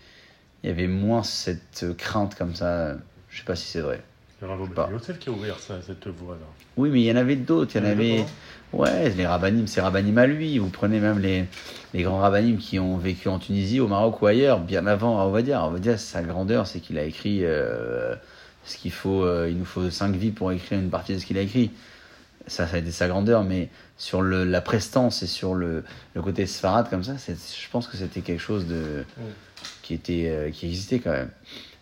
il 0.63 0.69
y 0.69 0.73
avait 0.73 0.87
moins 0.87 1.23
cette 1.23 1.83
euh, 1.83 1.93
crainte 1.93 2.35
comme 2.35 2.55
ça. 2.55 2.93
Je 3.29 3.39
sais 3.39 3.45
pas 3.45 3.55
si 3.55 3.67
c'est 3.67 3.81
vrai. 3.81 4.01
C'est. 4.39 4.47
Yosef 4.91 5.19
qui 5.19 5.29
a 5.29 5.31
ouvert 5.31 5.59
ça, 5.59 5.75
cette 5.85 6.07
voie-là. 6.07 6.45
Oui, 6.77 6.89
mais 6.91 7.01
il 7.01 7.05
y 7.05 7.11
en 7.11 7.15
avait 7.15 7.35
d'autres. 7.35 7.75
Il 7.75 7.83
y 7.83 7.85
en 7.85 7.89
avait. 7.89 8.25
Ouais, 8.73 9.09
les 9.09 9.27
rabbinim, 9.27 9.67
c'est 9.67 9.81
rabbinim 9.81 10.17
à 10.17 10.25
lui. 10.25 10.57
Vous 10.57 10.69
prenez 10.69 10.99
même 10.99 11.19
les, 11.19 11.45
les 11.93 12.03
grands 12.03 12.19
rabbinim 12.19 12.57
qui 12.57 12.79
ont 12.79 12.97
vécu 12.97 13.27
en 13.27 13.39
Tunisie, 13.39 13.79
au 13.79 13.87
Maroc 13.87 14.21
ou 14.21 14.27
ailleurs, 14.27 14.59
bien 14.59 14.87
avant 14.87 15.23
Ovadia. 15.25 15.63
Ovadia, 15.65 15.97
sa 15.97 16.21
grandeur, 16.21 16.67
c'est 16.67 16.79
qu'il 16.79 16.97
a 16.97 17.03
écrit 17.03 17.43
euh, 17.43 18.15
ce 18.63 18.77
qu'il 18.77 18.91
faut. 18.91 19.23
euh, 19.23 19.47
il 19.49 19.57
nous 19.57 19.65
faut 19.65 19.89
cinq 19.89 20.15
vies 20.15 20.31
pour 20.31 20.51
écrire 20.51 20.79
une 20.79 20.89
partie 20.89 21.13
de 21.13 21.19
ce 21.19 21.25
qu'il 21.25 21.37
a 21.37 21.41
écrit. 21.41 21.71
Ça, 22.51 22.67
ça 22.67 22.75
a 22.75 22.79
été 22.79 22.91
sa 22.91 23.07
grandeur, 23.07 23.45
mais 23.45 23.69
sur 23.97 24.21
le, 24.21 24.43
la 24.43 24.59
prestance 24.59 25.23
et 25.23 25.27
sur 25.27 25.53
le, 25.55 25.85
le 26.13 26.21
côté 26.21 26.45
sfarad 26.45 26.89
comme 26.89 27.01
ça, 27.03 27.13
je 27.17 27.69
pense 27.71 27.87
que 27.87 27.95
c'était 27.95 28.19
quelque 28.19 28.41
chose 28.41 28.67
de 28.67 29.05
qui 29.81 29.93
était 29.93 30.27
euh, 30.29 30.49
qui 30.51 30.65
existait 30.67 30.99
quand 30.99 31.11
même. 31.11 31.29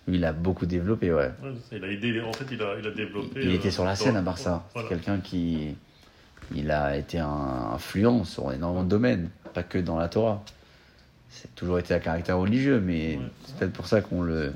Lui, 0.07 0.17
il 0.17 0.26
a 0.26 0.32
beaucoup 0.32 0.67
développé, 0.67 1.11
ouais. 1.11 1.32
Ouais, 1.41 1.53
il 1.72 1.84
a 1.84 1.88
aidé, 1.88 2.22
en 2.22 2.32
fait, 2.34 2.45
il 2.51 2.61
a, 2.61 2.76
il 2.80 2.86
a 2.86 2.91
développé. 2.91 3.39
Il 3.41 3.49
euh, 3.49 3.55
était 3.55 3.72
sur 3.72 3.84
la 3.84 3.95
scène 3.95 4.15
à 4.15 4.22
part 4.22 4.38
ça. 4.38 4.63
C'est 4.76 4.88
quelqu'un 4.88 5.20
qui. 5.20 5.76
Il 6.53 6.70
a 6.70 6.95
été 6.97 7.17
un 7.17 7.72
influent 7.74 8.24
sur 8.24 8.51
énormément 8.51 8.84
de 8.84 8.89
domaines, 8.89 9.30
pas 9.55 9.63
que 9.63 9.80
dans 9.80 9.97
la 9.97 10.07
Torah. 10.07 10.43
C'est 11.30 11.53
toujours 11.55 11.80
été 11.80 11.95
à 11.95 11.99
caractère 11.99 12.38
religieux, 12.38 12.80
mais 12.80 13.17
Ouais. 13.17 13.22
c'est 13.45 13.55
peut-être 13.57 13.74
pour 13.74 13.88
ça 13.88 14.01
qu'on 14.01 14.22
le, 14.22 14.53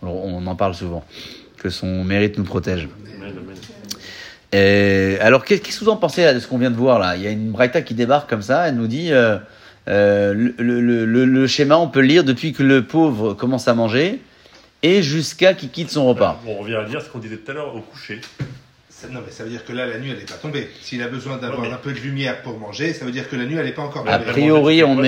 on, 0.00 0.08
on 0.08 0.46
en 0.46 0.56
parle 0.56 0.74
souvent. 0.74 1.04
Que 1.58 1.68
son 1.68 2.02
mérite 2.04 2.38
nous 2.38 2.44
protège. 2.44 2.88
Amen, 3.16 3.30
amen. 3.38 3.56
Et 4.56 5.18
alors, 5.20 5.44
qu'est- 5.44 5.58
qu'est-ce 5.58 5.80
que 5.80 5.84
vous 5.84 5.90
en 5.90 5.96
pensez 5.96 6.22
là, 6.22 6.32
de 6.32 6.38
ce 6.38 6.46
qu'on 6.46 6.58
vient 6.58 6.70
de 6.70 6.76
voir 6.76 6.98
là? 7.00 7.16
Il 7.16 7.22
y 7.22 7.26
a 7.26 7.30
une 7.30 7.50
Braïta 7.50 7.82
qui 7.82 7.94
débarque 7.94 8.30
comme 8.30 8.42
ça, 8.42 8.68
elle 8.68 8.76
nous 8.76 8.86
dit 8.86 9.12
euh, 9.12 9.36
euh, 9.88 10.32
le, 10.32 10.80
le- 10.80 11.04
le- 11.04 11.24
le 11.24 11.46
schéma, 11.46 11.76
on 11.76 11.88
peut 11.88 12.00
lire 12.00 12.22
depuis 12.24 12.52
que 12.52 12.62
le 12.62 12.84
pauvre 12.84 13.34
commence 13.34 13.66
à 13.68 13.74
manger 13.74 14.20
et 14.84 15.02
jusqu'à 15.02 15.54
qu'il 15.54 15.70
quitte 15.70 15.90
son 15.90 16.06
repas. 16.06 16.40
Bon, 16.44 16.56
on 16.58 16.62
revient 16.62 16.76
à 16.76 16.84
dire 16.84 17.02
ce 17.02 17.08
qu'on 17.08 17.18
disait 17.18 17.36
tout 17.38 17.50
à 17.50 17.54
l'heure 17.54 17.74
au 17.74 17.80
coucher. 17.80 18.20
Ça- 18.88 19.08
non, 19.08 19.20
mais 19.26 19.32
ça 19.32 19.42
veut 19.44 19.50
dire 19.50 19.64
que 19.64 19.72
là, 19.72 19.86
la 19.86 19.98
nuit, 19.98 20.10
elle 20.10 20.18
n'est 20.18 20.24
pas 20.24 20.34
tombée. 20.34 20.68
S'il 20.80 21.02
a 21.02 21.08
besoin 21.08 21.36
d'avoir 21.36 21.60
Ouais, 21.62 21.68
mais- 21.68 21.74
un 21.74 21.78
peu 21.78 21.92
de 21.92 21.98
lumière 21.98 22.40
pour 22.42 22.56
manger, 22.58 22.92
ça 22.92 23.04
veut 23.04 23.10
dire 23.10 23.28
que 23.28 23.34
la 23.36 23.44
nuit, 23.46 23.56
elle 23.56 23.66
n'est 23.66 23.72
pas 23.72 23.82
encore 23.82 24.06
A 24.08 24.18
tombée. 24.18 24.30
priori, 24.30 24.76
Tu 24.78 24.84
on 24.84 24.94
vois, 24.94 25.02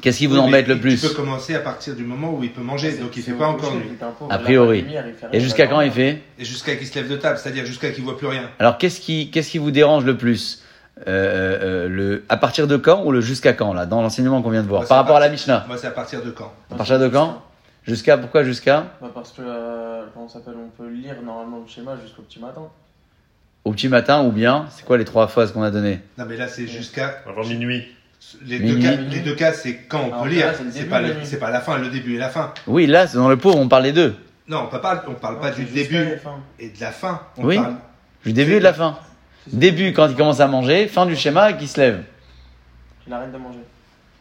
Qu'est-ce 0.00 0.18
qui 0.18 0.26
vous 0.26 0.36
Oui, 0.36 0.40
embête 0.40 0.68
le 0.68 0.74
il- 0.76 0.80
plus 0.80 1.00
Tu 1.00 1.08
peux 1.08 1.14
commencer 1.14 1.54
à 1.54 1.60
partir 1.60 1.94
du 1.96 2.04
moment 2.04 2.32
où 2.32 2.42
il 2.44 2.52
peut 2.52 2.62
manger, 2.62 2.92
donc 2.98 3.16
il 3.16 3.22
C'est 3.22 3.32
fait 3.32 3.36
pas 3.36 3.48
encore 3.48 3.72
il 3.74 3.78
nuit. 3.90 3.98
A 4.30 4.36
il 4.36 4.42
priori. 4.42 4.82
lumière, 4.82 5.04
il 5.08 5.36
Et 5.36 5.40
jusqu'à 5.40 5.66
quand 5.66 5.80
il 5.80 5.90
fait 5.90 6.22
Et 6.38 6.44
jusqu'à 6.44 6.76
qu'il 6.76 6.86
se 6.86 6.94
lève 6.94 7.08
de 7.08 7.16
table, 7.16 7.36
c'est-à-dire 7.38 7.66
jusqu'à 7.66 7.90
qu'il 7.90 8.04
voit 8.04 8.16
plus 8.16 8.28
rien. 8.28 8.48
Alors, 8.60 8.78
qu'est-ce 8.78 9.00
qui, 9.00 9.30
qu'est-ce 9.30 9.50
qui 9.50 9.58
vous 9.58 9.70
dérange 9.72 10.04
le 10.04 10.16
plus 10.16 10.62
Euh, 11.06 11.06
euh, 11.86 11.88
le, 11.88 12.24
À 12.28 12.36
partir 12.36 12.66
de 12.66 12.76
quand 12.76 13.04
ou 13.04 13.12
le 13.12 13.20
jusqu'à 13.20 13.52
quand, 13.52 13.72
là, 13.72 13.86
dans 13.86 14.02
l'enseignement 14.02 14.42
qu'on 14.42 14.50
vient 14.50 14.62
de 14.64 14.68
voir 14.68 14.80
Moi, 14.82 14.88
Par 14.88 14.98
rapport 14.98 15.16
à 15.16 15.20
la 15.20 15.28
Mishnah? 15.28 15.64
Moi, 15.68 15.76
c'est 15.78 15.86
à 15.86 15.92
partir 15.92 16.22
de 16.24 16.30
quand? 16.32 16.52
À 16.72 16.74
partir 16.74 16.98
de 16.98 17.06
quand? 17.08 17.40
Jusqu'à, 17.86 18.18
pourquoi 18.18 18.42
jusqu'à? 18.42 18.86
Bah 19.00 19.08
parce 19.14 19.30
que, 19.32 19.40
euh, 19.44 20.02
comment 20.12 20.26
ça 20.28 20.40
s'appelle, 20.40 20.54
on 20.58 20.68
peut 20.76 20.88
lire 20.90 21.14
normalement 21.24 21.60
le 21.64 21.68
schéma 21.72 21.96
jusqu'au 22.02 22.22
petit 22.22 22.40
matin. 22.40 22.62
Au 23.64 23.70
petit 23.72 23.88
matin 23.88 24.24
ou 24.24 24.32
bien 24.32 24.66
C'est 24.70 24.84
quoi 24.84 24.98
les 24.98 25.04
trois 25.04 25.28
phases 25.28 25.52
qu'on 25.52 25.62
a 25.62 25.70
données 25.70 26.00
Non, 26.18 26.24
mais 26.28 26.36
là, 26.36 26.48
c'est 26.48 26.66
jusqu'à. 26.66 27.22
Avant 27.28 27.44
minuit. 27.46 27.84
Les 28.44 28.58
deux, 28.58 28.78
cas, 28.80 28.92
les 28.92 29.20
deux 29.20 29.34
cas, 29.34 29.52
c'est 29.52 29.74
quand 29.88 30.00
on 30.00 30.06
Alors, 30.08 30.22
peut 30.24 30.28
lire. 30.30 30.52
c'est 30.72 30.88
pas, 30.88 31.00
le- 31.00 31.14
la 31.52 31.60
fin, 31.60 31.78
le 31.78 31.88
début 31.88 32.16
et 32.16 32.18
la 32.18 32.28
fin. 32.28 32.52
Oui, 32.66 32.86
là, 32.86 33.06
c'est 33.06 33.16
dans 33.16 33.28
le 33.28 33.36
pauvre, 33.36 33.56
on 33.58 33.68
parle 33.68 33.84
des 33.84 33.92
deux. 33.92 34.16
Non, 34.48 34.68
on 34.70 34.74
ne 34.74 34.80
parle, 34.80 35.02
on 35.06 35.14
parle 35.14 35.38
pas 35.40 35.50
du 35.50 35.64
début 35.64 35.96
et 36.58 36.68
de 36.68 36.80
la 36.80 36.90
fin. 36.90 37.20
On 37.36 37.44
Oui. 37.44 37.56
parle- 37.56 37.76
Du 38.24 38.32
début 38.32 38.54
et 38.54 38.58
de 38.58 38.64
la 38.64 38.72
fin. 38.72 38.98
Début 39.46 39.92
quand 39.92 40.08
il 40.08 40.16
commence 40.16 40.40
à 40.40 40.46
manger, 40.48 40.88
fin 40.88 41.06
du 41.06 41.16
schéma 41.16 41.52
qui 41.52 41.68
se 41.68 41.80
lève. 41.80 42.02
Il 43.06 43.12
arrête 43.12 43.32
de 43.32 43.38
manger. 43.38 43.60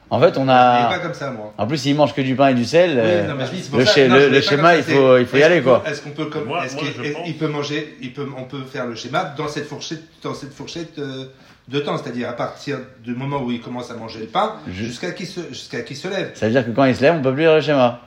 En 0.10 0.22
fait, 0.22 0.38
on 0.38 0.42
l'ai 0.44 0.48
pas 0.48 0.88
a. 0.90 1.00
comme 1.00 1.14
ça, 1.14 1.32
moi. 1.32 1.54
En 1.58 1.68
plus, 1.68 1.86
il 1.86 1.96
mange 1.96 2.14
que 2.14 2.22
du 2.22 2.34
pain 2.36 2.48
et 2.50 2.54
du 2.54 2.64
sel. 2.64 2.92
Oui, 2.92 2.96
euh, 3.00 3.28
non, 3.28 3.36
mais 3.36 3.44
dis, 3.50 3.70
le 3.76 3.84
ça- 3.86 3.92
schéma- 3.94 4.08
non, 4.08 4.16
le- 4.16 4.30
le 4.30 4.38
il 4.38 4.42
faut- 4.84 5.16
c'est- 5.16 5.22
il 5.22 5.26
faut 5.28 5.38
y 5.38 5.44
aller, 5.44 5.62
quoi. 5.62 5.84
Est-ce 5.86 6.02
qu'on 6.02 6.12
peut, 6.12 6.28
comme, 6.28 6.46
Moi- 6.46 6.64
moi, 6.74 6.84
il 7.26 7.38
peut 7.38 7.48
manger, 7.50 7.98
il 8.02 8.14
peut, 8.14 8.26
on 8.38 8.44
peut 8.44 8.64
faire 8.64 8.86
le 8.86 8.96
schéma 8.96 9.34
dans 9.38 9.50
cette 9.50 9.66
fourchette, 9.68 10.04
dans 10.24 10.34
cette 10.34 10.54
fourchette 10.54 10.98
euh, 11.00 11.26
de 11.68 11.80
temps, 11.80 11.98
c'est-à-dire 11.98 12.30
à 12.30 12.34
partir 12.34 12.80
du 13.04 13.14
moment 13.16 13.42
où 13.42 13.52
il 13.52 13.62
commence 13.62 13.92
à 13.92 13.96
manger 13.96 14.20
le 14.22 14.28
pain 14.28 14.56
jusqu'à 14.70 15.12
qu'il 15.12 15.28
se, 15.28 15.42
jusqu'à 15.50 15.82
qu'il 15.82 15.98
se 15.98 16.08
lève. 16.08 16.32
Ça 16.36 16.46
veut 16.48 16.52
dire 16.54 16.66
que 16.66 16.72
quand 16.72 16.86
il 16.86 16.96
se 16.96 17.02
lève, 17.02 17.16
on 17.16 17.22
peut 17.22 17.34
plus 17.34 17.42
lire 17.42 17.56
le 17.56 17.62
schéma. 17.62 18.02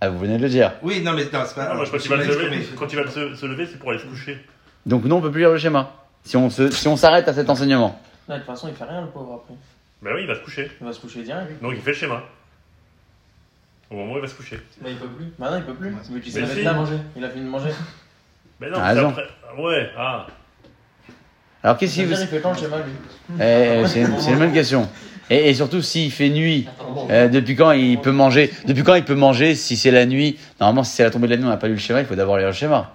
Ah, 0.00 0.10
vous 0.10 0.18
venez 0.18 0.36
de 0.36 0.42
le 0.42 0.48
dire. 0.50 0.72
Oui, 0.82 1.00
non, 1.02 1.12
mais 1.14 1.24
non, 1.32 1.40
c'est 1.46 1.54
pas. 1.54 1.68
Non, 1.70 1.76
moi, 1.76 1.84
je 1.84 1.88
crois 1.90 1.98
qu'il 1.98 2.10
va 2.10 2.16
lever. 2.18 2.66
Quand 2.76 2.92
il 2.92 2.96
va 2.96 3.10
se, 3.10 3.34
se 3.34 3.46
lever, 3.46 3.66
c'est 3.66 3.78
pour 3.78 3.90
aller 3.90 3.98
se 4.00 4.04
coucher. 4.06 4.38
Donc, 4.84 5.04
nous, 5.04 5.14
on 5.16 5.22
peut 5.22 5.30
plus 5.30 5.40
lire 5.40 5.50
le 5.50 5.58
schéma. 5.58 5.92
Si 6.24 6.36
on 6.36 6.50
se, 6.50 6.70
si 6.70 6.88
on 6.88 6.96
s'arrête 6.96 7.26
à 7.28 7.32
cet 7.32 7.48
enseignement. 7.48 7.98
De 8.28 8.34
toute 8.34 8.44
façon, 8.44 8.68
il 8.68 8.74
fait 8.74 8.84
rien, 8.84 9.00
le 9.02 9.06
pauvre, 9.08 9.42
après. 9.42 9.54
Ben 10.02 10.12
oui, 10.14 10.22
il 10.22 10.26
va 10.26 10.34
se 10.34 10.40
coucher. 10.40 10.70
Il 10.80 10.86
va 10.86 10.92
se 10.92 11.00
coucher 11.00 11.22
direct. 11.22 11.62
Donc 11.62 11.72
il 11.74 11.80
fait 11.80 11.92
le 11.92 11.96
schéma. 11.96 12.22
Au 13.90 13.96
moment 13.96 14.14
où 14.14 14.16
il 14.16 14.20
va 14.22 14.28
se 14.28 14.34
coucher. 14.34 14.60
Bah, 14.82 14.88
il 14.90 14.96
peut 14.96 15.06
plus. 15.08 15.26
Bah, 15.38 15.50
non, 15.50 15.56
il 15.58 15.64
peut 15.64 15.74
plus. 15.74 15.88
Ouais, 15.88 15.94
Mais 16.10 16.20
tu 16.20 16.30
mais 16.38 16.46
sais, 16.46 16.54
si. 16.54 16.60
il 16.60 16.68
a 16.68 16.72
mangé. 16.74 16.96
Il 17.16 17.24
a 17.24 17.30
fini 17.30 17.44
de 17.44 17.48
manger. 17.50 17.70
Ben 18.60 18.70
non, 18.70 18.78
Ah, 18.82 18.94
c'est 18.94 19.00
après. 19.00 19.28
Ouais, 19.58 19.90
ah. 19.96 20.26
Alors, 21.64 21.78
qu'est-ce 21.78 21.94
qu'il 21.94 22.14
fait 22.14 22.40
quand 22.40 22.52
lui 22.52 22.66
Eh, 23.40 23.80
eh, 23.82 23.86
c'est 23.86 24.02
une 24.02 24.38
bonne 24.38 24.52
question. 24.52 24.86
Et, 25.30 25.48
et 25.48 25.54
surtout, 25.54 25.80
s'il 25.80 26.12
fait 26.12 26.28
nuit, 26.28 26.66
euh, 27.08 27.28
depuis 27.28 27.56
quand 27.56 27.70
il 27.72 27.98
peut 27.98 28.12
manger 28.12 28.52
Depuis 28.66 28.82
quand 28.82 28.94
il 28.94 29.04
peut 29.04 29.14
manger 29.14 29.54
si 29.54 29.78
c'est 29.78 29.90
la 29.90 30.04
nuit? 30.04 30.36
Normalement, 30.60 30.84
si 30.84 30.94
c'est 30.94 31.04
la 31.04 31.10
tombée 31.10 31.26
de 31.26 31.32
la 31.32 31.38
nuit, 31.38 31.46
on 31.46 31.48
n'a 31.48 31.56
pas 31.56 31.68
lu 31.68 31.72
le 31.72 31.78
schéma, 31.78 32.00
il 32.00 32.06
faut 32.06 32.14
d'abord 32.14 32.36
lire 32.36 32.48
le 32.48 32.52
schéma. 32.52 32.92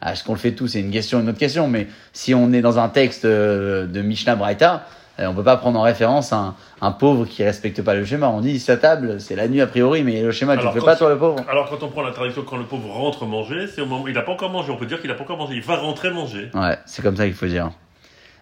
Ah, 0.00 0.12
Est-ce 0.12 0.24
qu'on 0.24 0.32
le 0.32 0.38
fait 0.38 0.50
tout 0.50 0.66
C'est 0.66 0.80
une 0.80 0.90
question, 0.90 1.20
une 1.20 1.28
autre 1.28 1.38
question. 1.38 1.68
Mais 1.68 1.86
si 2.12 2.34
on 2.34 2.52
est 2.52 2.60
dans 2.60 2.80
un 2.80 2.88
texte 2.88 3.24
euh, 3.24 3.86
de 3.86 4.02
Mishnah 4.02 4.34
Braïta, 4.34 4.74
euh, 4.74 4.78
on 5.18 5.34
peut 5.34 5.42
pas 5.42 5.56
prendre 5.56 5.78
en 5.78 5.82
référence 5.82 6.32
un, 6.32 6.54
un 6.80 6.90
pauvre 6.92 7.24
qui 7.24 7.42
respecte 7.42 7.80
pas 7.82 7.94
le 7.94 8.04
schéma. 8.04 8.28
On 8.28 8.40
dit 8.40 8.58
sa 8.60 8.76
table, 8.76 9.20
c'est 9.20 9.34
la 9.36 9.48
nuit 9.48 9.60
a 9.60 9.66
priori, 9.66 10.02
mais 10.02 10.22
le 10.22 10.30
schéma, 10.30 10.56
tu 10.56 10.64
le 10.64 10.70
fais 10.72 10.80
pas 10.80 10.96
toi 10.96 11.08
le 11.10 11.18
pauvre. 11.18 11.36
Alors 11.48 11.68
quand 11.70 11.82
on 11.82 11.88
prend 11.88 12.02
la 12.02 12.12
traduction 12.12 12.42
quand 12.42 12.56
le 12.58 12.64
pauvre 12.64 12.90
rentre 12.92 13.24
manger, 13.24 13.66
c'est 13.66 13.80
au 13.80 13.86
moment 13.86 14.02
où 14.04 14.08
il 14.08 14.14
n'a 14.14 14.22
pas 14.22 14.32
encore 14.32 14.50
mangé. 14.50 14.70
On 14.70 14.76
peut 14.76 14.86
dire 14.86 15.00
qu'il 15.00 15.08
n'a 15.08 15.16
pas 15.16 15.22
encore 15.24 15.38
mangé. 15.38 15.54
Il 15.54 15.62
va 15.62 15.76
rentrer 15.76 16.10
manger. 16.10 16.50
Ouais, 16.54 16.76
c'est 16.86 17.02
comme 17.02 17.16
ça 17.16 17.24
qu'il 17.24 17.34
faut 17.34 17.46
dire. 17.46 17.70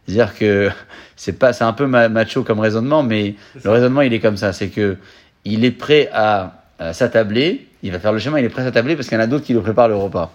C'est-à-dire 0.06 0.34
que 0.36 0.70
c'est 1.16 1.38
pas, 1.38 1.52
c'est 1.52 1.64
un 1.64 1.72
peu 1.72 1.86
ma- 1.86 2.08
macho 2.08 2.42
comme 2.42 2.60
raisonnement, 2.60 3.02
mais 3.02 3.36
le 3.62 3.70
raisonnement 3.70 4.00
il 4.02 4.12
est 4.12 4.20
comme 4.20 4.36
ça, 4.36 4.52
c'est 4.52 4.68
que 4.68 4.96
il 5.44 5.64
est 5.64 5.70
prêt 5.70 6.10
à, 6.12 6.62
à 6.78 6.92
s'attabler, 6.92 7.68
il 7.82 7.92
va 7.92 7.98
faire 8.00 8.12
le 8.12 8.18
schéma, 8.18 8.40
il 8.40 8.46
est 8.46 8.48
prêt 8.48 8.62
à 8.62 8.64
s'attabler 8.64 8.96
parce 8.96 9.08
qu'il 9.08 9.16
y 9.16 9.20
en 9.20 9.24
a 9.24 9.26
d'autres 9.26 9.44
qui 9.44 9.52
lui 9.54 9.60
préparent 9.60 9.88
le 9.88 9.96
repas. 9.96 10.32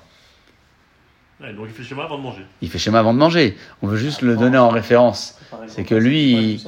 Ouais, 1.41 1.53
donc 1.53 1.65
il 1.67 1.71
fait 1.73 1.83
le 1.83 1.87
schéma 1.87 2.03
avant 2.03 2.17
de 2.17 2.23
manger. 2.23 2.45
Il 2.61 2.69
fait 2.69 2.77
schéma 2.77 2.99
avant 2.99 3.13
de 3.13 3.17
manger. 3.19 3.57
On 3.81 3.87
veut 3.87 3.97
juste 3.97 4.21
le 4.21 4.35
donner 4.35 4.57
en 4.57 4.69
référence. 4.69 5.38
C'est 5.67 5.83
que 5.83 5.95
lui, 5.95 6.53
il-. 6.53 6.61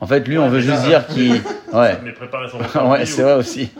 En 0.00 0.06
fait, 0.06 0.20
lui, 0.28 0.38
on 0.38 0.48
veut 0.48 0.60
juste 0.60 0.82
là- 0.82 0.88
dire 0.88 1.06
qu'il, 1.08 1.32
ouais, 1.72 1.98
Mais 2.04 2.12
préparer 2.12 2.48
son 2.48 2.58
repas. 2.58 2.84
ouais, 2.88 3.04
c'est 3.06 3.22
ou- 3.22 3.26
vrai 3.26 3.34
aussi. 3.34 3.70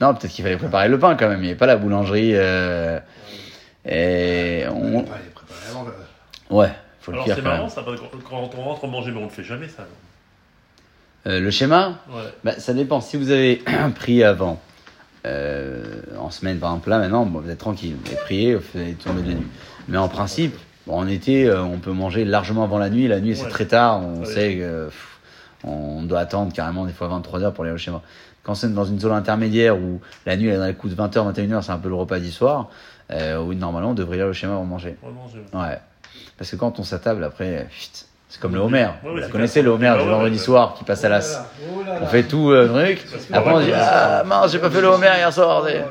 Non, 0.00 0.14
peut-être 0.14 0.32
qu'il 0.32 0.44
fallait 0.44 0.56
préparer 0.56 0.88
le 0.88 0.98
pain 0.98 1.14
quand 1.16 1.28
même. 1.28 1.38
Il 1.40 1.42
n'y 1.42 1.48
avait 1.48 1.58
pas 1.58 1.66
la 1.66 1.76
boulangerie. 1.76 2.32
euh, 2.34 2.98
et 3.84 4.64
On 4.70 5.04
ouais, 6.50 6.70
faut 7.00 7.10
le 7.12 7.16
Alors 7.16 7.24
dire 7.26 7.34
c'est 7.36 7.42
marrant 7.42 7.68
ça, 7.68 7.82
parce 7.82 8.00
que 8.00 8.06
quand 8.28 8.50
on 8.56 8.62
rentre 8.62 8.86
manger, 8.86 9.10
mais 9.12 9.20
on 9.20 9.24
ne 9.26 9.30
fait 9.30 9.44
jamais 9.44 9.68
ça. 9.68 9.86
Euh, 11.26 11.40
le 11.40 11.50
schéma, 11.50 11.98
Ouais. 12.10 12.22
Bah, 12.44 12.52
ça 12.58 12.72
dépend. 12.74 13.00
Si 13.00 13.16
vous 13.16 13.30
avez 13.30 13.62
pris 13.96 14.22
avant, 14.22 14.60
euh, 15.26 15.82
en 16.18 16.30
semaine 16.30 16.58
par 16.58 16.70
exemple, 16.70 16.90
là 16.90 16.98
maintenant, 16.98 17.26
bon, 17.26 17.40
vous 17.40 17.50
êtes 17.50 17.58
tranquille. 17.58 17.96
Vous 18.02 18.06
avez 18.12 18.20
prié, 18.20 18.54
vous 18.54 18.78
avez 18.78 18.92
tombé 18.94 19.22
de 19.22 19.28
la 19.28 19.34
nuit. 19.34 19.46
Mais 19.88 19.98
en 19.98 20.08
principe, 20.08 20.56
bon, 20.88 20.94
en 20.98 21.06
été, 21.06 21.46
euh, 21.46 21.62
on 21.62 21.78
peut 21.78 21.92
manger 21.92 22.24
largement 22.24 22.64
avant 22.64 22.78
la 22.78 22.90
nuit. 22.90 23.06
La 23.06 23.20
nuit, 23.20 23.36
c'est 23.36 23.44
Ouais. 23.44 23.50
très 23.50 23.66
tard. 23.66 24.00
On 24.02 24.20
Ouais. 24.20 24.26
sait 24.26 24.56
que 24.56 24.86
pff, 24.86 25.18
on 25.64 26.02
doit 26.02 26.20
attendre 26.20 26.52
carrément 26.52 26.84
des 26.84 26.92
fois 26.92 27.06
23 27.08 27.42
heures 27.44 27.52
pour 27.52 27.64
lire 27.64 27.74
le 27.74 27.78
schéma. 27.78 28.02
Quand 28.42 28.54
c'est 28.54 28.72
dans 28.72 28.84
une 28.84 28.98
zone 28.98 29.12
intermédiaire 29.12 29.76
où 29.76 30.00
la 30.26 30.36
nuit 30.36 30.48
elle 30.48 30.60
de 30.60 30.94
20h, 30.94 31.24
21h, 31.32 31.62
c'est 31.62 31.72
un 31.72 31.78
peu 31.78 31.88
le 31.90 31.94
repas 31.94 32.18
du 32.18 32.30
soir, 32.30 32.68
euh, 33.12 33.38
où 33.38 33.52
normalement 33.54 33.90
on 33.90 33.94
devrait 33.94 34.16
lire 34.16 34.26
le 34.26 34.32
schéma 34.32 34.54
avant 34.54 34.64
de 34.64 34.68
manger. 34.70 34.96
Ouais. 35.52 35.78
Parce 36.38 36.50
que 36.50 36.56
quand 36.56 36.78
on 36.78 36.82
s'attable, 36.82 37.24
après, 37.24 37.66
chut, 37.70 38.06
c'est 38.28 38.40
comme 38.40 38.54
le 38.54 38.60
Homer. 38.60 38.88
Vous 39.02 39.28
connaissez 39.30 39.60
le 39.62 39.70
Homer 39.70 39.92
du 39.98 40.08
vendredi 40.08 40.38
soir 40.38 40.74
qui 40.78 40.84
passe 40.84 41.04
à 41.04 41.08
la. 41.10 41.20
Oh. 41.20 41.82
On 42.02 42.06
fait 42.06 42.22
tout 42.22 42.50
euh, 42.50 42.68
truc. 42.68 43.04
Parce 43.10 43.24
que- 43.26 43.34
Après 43.34 43.52
on 43.52 43.60
dit 43.60 43.72
ah 43.74 44.22
mince 44.24 44.52
j'ai 44.52 44.58
pas 44.58 44.70
fait 44.70 44.80
le 44.80 44.86
Homer 44.88 45.10
hier 45.16 45.32
soir. 45.32 45.62
Oh 45.62 45.66
là 45.66 45.74
là. 45.74 45.84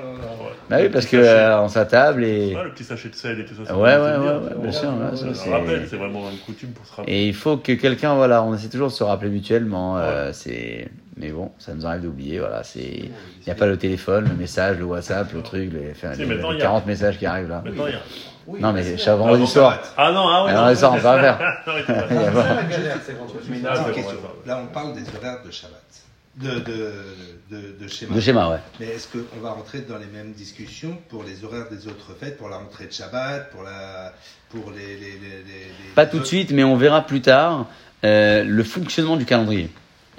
Bah 0.70 0.78
oui 0.82 0.90
parce 0.90 1.06
sachet. 1.06 1.18
euh, 1.28 1.68
s'attable 1.70 2.24
et 2.26 2.56
Ouais, 2.56 2.64
le 2.66 2.72
petit 2.72 2.84
sachet 2.84 3.10
de 3.10 3.16
sel 3.16 3.40
et 3.40 3.46
tout 3.46 3.54
ça. 3.56 3.66
ça 3.66 3.78
Ouais, 3.78 3.92
fait 3.92 4.00
ouais, 4.02 4.14
plaisir. 4.16 4.26
ouais, 4.42 4.48
ouais, 4.56 4.62
bien 4.62 4.72
sûr, 4.72 4.90
ouais, 4.90 5.16
ça, 5.18 5.28
Ça 5.34 5.34
c'est- 5.44 5.52
rappelle, 5.52 5.88
c'est 5.90 5.96
vraiment 5.96 6.30
une 6.30 6.38
coutume 6.40 6.72
pour 6.72 6.86
se 6.86 6.96
rappeler. 6.96 7.14
et 7.14 7.28
il 7.28 7.34
faut 7.34 7.58
que 7.58 7.72
quelqu'un 7.74 8.16
voilà 8.16 8.44
on 8.44 8.54
essaie 8.54 8.68
toujours 8.70 8.88
de 8.90 8.94
se 8.94 9.04
rappeler 9.04 9.30
mutuellement. 9.30 9.98
euh, 9.98 10.32
c'est 10.34 10.90
mais 11.16 11.30
bon 11.30 11.52
ça 11.58 11.74
nous 11.74 11.86
arrive 11.88 12.02
d'oublier 12.04 12.40
voilà 12.40 12.64
c'est 12.64 12.82
il 12.82 13.48
y 13.48 13.50
a 13.50 13.56
pas 13.56 13.66
le 13.66 13.78
téléphone 13.78 14.28
le 14.30 14.36
message 14.36 14.78
le 14.78 14.86
WhatsApp 14.86 15.32
le 15.34 15.42
truc 15.42 15.72
les, 15.74 15.92
enfin, 15.92 16.14
les- 16.18 16.26
maintenant, 16.26 16.52
les 16.52 16.58
il 16.58 16.60
y 16.60 16.62
a- 16.62 16.66
40 16.66 16.86
messages 16.86 17.18
qui 17.18 17.26
arrivent 17.26 17.50
là. 17.50 17.62
Maintenant, 17.66 17.88
il 17.88 17.94
y 17.94 17.96
a. 17.96 18.00
Oui, 18.50 18.62
Non 18.62 18.72
mais 18.72 18.82
c'est 18.82 18.98
chaque 18.98 19.08
bien. 19.08 19.16
vendredi 19.26 19.42
Avant 19.44 19.52
soir. 19.52 19.72
Shabbat. 19.74 19.94
Ah 19.98 20.12
non, 20.14 20.26
ah 20.30 20.46
ouais. 20.46 20.52
Alors, 20.52 20.68
non, 20.68 20.76
ça, 20.76 20.92
on 20.92 20.96
va 20.96 21.20
faire. 21.20 21.64
C'est 21.66 21.94
la 21.94 22.64
galère, 22.64 22.98
c'est. 23.06 23.14
Ah, 23.68 23.74
ouais, 23.90 23.94
Là, 24.46 24.60
on 24.64 24.68
parle 24.74 24.94
des 24.94 25.02
horaires 25.02 25.40
de 25.46 25.52
Shabbat, 25.52 25.84
de, 26.38 26.60
de, 26.60 26.94
de, 27.52 27.76
de 27.84 27.88
schéma. 27.88 28.16
De 28.16 28.20
schéma 28.22 28.50
ouais. 28.50 28.60
Mais 28.80 28.88
est-ce 28.88 29.08
qu'on 29.08 29.40
va 29.42 29.52
rentrer 29.52 29.82
dans 29.82 29.98
les 29.98 30.06
mêmes 30.06 30.34
discussions 30.34 30.98
pour 31.10 31.24
les 31.24 31.44
horaires 31.44 31.68
des 31.70 31.88
autres 31.88 32.14
fêtes, 32.20 32.38
pour 32.38 32.50
la 32.50 32.58
rentrée 32.58 32.86
de 32.86 32.92
Shabbat, 32.94 33.50
pour, 33.50 33.64
la, 33.64 34.14
pour 34.50 34.72
les, 34.72 34.86
les, 34.96 34.96
les, 34.96 35.20
les- 35.20 35.66
les- 35.66 35.94
Pas 35.96 36.06
tout 36.06 36.20
de 36.20 36.26
suite 36.26 36.52
mais 36.52 36.64
on 36.64 36.76
verra 36.76 37.06
plus 37.06 37.22
tard 37.22 37.66
euh, 38.04 38.44
le 38.44 38.64
fonctionnement 38.64 39.18
du 39.18 39.26
calendrier. 39.26 39.70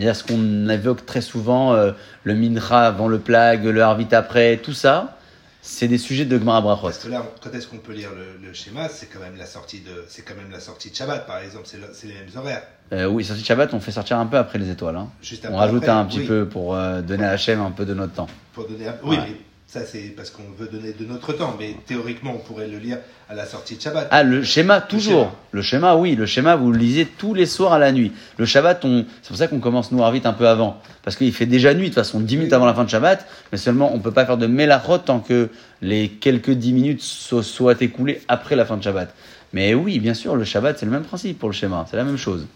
A 0.00 0.14
ce 0.14 0.22
qu'on 0.24 0.68
évoque 0.68 1.04
très 1.06 1.20
souvent, 1.20 1.74
euh, 1.74 1.90
le 2.24 2.34
mincha 2.34 2.86
avant 2.86 3.08
le 3.08 3.18
plag, 3.18 3.64
le 3.64 3.82
harvit 3.82 4.06
après, 4.12 4.56
tout 4.58 4.72
ça, 4.72 5.17
c'est 5.62 5.88
des 5.88 5.98
sujets 5.98 6.24
de 6.24 6.38
Gemara 6.38 6.61
Brachot. 6.61 6.82
Parce 6.82 6.98
que 6.98 7.09
là, 7.09 7.24
quand 7.42 7.52
est-ce 7.52 7.66
qu'on 7.66 7.78
peut 7.78 7.92
lire 7.92 8.11
le, 8.16 8.46
le 8.46 8.52
schéma 8.54 8.88
C'est 8.88 9.06
quand 9.06 9.20
même 9.20 9.36
la 9.36 9.46
sortie 9.46 9.80
de, 9.80 10.04
c'est 10.09 10.22
quand 10.22 10.34
même 10.34 10.50
la 10.50 10.61
sortie 10.61 10.90
de 10.90 10.94
Shabbat, 10.96 11.26
par 11.26 11.38
exemple. 11.38 11.64
C'est, 11.66 11.78
le- 11.78 11.90
c'est 11.92 12.06
les 12.06 12.14
mêmes 12.14 12.30
horaires. 12.36 12.62
Euh, 12.92 13.06
oui, 13.06 13.24
sortie 13.24 13.42
de 13.42 13.46
Shabbat, 13.46 13.74
on 13.74 13.80
fait 13.80 13.90
sortir 13.92 14.18
un 14.18 14.26
peu 14.26 14.38
après 14.38 14.59
les 14.59 14.70
étoiles. 14.70 14.96
hein. 14.96 15.09
Juste 15.22 15.46
On 15.50 15.56
rajoute 15.56 15.82
après, 15.82 15.92
un 15.92 16.04
petit 16.06 16.20
oui, 16.20 16.26
peu 16.26 16.46
pour 16.48 16.74
euh, 16.74 17.02
donner 17.02 17.24
à 17.24 17.30
Hachem 17.30 17.61
un 17.61 17.70
peu 17.70 17.84
de 17.84 17.92
notre 17.94 18.14
temps. 18.14 18.28
Pour 18.54 18.66
donner 18.66 18.88
un- 18.88 18.96
Oui, 19.02 19.16
Ouais. 19.16 19.22
mais 19.28 19.36
ça 19.68 19.84
c'est 19.84 20.14
parce 20.16 20.30
qu'on 20.30 20.44
veut 20.58 20.66
donner 20.66 20.94
de 20.98 21.04
notre 21.04 21.34
temps. 21.34 21.54
Mais 21.58 21.76
théoriquement, 21.86 22.32
on 22.34 22.38
pourrait 22.38 22.66
le 22.68 22.78
lire 22.78 22.98
à 23.28 23.34
la 23.34 23.44
sortie 23.44 23.76
de 23.76 23.82
Shabbat. 23.82 24.08
Ah, 24.10 24.22
le 24.22 24.42
schéma, 24.42 24.80
toujours. 24.80 25.24
schéma. 25.24 25.34
Le 25.52 25.62
schéma, 25.62 25.96
oui. 25.96 26.14
Le 26.14 26.24
schéma, 26.24 26.56
vous 26.56 26.72
le 26.72 26.78
lisez 26.78 27.04
tous 27.04 27.34
les 27.34 27.44
soirs 27.44 27.74
à 27.74 27.78
la 27.78 27.92
nuit. 27.92 28.10
Le 28.38 28.46
Shabbat, 28.46 28.82
on... 28.86 29.04
c'est 29.20 29.28
pour 29.28 29.36
ça 29.36 29.46
qu'on 29.46 29.60
commence 29.60 29.92
nous 29.92 30.02
vite 30.10 30.24
un 30.24 30.32
peu 30.32 30.48
avant. 30.48 30.80
Parce 31.04 31.16
qu'il 31.16 31.30
fait 31.34 31.44
déjà 31.44 31.74
nuit, 31.74 31.82
de 31.82 31.86
toute 31.88 31.96
façon, 31.96 32.18
10 32.20 32.36
minutes 32.38 32.52
avant 32.54 32.64
la 32.64 32.72
fin 32.72 32.84
de 32.84 32.88
Shabbat. 32.88 33.26
Mais 33.52 33.58
seulement, 33.58 33.94
on 33.94 33.98
peut 33.98 34.10
pas 34.10 34.24
faire 34.24 34.38
de 34.38 34.46
mélachot 34.46 34.96
tant 34.98 35.20
que 35.20 35.50
les 35.82 36.08
quelques 36.08 36.52
10 36.52 36.72
minutes 36.72 37.02
so- 37.02 37.42
soient 37.42 37.76
écoulées 37.78 38.22
après 38.26 38.56
la 38.56 38.64
fin 38.64 38.78
de 38.78 38.82
Shabbat. 38.82 39.14
Mais 39.52 39.74
oui, 39.74 39.98
bien 39.98 40.14
sûr, 40.14 40.34
le 40.34 40.44
Shabbat, 40.44 40.78
c'est 40.78 40.86
le 40.86 40.92
même 40.92 41.04
principe 41.04 41.38
pour 41.38 41.50
le 41.50 41.54
schéma. 41.54 41.84
C'est 41.90 41.98
la 41.98 42.04
même 42.04 42.16
chose. 42.16 42.46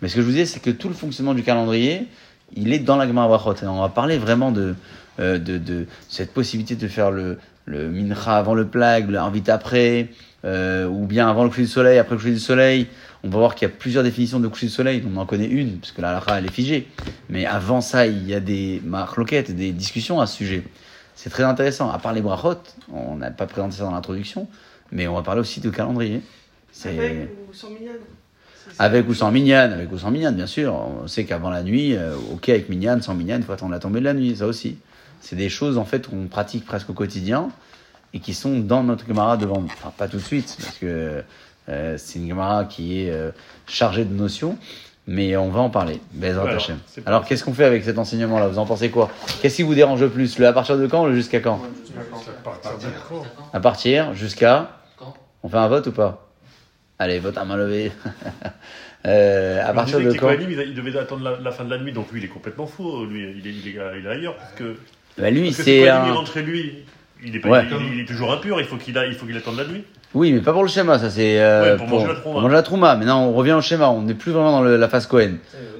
Mais 0.00 0.08
ce 0.08 0.14
que 0.14 0.22
je 0.22 0.26
vous 0.26 0.32
disais, 0.32 0.46
c'est 0.46 0.60
que 0.60 0.70
tout 0.70 0.88
le 0.88 0.94
fonctionnement 0.94 1.34
du 1.34 1.42
calendrier, 1.42 2.06
il 2.56 2.72
est 2.72 2.78
dans 2.78 2.96
la 2.96 3.06
Gemara 3.06 3.28
Brachot. 3.28 3.54
Et 3.62 3.66
on 3.66 3.82
va 3.82 3.90
parler 3.90 4.16
vraiment 4.16 4.50
de, 4.50 4.74
de, 5.18 5.36
de 5.36 5.86
cette 6.08 6.32
possibilité 6.32 6.74
de 6.76 6.88
faire 6.88 7.10
le, 7.10 7.38
le 7.66 7.90
avant 8.26 8.54
le 8.54 8.66
plag, 8.66 9.10
le 9.10 9.18
invite 9.18 9.48
après, 9.48 10.08
euh, 10.44 10.86
ou 10.86 11.06
bien 11.06 11.28
avant 11.28 11.44
le 11.44 11.50
coucher 11.50 11.62
du 11.62 11.68
soleil, 11.68 11.98
après 11.98 12.14
le 12.14 12.20
coucher 12.20 12.32
du 12.32 12.40
soleil. 12.40 12.86
On 13.22 13.28
va 13.28 13.38
voir 13.38 13.54
qu'il 13.54 13.66
y 13.66 13.70
a 13.70 13.74
plusieurs 13.74 14.04
définitions 14.04 14.40
de 14.40 14.48
coucher 14.48 14.66
du 14.66 14.72
soleil. 14.72 15.02
On 15.10 15.16
en 15.16 15.24
connaît 15.24 15.46
une, 15.46 15.78
parce 15.78 15.92
que 15.92 16.02
la 16.02 16.10
halakha, 16.10 16.38
elle 16.38 16.46
est 16.46 16.52
figée. 16.52 16.88
Mais 17.30 17.46
avant 17.46 17.80
ça, 17.80 18.06
il 18.06 18.28
y 18.28 18.34
a 18.34 18.40
des 18.40 18.82
marloquettes, 18.84 19.54
des 19.54 19.72
discussions 19.72 20.20
à 20.20 20.26
ce 20.26 20.36
sujet. 20.36 20.62
C'est 21.14 21.30
très 21.30 21.44
intéressant. 21.44 21.90
À 21.90 21.98
part 21.98 22.12
les 22.12 22.20
brachot, 22.20 22.58
on 22.92 23.16
n'a 23.16 23.30
pas 23.30 23.46
présenté 23.46 23.76
ça 23.76 23.84
dans 23.84 23.92
l'introduction, 23.92 24.46
mais 24.92 25.08
on 25.08 25.14
va 25.14 25.22
parler 25.22 25.40
aussi 25.40 25.60
de 25.60 25.70
calendrier. 25.70 26.20
C'est. 26.70 27.28
Avec 28.78 29.08
ou 29.08 29.14
sans 29.14 29.30
mignonne, 29.30 29.72
avec 29.72 29.92
ou 29.92 29.98
sans 29.98 30.10
mignonne, 30.10 30.34
bien 30.34 30.46
sûr. 30.46 30.74
On 30.74 31.06
sait 31.06 31.24
qu'avant 31.24 31.50
la 31.50 31.62
nuit, 31.62 31.96
euh, 31.96 32.14
ok 32.32 32.48
avec 32.48 32.68
mignonne, 32.68 33.02
sans 33.02 33.14
mignonne, 33.14 33.40
il 33.40 33.44
faut 33.44 33.52
attendre 33.52 33.72
la 33.72 33.78
tombée 33.78 34.00
de 34.00 34.04
la 34.04 34.14
nuit, 34.14 34.36
ça 34.36 34.46
aussi. 34.46 34.78
C'est 35.20 35.36
des 35.36 35.48
choses 35.48 35.78
en 35.78 35.84
fait 35.84 36.08
qu'on 36.08 36.26
pratique 36.26 36.64
presque 36.64 36.90
au 36.90 36.92
quotidien 36.92 37.48
et 38.12 38.20
qui 38.20 38.34
sont 38.34 38.58
dans 38.58 38.82
notre 38.82 39.06
Gemara 39.06 39.36
devant 39.36 39.60
nous. 39.60 39.68
Enfin, 39.68 39.92
pas 39.96 40.08
tout 40.08 40.18
de 40.18 40.22
suite, 40.22 40.56
parce 40.60 40.78
que 40.78 41.22
euh, 41.68 41.94
c'est 41.98 42.18
une 42.18 42.28
Gemara 42.28 42.64
qui 42.64 43.00
est 43.00 43.10
euh, 43.10 43.30
chargée 43.66 44.04
de 44.04 44.14
notions, 44.14 44.58
mais 45.06 45.36
on 45.36 45.48
va 45.48 45.60
en 45.60 45.70
parler. 45.70 46.00
Bezrat 46.12 46.48
Alors, 46.48 46.62
Alors, 47.06 47.24
qu'est-ce 47.24 47.44
qu'on 47.44 47.54
fait 47.54 47.64
avec 47.64 47.84
cet 47.84 47.98
enseignement-là? 47.98 48.48
Vous 48.48 48.58
en 48.58 48.66
pensez 48.66 48.90
quoi? 48.90 49.10
Qu'est-ce 49.40 49.56
qui 49.56 49.62
vous 49.62 49.74
dérange 49.74 50.00
le 50.00 50.10
plus? 50.10 50.38
Le 50.38 50.46
à 50.46 50.52
partir 50.52 50.76
de 50.78 50.86
quand 50.86 51.04
ou 51.04 51.06
le 51.06 51.14
jusqu'à 51.14 51.40
quand? 51.40 51.60
À 53.52 53.60
partir 53.60 54.14
jusqu'à. 54.14 54.70
On 55.42 55.48
fait 55.48 55.58
un 55.58 55.68
vote 55.68 55.86
ou 55.86 55.92
pas? 55.92 56.23
Allez, 56.98 57.18
vote 57.18 57.36
à 57.38 57.44
main 57.44 57.56
levée. 57.56 57.92
Euh, 59.06 59.60
à 59.62 59.72
On 59.72 59.74
partir 59.74 59.98
de 60.00 60.04
que 60.04 60.12
quand 60.18 60.28
Kohanim, 60.28 60.50
ils- 60.50 60.68
ils 60.68 60.74
devaient 60.74 60.98
attendre 60.98 61.22
la, 61.24 61.38
la 61.38 61.50
fin 61.50 61.62
de 61.64 61.68
la 61.68 61.76
nuit, 61.76 61.92
donc 61.92 62.10
lui 62.10 62.22
il 62.22 62.24
est 62.24 62.28
complètement 62.28 62.66
faux, 62.66 63.04
lui 63.04 63.34
il 63.36 63.46
est, 63.46 63.50
il 63.50 63.68
est, 63.68 63.98
il 64.00 64.06
est 64.06 64.08
ailleurs, 64.08 64.34
parce 64.34 64.52
que, 64.52 64.76
Bah, 65.18 65.28
Lui, 65.28 65.52
c'est 65.52 65.80
il 65.82 65.88
un. 65.88 66.04
rentre 66.14 66.32
chez 66.32 66.40
lui, 66.42 66.76
il 67.22 67.36
est, 67.36 67.38
pas, 67.38 67.50
Ouais. 67.50 67.64
il, 67.70 67.94
il 67.96 68.00
est 68.00 68.04
toujours 68.06 68.32
impur, 68.32 68.58
il 68.60 68.64
faut 68.66 68.78
qu'il 68.78 68.96
a- 68.96 69.04
il 69.04 69.12
faut 69.12 69.26
qu'il 69.26 69.36
attende 69.36 69.58
la 69.58 69.66
nuit. 69.66 69.84
Oui, 70.14 70.32
mais 70.32 70.40
pas 70.40 70.54
pour 70.54 70.62
le 70.62 70.70
schéma, 70.70 70.98
ça 70.98 71.10
c'est 71.10 71.38
euh, 71.38 71.72
Ouais, 71.72 71.76
pour 71.76 71.86
manger 71.86 72.06
la 72.06 72.14
trouma. 72.14 72.32
pour 72.32 72.40
manger 72.40 72.54
la 72.54 72.62
trouma. 72.62 72.96
Mais 72.96 73.04
non, 73.04 73.16
on 73.28 73.34
revient 73.34 73.52
au 73.52 73.60
schéma. 73.60 73.90
On 73.90 74.00
n'est 74.00 74.14
plus 74.14 74.32
vraiment 74.32 74.52
dans 74.52 74.62
le- 74.62 74.78
la 74.78 74.88
phase 74.88 75.06
Cohen. 75.06 75.32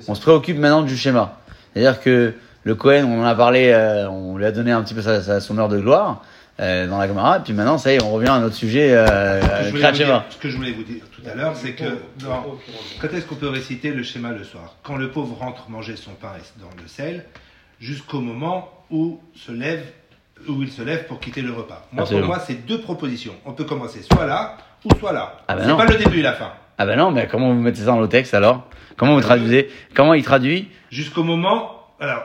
On 0.07 0.15
se 0.15 0.21
préoccupe 0.21 0.59
maintenant 0.59 0.83
du 0.83 0.95
schéma. 0.95 1.39
C'est-à-dire 1.73 2.03
que 2.03 2.35
le 2.65 2.75
Cohen, 2.75 3.05
on 3.09 3.23
en 3.23 3.25
a 3.25 3.35
parlé, 3.35 3.71
euh, 3.73 4.07
on 4.11 4.37
lui 4.37 4.45
a 4.45 4.53
donné 4.53 4.71
un 4.71 4.83
petit 4.83 4.93
peu 4.93 5.01
sa, 5.01 5.23
sa- 5.23 5.41
son 5.41 5.57
heure 5.57 5.71
de 5.71 5.79
gloire 5.81 6.23
euh, 6.61 6.87
dans 6.87 6.99
la 6.99 7.09
Gemara. 7.09 7.39
Et 7.39 7.41
puis 7.41 7.53
maintenant, 7.53 7.79
ça 7.79 7.93
y 7.93 7.97
est, 7.97 8.03
on 8.03 8.13
revient 8.13 8.29
à 8.29 8.39
notre 8.39 8.55
sujet 8.55 8.93
euh, 8.95 9.41
Ce 9.41 9.47
que 9.47 9.65
je 9.65 9.71
voulais 9.71 9.81
Kriyat 9.83 9.91
vous 9.91 9.97
Shema. 9.97 10.07
dire- 10.07 10.25
ce 10.31 10.37
que 10.39 10.49
je 10.51 10.57
voulais 10.57 10.73
vous 10.73 10.85
dire 10.85 11.03
tout 11.15 11.23
à 11.31 11.35
l'heure, 11.35 11.57
c'est 11.57 11.73
que 11.73 11.85
non, 12.23 12.59
quand 13.01 13.09
est-ce 13.13 13.27
qu'on 13.27 13.35
peut 13.35 13.49
réciter 13.49 13.91
le 13.93 14.03
schéma 14.03 14.31
le 14.31 14.45
soir? 14.45 14.77
Quand 14.83 14.97
le 14.97 15.11
pauvre 15.11 15.37
rentre 15.39 15.69
manger 15.71 15.97
son 15.97 16.13
pain 16.13 16.33
dans 16.61 16.71
le 16.81 16.87
sel, 16.89 17.25
jusqu'au 17.81 18.21
moment 18.21 18.71
où 18.91 19.21
se 19.35 19.53
lève, 19.53 19.83
où 20.49 20.63
il 20.63 20.71
se 20.71 20.83
lève 20.83 21.07
pour 21.07 21.21
quitter 21.21 21.43
le 21.43 21.53
repas. 21.53 21.87
Moi, 21.93 22.03
Absolument. 22.03 22.27
pour 22.27 22.37
moi, 22.37 22.45
c'est 22.47 22.67
deux 22.67 22.81
propositions. 22.81 23.35
On 23.45 23.53
peut 23.53 23.65
commencer 23.65 24.03
soit 24.03 24.27
là 24.27 24.57
ou 24.85 24.91
soit 24.99 25.13
là. 25.13 25.39
Ah 25.49 25.57
ben 25.57 25.65
c'est 25.67 25.77
pas 25.77 25.91
le 25.93 25.99
début 25.99 26.19
et 26.19 26.23
la 26.23 26.35
fin. 26.35 26.53
Ah 26.77 26.87
ben 26.87 26.97
non, 26.97 27.11
mais 27.11 27.27
comment 27.31 27.49
vous 27.55 27.61
mettez 27.61 27.81
ça 27.81 27.87
dans 27.87 28.01
le 28.01 28.09
texte 28.09 28.35
alors? 28.35 28.67
Comment 28.97 29.15
vous 29.15 29.21
traduisez? 29.23 29.71
Comment 29.95 30.15
il 30.15 30.23
traduit? 30.25 30.69
Jusqu'au 30.91 31.23
moment. 31.25 31.71
Alors, 32.01 32.23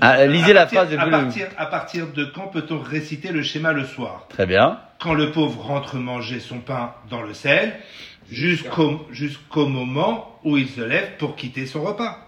ah, 0.00 0.26
Lisez 0.26 0.50
à 0.50 0.54
la 0.54 0.60
partir- 0.62 0.80
phrase 0.80 0.90
de 0.90 0.96
à 0.98 1.06
partir, 1.06 1.46
à 1.56 1.66
partir 1.66 2.06
de 2.12 2.24
quand 2.24 2.48
peut-on 2.48 2.78
réciter 2.80 3.30
le 3.32 3.42
schéma 3.42 3.72
le 3.72 3.84
soir? 3.84 4.26
Très 4.28 4.46
bien. 4.46 4.78
Quand 5.00 5.14
le 5.14 5.30
pauvre 5.32 5.60
rentre 5.62 5.96
manger 5.96 6.40
son 6.40 6.58
pain 6.60 6.94
dans 7.10 7.22
le 7.22 7.34
sel, 7.34 7.74
jusqu'au 8.30 9.06
jusqu'au 9.10 9.66
moment 9.66 10.38
où 10.44 10.56
il 10.56 10.68
se 10.68 10.80
lève 10.80 11.16
pour 11.18 11.36
quitter 11.36 11.66
son 11.66 11.82
repas. 11.82 12.18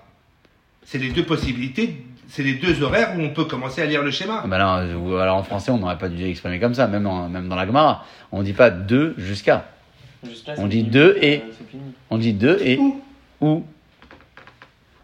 C'est 0.84 0.98
les 0.98 1.10
deux 1.10 1.24
possibilités, 1.24 2.04
c'est 2.28 2.42
les 2.44 2.54
deux 2.54 2.82
horaires 2.82 3.14
où 3.16 3.20
on 3.22 3.30
peut 3.30 3.44
commencer 3.46 3.82
à 3.82 3.86
lire 3.86 4.02
le 4.02 4.10
schéma. 4.10 4.42
Ah 4.44 4.46
ben 4.46 4.58
non, 4.58 5.10
euh, 5.12 5.18
alors 5.18 5.36
en 5.36 5.42
français, 5.42 5.70
on 5.72 5.78
n'aurait 5.78 5.98
pas 5.98 6.08
dû 6.08 6.16
l'exprimer 6.18 6.60
comme 6.60 6.74
ça, 6.74 6.86
même 6.86 7.02
dans, 7.02 7.28
même 7.28 7.48
dans 7.48 7.56
la 7.56 7.66
Gemara. 7.66 8.04
On 8.30 8.42
dit 8.42 8.52
pas 8.52 8.70
de 8.70 9.14
jusqu'à. 9.18 9.64
On 10.58 10.66
dit 10.66 10.78
fini. 10.78 10.90
deux 10.90 11.18
et- 11.20 11.38
Euh, 11.38 11.42
C'est 11.58 11.68
fini. 11.70 11.82
On 12.10 12.18
dit 12.18 12.32
de 12.34 12.58
et 12.62 12.78
Où 12.78 13.02
ou. 13.40 13.64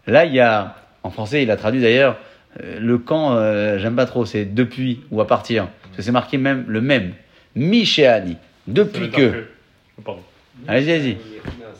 Là, 0.07 0.25
il 0.25 0.33
y 0.33 0.39
a, 0.41 0.75
en 1.03 1.09
français, 1.11 1.43
il 1.43 1.51
a 1.51 1.55
traduit 1.57 1.81
d'ailleurs, 1.81 2.17
euh, 2.63 2.79
le 2.79 2.97
quand, 2.97 3.35
euh, 3.35 3.77
j'aime 3.79 3.95
pas 3.95 4.05
trop, 4.05 4.25
c'est 4.25 4.45
depuis 4.45 5.01
ou 5.11 5.21
à 5.21 5.27
partir. 5.27 5.67
Parce 5.83 5.97
que 5.97 6.01
c'est 6.01 6.11
marqué 6.11 6.37
même 6.37 6.65
le 6.67 6.81
même. 6.81 7.13
Michéani. 7.55 8.37
Depuis 8.67 9.09
que. 9.11 9.21
dire 9.31 9.43
Oh, 9.97 10.01
Pardon. 10.03 10.21
Allez-y, 10.67 10.91
allez-y. 10.91 11.17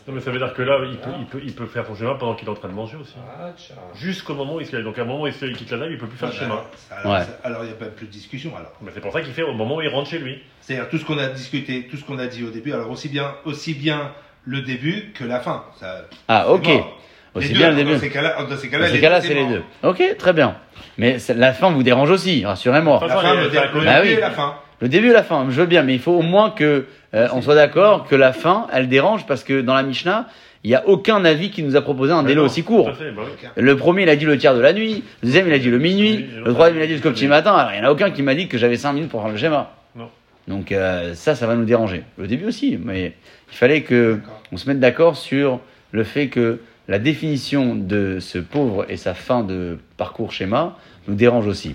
Non, 0.06 0.12
mais 0.14 0.20
ça 0.20 0.30
veut 0.30 0.38
dire 0.38 0.52
que 0.52 0.60
là, 0.62 0.78
il 0.84 0.98
peut, 0.98 1.10
il 1.18 1.24
peut, 1.26 1.40
il 1.42 1.52
peut 1.54 1.66
faire 1.66 1.86
son 1.86 1.94
schéma 1.94 2.14
pendant 2.20 2.34
qu'il 2.34 2.46
est 2.46 2.50
en 2.50 2.54
train 2.54 2.68
de 2.68 2.74
manger 2.74 2.96
aussi. 3.00 3.14
Ah. 3.40 3.52
Jusqu'au 3.94 4.34
moment 4.34 4.56
où 4.56 4.60
il 4.60 4.66
se 4.66 4.76
lève. 4.76 4.84
Donc 4.84 4.98
à 4.98 5.02
un 5.02 5.04
moment 5.06 5.22
où 5.22 5.26
il, 5.26 5.32
se- 5.32 5.46
il 5.46 5.56
quitte 5.56 5.70
la 5.70 5.78
table, 5.78 5.92
il 5.92 5.98
peut 5.98 6.06
plus 6.06 6.18
faire 6.18 6.28
le 6.28 6.34
schéma. 6.34 6.64
alors, 6.90 7.12
Ouais. 7.12 7.20
ça- 7.24 7.38
alors, 7.42 7.62
il 7.64 7.68
n'y 7.68 7.72
a 7.72 7.76
pas 7.76 7.86
plus 7.86 8.06
de 8.06 8.10
discussion 8.12 8.54
alors. 8.54 8.72
Mais 8.82 8.90
c'est 8.92 9.00
pour 9.00 9.12
ça 9.12 9.22
qu'il 9.22 9.32
fait 9.32 9.42
au 9.42 9.54
moment 9.54 9.76
où 9.76 9.80
il 9.82 9.88
rentre 9.88 10.10
chez 10.10 10.18
lui. 10.18 10.38
C'est-à-dire 10.60 10.90
tout 10.90 10.98
ce 10.98 11.04
qu'on 11.06 11.16
a 11.16 11.28
discuté, 11.28 11.86
tout 11.90 11.96
ce 11.96 12.04
qu'on 12.04 12.18
a 12.18 12.26
dit 12.26 12.44
au 12.44 12.50
début, 12.50 12.72
alors 12.72 12.90
aussi 12.90 13.08
bien, 13.08 13.34
aussi 13.46 13.72
bien 13.72 14.12
le 14.44 14.60
début 14.60 15.12
que 15.14 15.24
la 15.24 15.40
fin. 15.40 15.64
Ça, 15.80 16.04
Ah, 16.28 16.50
ok. 16.50 16.66
mort. 16.66 17.00
Aussi 17.34 17.48
Les 17.48 17.54
bien 17.54 17.70
deux, 17.70 17.76
le 17.76 17.76
début. 17.78 17.92
Dans 17.94 18.00
ces 18.00 18.10
cas-là, 18.10 18.88
ces 18.88 19.26
c'est 19.26 19.34
les 19.34 19.46
deux. 19.46 19.62
Ok, 19.82 20.02
très 20.18 20.32
bien. 20.32 20.56
Mais 20.98 21.16
la 21.34 21.52
fin 21.52 21.70
vous 21.70 21.82
dérange 21.82 22.10
aussi, 22.10 22.44
rassurez-moi. 22.44 23.00
La 23.08 23.16
fin, 23.16 23.34
le, 23.34 23.50
Ah 23.86 24.00
début 24.00 24.12
oui. 24.12 24.18
et 24.18 24.20
la 24.20 24.30
fin. 24.30 24.54
Le 24.80 24.88
début 24.88 25.10
et 25.10 25.12
la 25.12 25.22
fin, 25.22 25.46
je 25.48 25.60
veux 25.60 25.66
bien, 25.66 25.82
mais 25.82 25.94
il 25.94 26.00
faut 26.00 26.12
au 26.12 26.22
moins 26.22 26.50
que 26.50 26.86
euh, 27.14 27.28
on 27.32 27.42
soit 27.42 27.54
d'accord 27.54 28.06
que 28.06 28.14
la 28.14 28.32
fin, 28.32 28.66
elle 28.72 28.88
dérange 28.88 29.26
parce 29.26 29.42
que 29.42 29.60
dans 29.60 29.74
la 29.74 29.82
Mishnah, 29.82 30.28
il 30.62 30.68
n'y 30.70 30.76
a 30.76 30.86
aucun 30.86 31.24
avis 31.24 31.50
qui 31.50 31.62
nous 31.62 31.76
a 31.76 31.82
proposé 31.82 32.12
un 32.12 32.22
délai 32.22 32.36
non, 32.36 32.46
aussi 32.46 32.64
court. 32.64 32.94
Fait, 32.96 33.10
bah 33.10 33.22
oui. 33.26 33.48
Le 33.56 33.76
premier, 33.76 34.02
il 34.02 34.08
a 34.08 34.16
dit 34.16 34.24
le 34.24 34.38
tiers 34.38 34.54
de 34.54 34.60
la 34.60 34.72
nuit. 34.72 35.04
Le 35.22 35.26
deuxième, 35.26 35.46
il 35.46 35.52
a 35.52 35.58
dit 35.58 35.70
le 35.70 35.78
minuit. 35.78 36.26
Oui, 36.28 36.42
Le 36.44 36.52
troisième, 36.52 36.78
il 36.78 36.82
a 36.82 36.86
dit 36.86 36.92
jusqu'au 36.94 37.10
petit 37.10 37.26
matin. 37.26 37.54
Alors, 37.54 37.72
il 37.72 37.80
n'y 37.80 37.86
en 37.86 37.88
a 37.88 37.92
aucun 37.92 38.10
qui 38.10 38.22
m'a 38.22 38.34
dit 38.34 38.48
que 38.48 38.56
j'avais 38.56 38.76
5 38.76 38.92
minutes 38.94 39.10
pour 39.10 39.20
faire 39.22 39.30
le 39.30 39.36
schéma. 39.36 39.72
Non. 39.94 40.08
Donc, 40.48 40.72
euh, 40.72 41.14
ça, 41.14 41.34
ça 41.34 41.46
va 41.46 41.54
nous 41.54 41.64
déranger. 41.64 42.02
Le 42.16 42.26
début 42.26 42.46
aussi, 42.46 42.78
mais 42.82 43.14
il 43.52 43.56
fallait 43.56 43.82
que 43.82 44.20
on 44.52 44.56
se 44.56 44.68
mette 44.68 44.80
d'accord 44.80 45.16
sur 45.16 45.60
le 45.92 46.02
fait 46.02 46.28
que 46.28 46.60
la 46.88 46.98
définition 46.98 47.74
de 47.74 48.18
ce 48.20 48.38
pauvre 48.38 48.86
et 48.88 48.96
sa 48.96 49.14
fin 49.14 49.42
de 49.42 49.78
parcours 49.96 50.32
schéma 50.32 50.76
nous 51.08 51.14
dérange 51.14 51.46
aussi. 51.46 51.74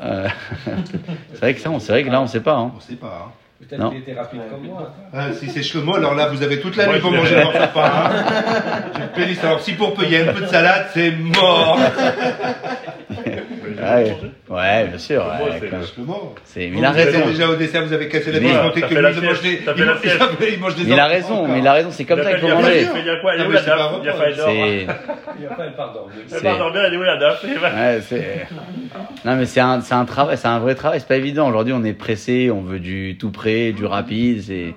Euh, 0.00 0.28
c'est 1.32 1.38
vrai 1.40 1.54
que 1.54 1.60
ça, 1.60 1.70
on- 1.70 1.78
c'est 1.78 1.92
vrai 1.92 2.02
que 2.04 2.10
là, 2.10 2.20
on 2.22 2.26
sait 2.26 2.40
pas. 2.40 2.56
Hein. 2.56 2.72
On 2.76 2.80
sait 2.80 2.94
pas. 2.96 3.26
Hein. 3.28 3.32
Peut-être 3.60 3.78
Non. 3.80 3.90
qu'il 3.90 4.00
était 4.00 4.14
rapide 4.14 4.40
comme 4.50 4.66
moi. 4.66 4.92
Ah, 5.12 5.32
si 5.32 5.48
c'est 5.48 5.62
Shlomo, 5.62 5.94
alors 5.94 6.14
là, 6.16 6.26
vous 6.28 6.42
avez 6.42 6.58
toute 6.60 6.76
la 6.76 6.86
Moi, 6.86 6.94
nuit 6.96 7.00
pour 7.00 7.12
manger. 7.12 7.36
Hein. 7.40 7.50
Alors, 9.42 9.60
si 9.60 9.74
pour 9.74 9.94
peu, 9.94 10.02
il 10.04 10.10
y 10.12 10.16
a 10.16 10.28
un 10.28 10.32
peu 10.32 10.40
de 10.40 10.46
salade, 10.46 10.86
c'est 10.92 11.12
mort. 11.12 11.78
J'ai 13.82 14.12
Ouais, 14.52 14.58
ouais, 14.58 14.86
bien 14.88 14.98
sûr. 14.98 15.22
Ouais, 15.24 15.60
c'est- 16.44 16.60
mais 16.60 16.68
Vous, 16.70 16.78
il 16.78 16.84
a 16.84 16.90
vous 16.90 16.96
raison. 16.96 17.26
Déjà 17.26 17.48
au 17.48 17.54
dessert, 17.56 17.84
vous 17.84 17.92
avez 17.92 18.08
cassé 18.08 18.32
la 18.32 18.40
Mais- 18.40 18.52
montré 18.62 18.80
que 18.82 18.86
lui, 18.86 18.96
il 18.96 19.02
mange 19.02 19.40
des, 19.42 19.60
il 19.76 19.84
mange- 19.84 19.98
il 20.52 20.60
mange 20.60 20.74
des 20.76 20.84
Mais 20.84 20.92
il 20.94 21.00
a 21.00 21.06
raison, 21.06 21.48
mais 21.48 21.58
il 21.58 21.66
a 21.66 21.72
raison, 21.72 21.88
c'est 21.90 22.04
comme 22.04 22.18
Il 22.18 22.24
ça 22.24 22.28
a 22.30 22.32
qu'il 22.34 22.40
faut 22.42 22.48
fait- 22.48 22.54
manger. 22.54 22.86
Il 23.02 23.10
a 23.10 23.16
quoi 23.20 23.34
Il 23.34 23.40
est 23.40 23.44
Ah, 23.44 23.46
où 23.46 23.50
mais 23.50 23.54
la 23.54 23.62
dame 23.62 23.78
Il 24.02 24.08
a 24.08 24.12
reproche. 24.12 24.16
failli 24.18 24.36
dormir. 24.36 24.64
C'est. 24.66 24.86
Il 25.40 25.46
a 25.46 25.50
pas 25.54 25.66
le 25.66 25.72
pardon. 25.72 26.00
Elle 26.30 26.42
va 26.42 26.56
dormir, 26.58 26.82
elle 26.86 26.94
est 26.94 26.96
où 26.96 27.02
la 27.02 27.16
dame 27.16 27.34
Ouais, 27.42 28.00
c'est. 28.08 28.46
Non, 29.24 29.36
mais 29.36 29.46
c'est 29.46 29.60
un, 29.60 29.80
c'est 29.80 29.94
un 29.94 30.04
travail, 30.04 30.36
c'est 30.36 30.48
un 30.48 30.58
vrai 30.58 30.74
travail. 30.74 31.00
C'est 31.00 31.08
pas 31.08 31.16
évident. 31.16 31.48
Aujourd'hui, 31.48 31.72
on 31.76 31.84
est 31.84 31.92
pressé, 31.92 32.50
on 32.50 32.60
veut 32.62 32.78
du 32.80 33.16
tout 33.18 33.30
près, 33.30 33.72
du 33.72 33.84
rapide. 33.86 34.42
C'est. 34.42 34.74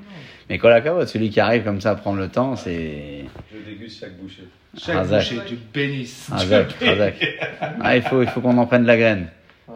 Mais 0.49 0.59
cavote, 0.59 1.07
celui 1.07 1.29
qui 1.29 1.39
arrive 1.39 1.63
comme 1.63 1.81
ça 1.81 1.91
à 1.91 1.95
prendre 1.95 2.19
le 2.19 2.29
temps, 2.29 2.55
c'est. 2.55 3.25
Je 3.51 3.69
déguste 3.69 3.99
chaque 3.99 4.17
bouchée. 4.17 4.47
Chaque 4.77 4.95
Razak. 4.95 5.23
bouchée, 5.23 5.41
tu 5.47 5.57
bénisses. 5.73 6.27
Razak, 6.29 6.73
Razak. 6.73 7.39
Ah, 7.81 7.95
il 7.95 8.03
faut, 8.03 8.21
il 8.21 8.27
faut 8.27 8.41
qu'on 8.41 8.57
en 8.57 8.65
prenne 8.65 8.83
de 8.83 8.87
la 8.87 8.97
graine. 8.97 9.27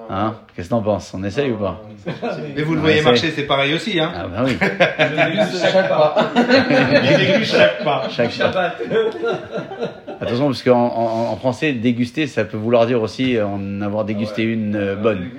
Hein 0.10 0.36
Qu'est-ce 0.56 0.68
que 0.68 0.72
t'en 0.72 0.82
penses 0.84 1.12
On 1.16 1.24
essaye 1.24 1.52
ou 1.52 1.58
pas 1.58 1.82
Mais 2.56 2.62
vous 2.62 2.74
le 2.76 2.80
Ouais, 2.82 2.86
voyez 2.92 3.02
marcher, 3.02 3.32
c'est 3.32 3.48
pareil 3.48 3.74
aussi, 3.74 4.00
hein. 4.00 4.12
Ah 4.16 4.28
bah 4.28 4.44
oui, 4.46 4.52
Je 4.62 5.58
sais 5.58 5.72
pas. 5.88 6.32
Il 6.36 7.18
déguste 7.18 7.56
chaque 7.56 7.84
pas. 7.84 8.08
chaque 8.10 8.32
Attention, 10.22 10.48
parce 10.48 10.62
qu'en 10.64 10.88
en, 10.88 11.32
en 11.32 11.36
français, 11.38 11.74
déguster, 11.74 12.28
ça 12.28 12.44
peut 12.44 12.58
vouloir 12.58 12.86
dire 12.86 13.02
aussi 13.02 13.38
euh, 13.38 13.48
en 13.48 13.82
avoir 13.82 14.06
dégusté 14.06 14.44
une 14.44 14.76
euh, 14.76 14.96
bonne. 14.96 15.30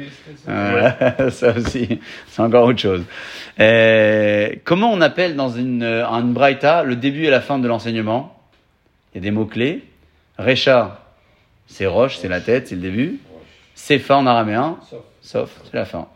Euh, 0.49 0.91
ça 1.31 1.53
aussi, 1.57 2.01
c'est 2.29 2.43
encore 2.43 2.65
autre 2.65 2.79
chose. 2.81 3.05
Euh, 3.61 4.49
comment 4.65 4.91
on 4.93 5.01
appelle 5.01 5.37
dans 5.37 5.51
une, 5.51 5.83
euh, 5.83 6.09
un 6.09 6.23
braïta 6.23 6.83
le 6.83 6.97
début 6.97 7.25
et 7.27 7.31
la 7.31 7.41
fin 7.41 7.59
de 7.59 7.69
l'enseignement? 7.69 8.37
Il 9.15 9.19
y 9.19 9.21
a 9.21 9.23
des 9.23 9.31
mots-clés. 9.31 9.85
Recha, 10.39 11.01
c'est 11.67 11.87
roche, 11.87 12.17
c'est 12.19 12.29
la 12.29 12.41
tête, 12.41 12.69
c'est 12.69 12.75
le 12.77 12.81
début. 12.81 13.19
Sefa 13.81 14.19
en 14.19 14.27
araméen, 14.27 14.77
Sauf. 14.89 15.01
sauf, 15.23 15.51
c'est 15.65 15.75
la 15.75 15.87
fin. 15.87 16.07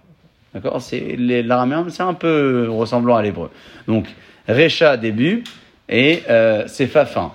D'accord? 0.53 0.83
C'est 0.83 1.17
l'araméen, 1.17 1.87
c'est 1.89 2.03
un 2.03 2.13
peu 2.13 2.69
ressemblant 2.71 3.17
à 3.17 3.23
l'hébreu. 3.23 3.51
Donc, 3.89 4.07
Recha, 4.47 4.99
début, 4.99 5.45
et 5.89 6.23
euh, 6.29 6.69
Sefa, 6.69 7.07
fin. 7.07 7.33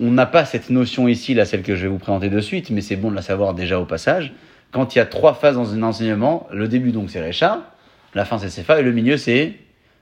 On 0.00 0.10
n'a 0.10 0.26
pas 0.26 0.44
cette 0.44 0.68
notion 0.68 1.08
ici, 1.08 1.32
là, 1.32 1.46
celle 1.46 1.62
que 1.62 1.76
je 1.76 1.82
vais 1.82 1.88
vous 1.88 1.98
présenter 1.98 2.28
de 2.28 2.40
suite, 2.40 2.68
mais 2.70 2.82
c'est 2.82 2.96
bon 2.96 3.10
de 3.10 3.16
la 3.16 3.22
savoir 3.22 3.54
déjà 3.54 3.80
au 3.80 3.86
passage. 3.86 4.34
Quand 4.70 4.94
il 4.94 4.98
y 4.98 5.00
a 5.00 5.06
trois 5.06 5.32
phases 5.32 5.54
dans 5.54 5.72
un 5.72 5.82
enseignement, 5.82 6.46
le 6.52 6.68
début 6.68 6.92
donc 6.92 7.08
c'est 7.08 7.24
Recha, 7.24 7.62
la 8.14 8.24
fin 8.26 8.38
c'est 8.38 8.50
Sefa, 8.50 8.80
et 8.80 8.82
le 8.82 8.92
milieu 8.92 9.16
c'est 9.16 9.54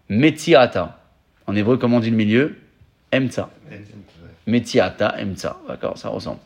Metzirata. 0.08 0.98
En 1.46 1.54
hébreu, 1.54 1.76
comment 1.76 1.98
on 1.98 2.00
dit 2.00 2.10
le 2.10 2.16
milieu? 2.16 2.56
Emtsa. 3.14 3.48
Metzirata, 4.46 5.14
Emtsa. 5.20 5.56
D'accord, 5.68 5.96
ça 5.96 6.08
ressemble. 6.08 6.40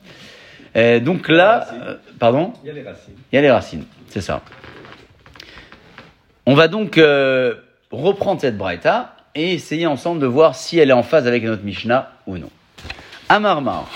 Euh, 0.76 1.00
donc 1.00 1.28
là, 1.28 1.66
euh, 1.72 1.94
pardon 2.18 2.52
Il 2.62 2.68
y 2.68 2.70
a 2.70 2.74
les 2.74 2.82
racines. 2.82 3.14
il 3.32 3.36
y 3.36 3.38
a 3.38 3.42
les 3.42 3.50
racines, 3.50 3.84
c'est 4.08 4.20
ça. 4.20 4.42
On 6.44 6.54
va 6.54 6.68
donc 6.68 6.98
euh, 6.98 7.54
reprendre 7.90 8.40
cette 8.40 8.58
braïta 8.58 9.16
et 9.34 9.54
essayer 9.54 9.86
ensemble 9.86 10.20
de 10.20 10.26
voir 10.26 10.54
si 10.54 10.78
elle 10.78 10.90
est 10.90 10.94
en 10.94 11.02
phase 11.02 11.26
avec 11.26 11.44
notre 11.44 11.64
Mishnah 11.64 12.10
ou 12.26 12.36
non. 12.38 12.50
Amarmar. 13.28 13.88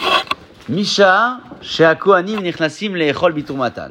Misha, 0.68 1.40
chez 1.60 1.92
Kohanim 1.98 2.40
Nichlasim 2.40 2.94
Leechol 2.94 3.32
Biturmatan. 3.32 3.90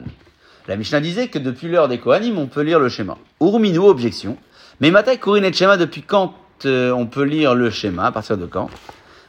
La 0.68 0.76
Mishnah 0.76 1.00
disait 1.00 1.28
que 1.28 1.40
depuis 1.40 1.68
l'heure 1.68 1.88
des 1.88 2.00
Kohanim, 2.00 2.38
on 2.38 2.48
peut 2.48 2.62
lire 2.62 2.80
le 2.80 2.90
schéma. 2.90 3.18
Urminou, 3.40 3.88
objection. 3.88 4.38
Mais 4.82 4.92
Matai 4.92 5.18
Korin 5.18 5.44
et 5.44 5.54
Shema, 5.54 5.78
depuis 5.78 6.02
quand 6.02 6.34
on 6.66 7.06
peut 7.06 7.24
lire 7.24 7.56
le 7.56 7.70
schéma 7.70 8.08
À 8.08 8.12
partir 8.12 8.38
de 8.38 8.46
quand? 8.46 8.70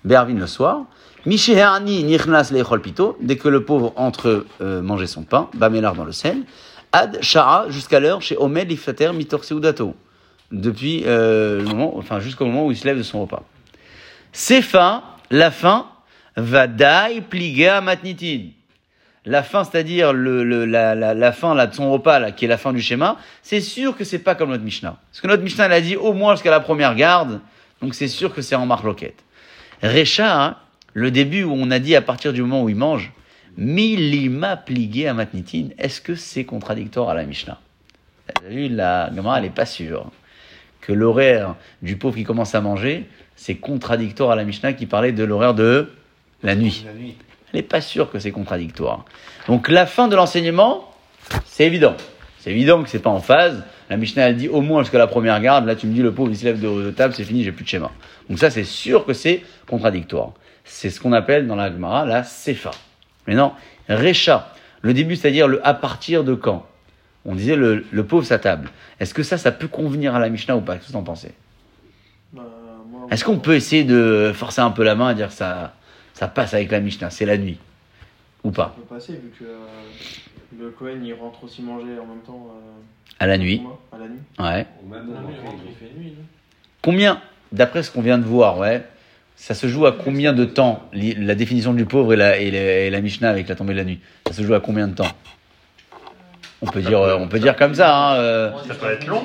Bervin 0.05 0.35
le 0.35 0.47
soir. 0.47 0.85
Mishéhani 1.27 2.05
Nichnas 2.05 2.51
Leechol 2.53 2.81
Pito, 2.81 3.17
dès 3.21 3.37
que 3.37 3.49
le 3.49 3.65
pauvre 3.65 3.93
entre 3.97 4.47
euh, 4.61 4.81
manger 4.83 5.07
son 5.07 5.23
pain, 5.23 5.49
Bamélar 5.55 5.95
dans 5.95 6.05
le 6.05 6.13
sel. 6.13 6.43
Ad 6.93 7.19
Shara, 7.23 7.71
jusqu'à 7.71 8.01
l'heure, 8.01 8.23
chez 8.23 8.37
Omed 8.37 8.69
Lifater 8.69 9.13
Mitor 9.13 9.45
Seudato. 9.45 9.95
Depuis 10.51 11.05
euh, 11.07 11.59
le 11.59 11.65
moment, 11.65 11.97
enfin 11.97 12.19
jusqu'au 12.19 12.47
moment 12.47 12.67
où 12.67 12.73
il 12.73 12.77
se 12.77 12.85
lève 12.85 12.99
de 12.99 13.03
son 13.05 13.21
repas. 13.23 13.45
Sefa, 14.33 15.03
la 15.31 15.51
fin, 15.51 15.87
va 16.37 16.67
dai 16.67 17.21
pliga 17.29 17.81
matnitin. 17.81 18.49
La 19.27 19.43
fin, 19.43 19.65
c'est-à-dire 19.65 20.13
le, 20.13 20.43
le- 20.43 20.65
la, 20.65 20.95
la, 20.95 21.15
la 21.15 21.33
fin 21.33 21.55
de 21.55 21.75
son 21.75 21.93
repas, 21.93 22.19
là, 22.19 22.33
qui 22.33 22.47
est 22.47 22.49
la 22.49 22.57
fin 22.57 22.73
du 22.73 22.81
schéma, 22.81 23.19
c'est 23.43 23.61
sûr 23.61 23.97
que 23.97 24.03
c'est 24.03 24.19
pas 24.19 24.35
comme 24.35 24.51
notre 24.51 24.65
Mishnah. 24.65 24.97
Parce 25.11 25.21
que 25.21 25.27
notre 25.29 25.43
Mishnah, 25.43 25.67
elle 25.67 25.73
a 25.73 25.81
dit 25.81 25.97
au 25.97 26.15
moins 26.15 26.35
jusqu'à 26.35 26.51
la 26.51 26.61
première 26.61 26.95
garde, 26.95 27.41
donc 27.83 27.95
c'est 27.95 28.09
sûr 28.09 28.35
que 28.35 28.41
c'est 28.41 28.55
en 28.55 28.67
marloquette. 28.67 29.23
Recha, 29.83 30.43
hein, 30.45 30.57
le 30.93 31.11
début 31.11 31.45
où 31.45 31.53
on 31.53 31.71
a 31.71 31.79
dit 31.79 31.95
à 31.95 32.03
partir 32.03 32.33
du 32.33 32.43
moment 32.43 32.63
où 32.63 32.69
il 32.69 32.77
mange, 32.77 33.13
milima 33.57 34.57
plié 34.57 35.09
à 35.09 35.15
matnitin, 35.15 35.69
est-ce 35.79 36.01
que 36.01 36.15
c'est 36.15 36.45
contradictoire 36.45 37.09
à 37.09 37.15
la 37.15 37.25
Mishnah? 37.25 37.61
Vous 38.27 38.47
avez 38.47 38.55
vu, 38.55 38.69
la 38.69 39.13
Gemara, 39.15 39.39
elle 39.39 39.47
est 39.47 39.51
pas 39.51 39.67
sûre 39.67 40.11
que 40.81 40.93
l'horaire 40.93 41.57
du 41.83 41.97
pauvre 41.97 42.17
qui 42.17 42.25
commence 42.25 42.55
à 42.55 42.61
manger, 42.61 43.07
c'est 43.37 43.57
contradictoire 43.57 44.31
à 44.31 44.37
la 44.37 44.45
Mishnah 44.45 44.73
qui 44.73 44.87
parlait 44.87 45.13
de 45.13 45.25
l'horaire 45.25 45.55
de 45.55 45.93
la 46.43 46.55
nuit. 46.55 46.85
La 46.87 46.93
nuit. 46.93 47.17
Elle 47.53 47.59
n'est 47.59 47.67
pas 47.67 47.81
sûre 47.81 48.11
que 48.11 48.19
c'est 48.19 48.31
contradictoire. 48.31 49.05
Donc 49.47 49.69
la 49.69 49.87
fin 49.87 50.09
de 50.09 50.17
l'enseignement, 50.17 50.95
c'est 51.45 51.67
évident. 51.67 51.97
C'est 52.39 52.51
évident 52.51 52.83
que 52.83 52.89
c'est 52.89 53.01
pas 53.01 53.11
en 53.11 53.21
phase. 53.21 53.63
La 53.91 53.97
Mishnah 53.97 54.29
elle 54.29 54.37
dit 54.37 54.49
au 54.49 54.63
moins 54.63 54.83
jusqu'à 54.83 54.99
la 54.99 55.07
première 55.07 55.41
garde. 55.41 55.67
Là, 55.67 55.75
tu 55.75 55.87
me 55.87 55.93
dis 55.93 56.01
le 56.01 56.13
pauvre 56.13 56.31
il 56.31 56.37
se 56.37 56.45
lève 56.45 56.61
de, 56.61 56.83
de 56.85 56.91
table, 56.91 57.13
c'est 57.15 57.25
fini, 57.25 57.45
j'ai 57.45 57.53
plus 57.53 57.65
de 57.65 57.69
schéma. 57.69 57.91
Donc 58.29 58.39
ça, 58.39 58.51
c'est 58.51 58.65
sûr 58.65 59.05
que 59.05 59.13
c'est 59.13 59.43
contradictoire. 59.67 60.33
C'est 60.73 60.89
ce 60.91 61.01
qu'on 61.01 61.13
appelle 61.13 61.47
dans 61.49 61.57
la 61.57 61.71
Gemara 61.71 62.07
la 62.07 62.23
Sefa. 62.25 62.71
Maintenant, 63.27 63.55
Recha, 63.89 64.55
le 64.83 64.95
début, 64.95 65.17
c'est-à-dire 65.17 65.49
le 65.49 65.67
à 65.67 65.75
partir 65.75 66.23
de 66.25 66.35
quand 66.35 66.65
On 67.27 67.35
disait 67.35 67.57
le, 67.57 67.85
le 67.91 68.05
pauvre 68.07 68.25
sa 68.25 68.39
table. 68.39 68.71
Est-ce 69.01 69.13
que 69.13 69.23
ça, 69.25 69.37
ça 69.37 69.51
peut 69.53 69.69
convenir 69.69 70.15
à 70.15 70.21
la 70.21 70.29
Mishnah 70.31 70.57
ou 70.57 70.61
pas 70.61 70.77
Qu'est-ce 70.77 70.87
que 70.87 70.93
vous 70.93 70.99
en 70.99 71.03
pensez 71.03 71.33
Bah, 72.33 72.43
moi, 72.89 73.09
Est-ce 73.11 73.25
qu'on 73.25 73.39
peut 73.39 73.55
essayer 73.55 73.83
de 73.85 74.33
forcer 74.35 74.61
un 74.61 74.71
peu 74.71 74.85
la 74.85 74.95
main 74.95 75.11
et 75.11 75.15
dire 75.15 75.29
que 75.29 75.35
ça, 75.35 75.75
ça 76.15 76.29
passe 76.29 76.55
avec 76.55 76.71
la 76.71 76.81
Mishnah 76.81 77.11
C'est 77.11 77.27
la 77.27 77.37
nuit. 77.37 77.59
Ou 78.45 78.51
Ça 78.51 78.55
pas 78.55 78.75
peut 78.77 78.95
passer 78.95 79.15
vu 79.15 79.31
que 79.39 79.45
euh, 79.45 79.67
le 80.59 80.71
Cohen 80.71 81.01
il 81.05 81.13
rentre 81.15 81.45
aussi 81.45 81.63
manger 81.63 81.99
en 82.01 82.07
même 82.07 82.23
temps. 82.25 82.47
euh, 82.55 82.71
À 83.19 83.27
la 83.27 83.37
nuit. 83.39 83.61
À 83.93 83.99
la 83.99 84.07
nuit. 84.09 84.21
Ouais. 84.39 84.67
Ou 84.85 84.89
même 84.89 85.07
Non, 85.09 85.15
dans 85.15 85.29
mais 85.29 85.35
il 85.35 85.47
rentre, 85.47 85.63
le 85.65 85.71
il 85.71 85.75
fait 85.77 85.95
nuit. 85.99 86.15
non 86.17 86.25
Combien, 86.83 87.21
d'après 87.53 87.83
ce 87.83 87.91
qu'on 87.91 88.01
vient 88.03 88.17
de 88.19 88.25
voir, 88.25 88.57
ouais, 88.57 88.87
ça 89.41 89.55
se 89.55 89.69
joue 89.69 89.87
à 89.87 89.93
combien 89.93 90.35
de 90.35 90.45
temps 90.45 90.87
La 90.93 91.35
définition 91.35 91.73
du 91.73 91.87
pauvre 91.87 92.13
et 92.13 92.17
la, 92.17 92.37
et 92.37 92.51
la, 92.51 92.59
et 92.59 92.91
la 92.91 93.01
Mishnah 93.01 93.31
avec 93.31 93.49
la 93.49 93.55
tombée 93.55 93.73
de 93.73 93.79
la 93.79 93.85
nuit, 93.85 93.99
ça 94.27 94.35
se 94.35 94.43
joue 94.43 94.53
à 94.53 94.61
combien 94.61 94.87
de 94.87 94.95
temps? 94.95 95.09
On 96.61 96.67
peut 96.67 96.83
dire, 96.83 97.01
euh, 97.01 97.17
on 97.19 97.27
peut 97.27 97.39
dire 97.39 97.57
comme 97.57 97.75
ça. 97.75 97.97
Hein, 97.97 98.17
euh, 98.17 98.51
Ça 98.69 98.75
peut 98.75 98.93
être 98.93 99.07
long. 99.07 99.23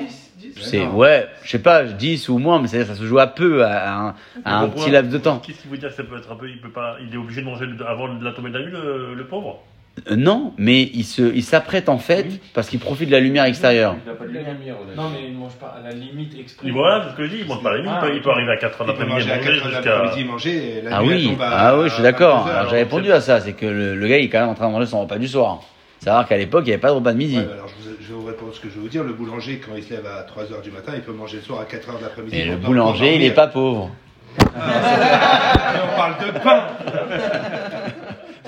c'est 0.58 0.86
ouais, 0.86 1.28
je 1.44 1.50
sais 1.50 1.58
pas, 1.58 1.84
10 1.84 2.30
ou 2.30 2.38
moins, 2.38 2.58
mais 2.62 2.66
c'est- 2.66 2.86
ça 2.86 2.94
se 2.94 3.04
joue 3.04 3.18
à 3.18 3.26
peu, 3.26 3.62
à, 3.62 3.94
un- 3.94 4.14
à 4.46 4.66
petit 4.68 4.90
laps 4.90 5.12
de 5.12 5.18
temps. 5.18 5.40
Qu'est-ce 5.40 5.60
qui 5.60 5.68
veut 5.68 5.76
dire 5.76 5.90
que 5.90 5.94
ça 5.96 6.02
peut 6.04 6.16
être 6.16 6.32
un 6.32 6.36
peu. 6.36 6.48
Il, 6.48 6.62
peut 6.62 6.70
pas, 6.70 6.96
il 7.06 7.12
est 7.12 7.18
obligé 7.18 7.42
de 7.42 7.46
manger 7.46 7.66
avant 7.86 8.06
la 8.06 8.32
tombée 8.32 8.48
de 8.48 8.56
la 8.58 8.64
nuit, 8.64 8.72
le, 8.72 9.14
le 9.14 9.26
pauvre? 9.26 9.62
Euh, 10.10 10.14
non, 10.16 10.52
mais 10.58 10.82
il 10.92 11.04
se, 11.04 11.22
il 11.34 11.42
s'apprête 11.42 11.88
en 11.88 11.96
fait 11.98 12.26
Oui. 12.28 12.40
parce 12.52 12.68
qu'il 12.68 12.78
profite 12.78 13.08
de 13.08 13.12
la 13.12 13.20
lumière 13.20 13.44
extérieure. 13.44 13.96
Il 14.04 14.10
a 14.10 14.14
pas 14.14 14.26
de 14.26 14.32
La 14.34 14.40
lumière. 14.52 14.74
Non, 14.94 15.08
mais 15.10 15.26
il 15.28 15.34
mange 15.34 15.54
pas 15.54 15.74
à 15.78 15.82
la 15.82 15.90
limite 15.94 16.38
exprès. 16.38 16.66
Il 16.68 16.72
voilà, 16.74 17.02
c'est 17.04 17.12
ce 17.12 17.16
que 17.16 17.24
je 17.24 17.30
dis, 17.30 17.38
il 17.40 17.46
mange 17.46 17.62
pas 17.62 17.72
la 17.72 17.78
nuit, 17.80 17.88
il, 17.90 18.00
peut, 18.00 18.14
il 18.14 18.20
peut 18.22 18.30
arriver 18.30 18.52
à 18.52 18.56
4 18.58 18.82
heures 18.82 18.86
Il 18.90 18.94
peut 18.94 19.04
d'après-midi 19.06 19.14
manger 19.14 19.28
et 19.28 19.32
à 19.32 19.36
manger 19.38 19.48
4 19.60 19.64
jusqu'à. 19.70 19.80
d'après-midi, 19.98 20.24
manger. 20.28 20.78
et 20.78 20.82
la 20.82 20.96
Ah 20.98 21.02
oui, 21.02 21.28
tombe 21.30 21.42
à- 21.42 21.48
ah 21.50 21.78
oui, 21.78 21.84
je 21.88 21.94
suis 21.94 22.00
à 22.00 22.02
d'accord. 22.02 22.38
22 22.40 22.50
heures, 22.50 22.58
Alors 22.58 22.70
j'avais 22.70 22.82
donc 22.84 22.92
répondu 22.92 23.12
à 23.12 23.20
ça, 23.22 23.40
c'est 23.40 23.52
que 23.54 23.64
le, 23.66 23.94
le 23.96 24.06
gars 24.06 24.18
il 24.18 24.24
est 24.24 24.28
quand 24.28 24.40
même 24.40 24.48
en 24.50 24.54
train 24.54 24.66
de 24.68 24.72
manger 24.72 24.86
son 24.86 25.00
repas 25.00 25.16
du 25.18 25.28
soir. 25.28 25.60
Savoir 26.00 26.28
qu'à 26.28 26.36
l'époque 26.36 26.64
il 26.64 26.68
n'y 26.68 26.72
avait 26.74 26.80
pas 26.80 26.90
de 26.90 26.94
repas 26.94 27.12
de 27.12 27.18
midi. 27.18 27.38
Ouais, 27.38 27.44
alors 27.54 27.68
je, 27.68 27.88
vous, 27.88 27.96
je 27.98 28.08
vais 28.08 28.14
vous 28.20 28.26
répondre 28.26 28.54
ce 28.54 28.60
que 28.60 28.68
je 28.68 28.74
vais 28.74 28.80
vous 28.80 28.88
dire. 28.88 29.02
Le 29.02 29.14
boulanger, 29.14 29.60
quand 29.66 29.74
il 29.76 29.82
se 29.82 29.90
lève 29.94 30.04
à 30.06 30.20
3h 30.24 30.62
du 30.62 30.70
matin, 30.72 30.92
il 30.94 31.00
peut 31.00 31.12
manger 31.12 31.38
le 31.38 31.42
soir 31.42 31.60
à 31.60 31.64
4h 31.64 31.96
de 31.98 32.02
l'après-midi. 32.04 32.36
Et 32.36 32.44
le 32.44 32.56
boulanger, 32.56 33.14
il 33.14 33.20
n'est 33.22 33.30
pas 33.30 33.46
pauvre. 33.46 33.90
Et 34.38 34.42
on 34.52 35.96
parle 35.96 36.14
de 36.18 36.38
pain 36.38 36.66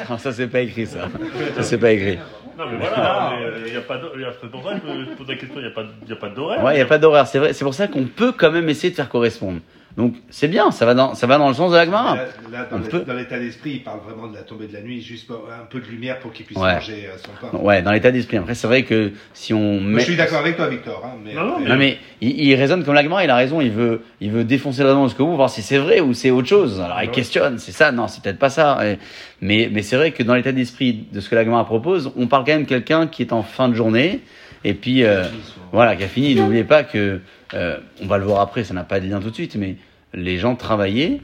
Non, 0.08 0.18
ça 0.18 0.32
c'est 0.32 0.48
pas 0.48 0.60
écrit 0.60 0.86
ça. 0.86 1.08
Ça 1.56 1.62
c'est 1.62 1.78
pas 1.78 1.92
écrit. 1.92 2.18
Non, 2.58 2.64
mais 2.70 2.76
voilà, 2.78 3.34
mais, 3.38 3.44
euh, 3.44 3.64
il 3.68 3.72
y 3.72 3.76
a 3.76 3.80
pas 3.82 3.94
a- 3.94 4.32
c'est 4.40 4.50
pour 4.50 4.64
ça 4.64 4.74
que 4.74 4.86
je 4.88 5.14
pose 5.16 5.28
la 5.28 5.34
question, 5.36 5.60
il 5.60 5.62
n'y 6.06 6.12
a 6.12 6.16
pas, 6.16 6.28
d'horaire. 6.28 6.64
Ouais, 6.64 6.72
il 6.72 6.76
n'y 6.76 6.82
a 6.82 6.86
pas 6.86 6.98
d'horaire, 6.98 7.26
c'est 7.28 7.38
vrai. 7.38 7.52
C'est 7.52 7.64
pour 7.64 7.74
ça 7.74 7.86
qu'on 7.86 8.04
peut 8.06 8.32
quand 8.32 8.50
même 8.50 8.68
essayer 8.68 8.90
de 8.90 8.96
faire 8.96 9.08
correspondre. 9.08 9.60
Donc 9.98 10.14
c'est 10.30 10.46
bien, 10.46 10.70
ça 10.70 10.86
va 10.86 10.94
dans, 10.94 11.14
ça 11.16 11.26
va 11.26 11.38
dans 11.38 11.48
le 11.48 11.54
sens 11.54 11.72
de 11.72 11.76
la 11.76 11.84
Gemara. 11.84 12.14
Là, 12.14 12.24
là, 12.52 12.68
dans 12.70 12.78
peut. 12.78 13.02
l'état 13.16 13.36
d'esprit, 13.38 13.72
il 13.72 13.82
parle 13.82 13.98
vraiment 14.08 14.28
de 14.28 14.34
la 14.36 14.42
tombée 14.42 14.68
de 14.68 14.72
la 14.72 14.80
nuit, 14.80 15.02
juste 15.02 15.26
pour 15.26 15.48
un 15.50 15.66
peu 15.68 15.80
de 15.80 15.86
lumière 15.86 16.20
pour 16.20 16.32
qu'il 16.32 16.46
puisse 16.46 16.56
Ouais. 16.56 16.74
manger 16.74 17.08
euh, 17.12 17.16
son 17.18 17.32
pain. 17.50 17.58
Ouais, 17.58 17.82
dans 17.82 17.90
l'état 17.90 18.12
d'esprit. 18.12 18.36
Après, 18.36 18.54
c'est 18.54 18.68
vrai 18.68 18.84
que 18.84 19.10
si 19.34 19.52
on 19.52 19.80
met. 19.80 19.98
je 19.98 20.04
suis 20.06 20.16
d'accord 20.16 20.38
avec 20.38 20.56
toi, 20.56 20.68
Victor. 20.68 21.02
Hein, 21.04 21.18
mais 21.24 21.34
Non, 21.34 21.44
non, 21.44 21.58
Non 21.60 21.76
mais 21.76 21.98
il, 22.20 22.40
il 22.40 22.54
raisonne 22.54 22.84
comme 22.84 22.94
la 22.94 23.02
Gemara, 23.02 23.24
il 23.24 23.30
a 23.30 23.34
raison, 23.34 23.60
il 23.60 23.72
veut, 23.72 24.02
il 24.20 24.30
veut 24.30 24.44
défoncer 24.44 24.82
le 24.82 24.90
raison 24.90 25.08
jusqu'au 25.08 25.26
bout, 25.26 25.34
voir 25.34 25.50
si 25.50 25.62
c'est 25.62 25.78
vrai 25.78 25.98
ou 25.98 26.14
c'est 26.14 26.30
autre 26.30 26.46
chose. 26.48 26.80
Alors 26.80 27.02
il 27.02 27.10
questionne, 27.10 27.58
c'est 27.58 27.72
ça, 27.72 27.90
non, 27.90 28.06
c'est 28.06 28.22
peut-être 28.22 28.38
pas 28.38 28.50
ça. 28.50 28.78
Et- 28.86 28.98
mais 29.40 29.68
mais 29.72 29.82
c'est 29.82 29.96
vrai 29.96 30.12
que 30.12 30.22
dans 30.22 30.36
l'état 30.36 30.52
d'esprit 30.52 31.06
de 31.12 31.18
ce 31.20 31.28
que 31.28 31.34
la 31.34 31.44
Gemara 31.44 31.64
propose, 31.64 32.12
on 32.16 32.28
parle 32.28 32.44
quand 32.44 32.52
même 32.52 32.62
de 32.62 32.68
quelqu'un 32.68 33.08
qui 33.08 33.22
est 33.22 33.32
en 33.32 33.42
fin 33.42 33.68
de 33.68 33.74
journée 33.74 34.20
et 34.64 34.74
puis 34.74 35.02
euh, 35.04 35.24
voilà, 35.72 35.96
qui 35.96 36.04
a 36.04 36.08
fini. 36.08 36.36
N'oubliez 36.36 36.62
pas 36.64 36.84
que 36.84 37.20
euh, 37.54 37.78
on 38.02 38.06
va 38.06 38.18
le 38.18 38.24
voir 38.24 38.40
après, 38.42 38.62
ça 38.62 38.74
n'a 38.74 38.84
pas 38.84 39.00
de 39.00 39.08
lien 39.08 39.20
tout 39.20 39.30
de 39.30 39.34
suite, 39.34 39.56
mais 39.56 39.76
les 40.14 40.38
gens 40.38 40.54
travaillaient 40.56 41.20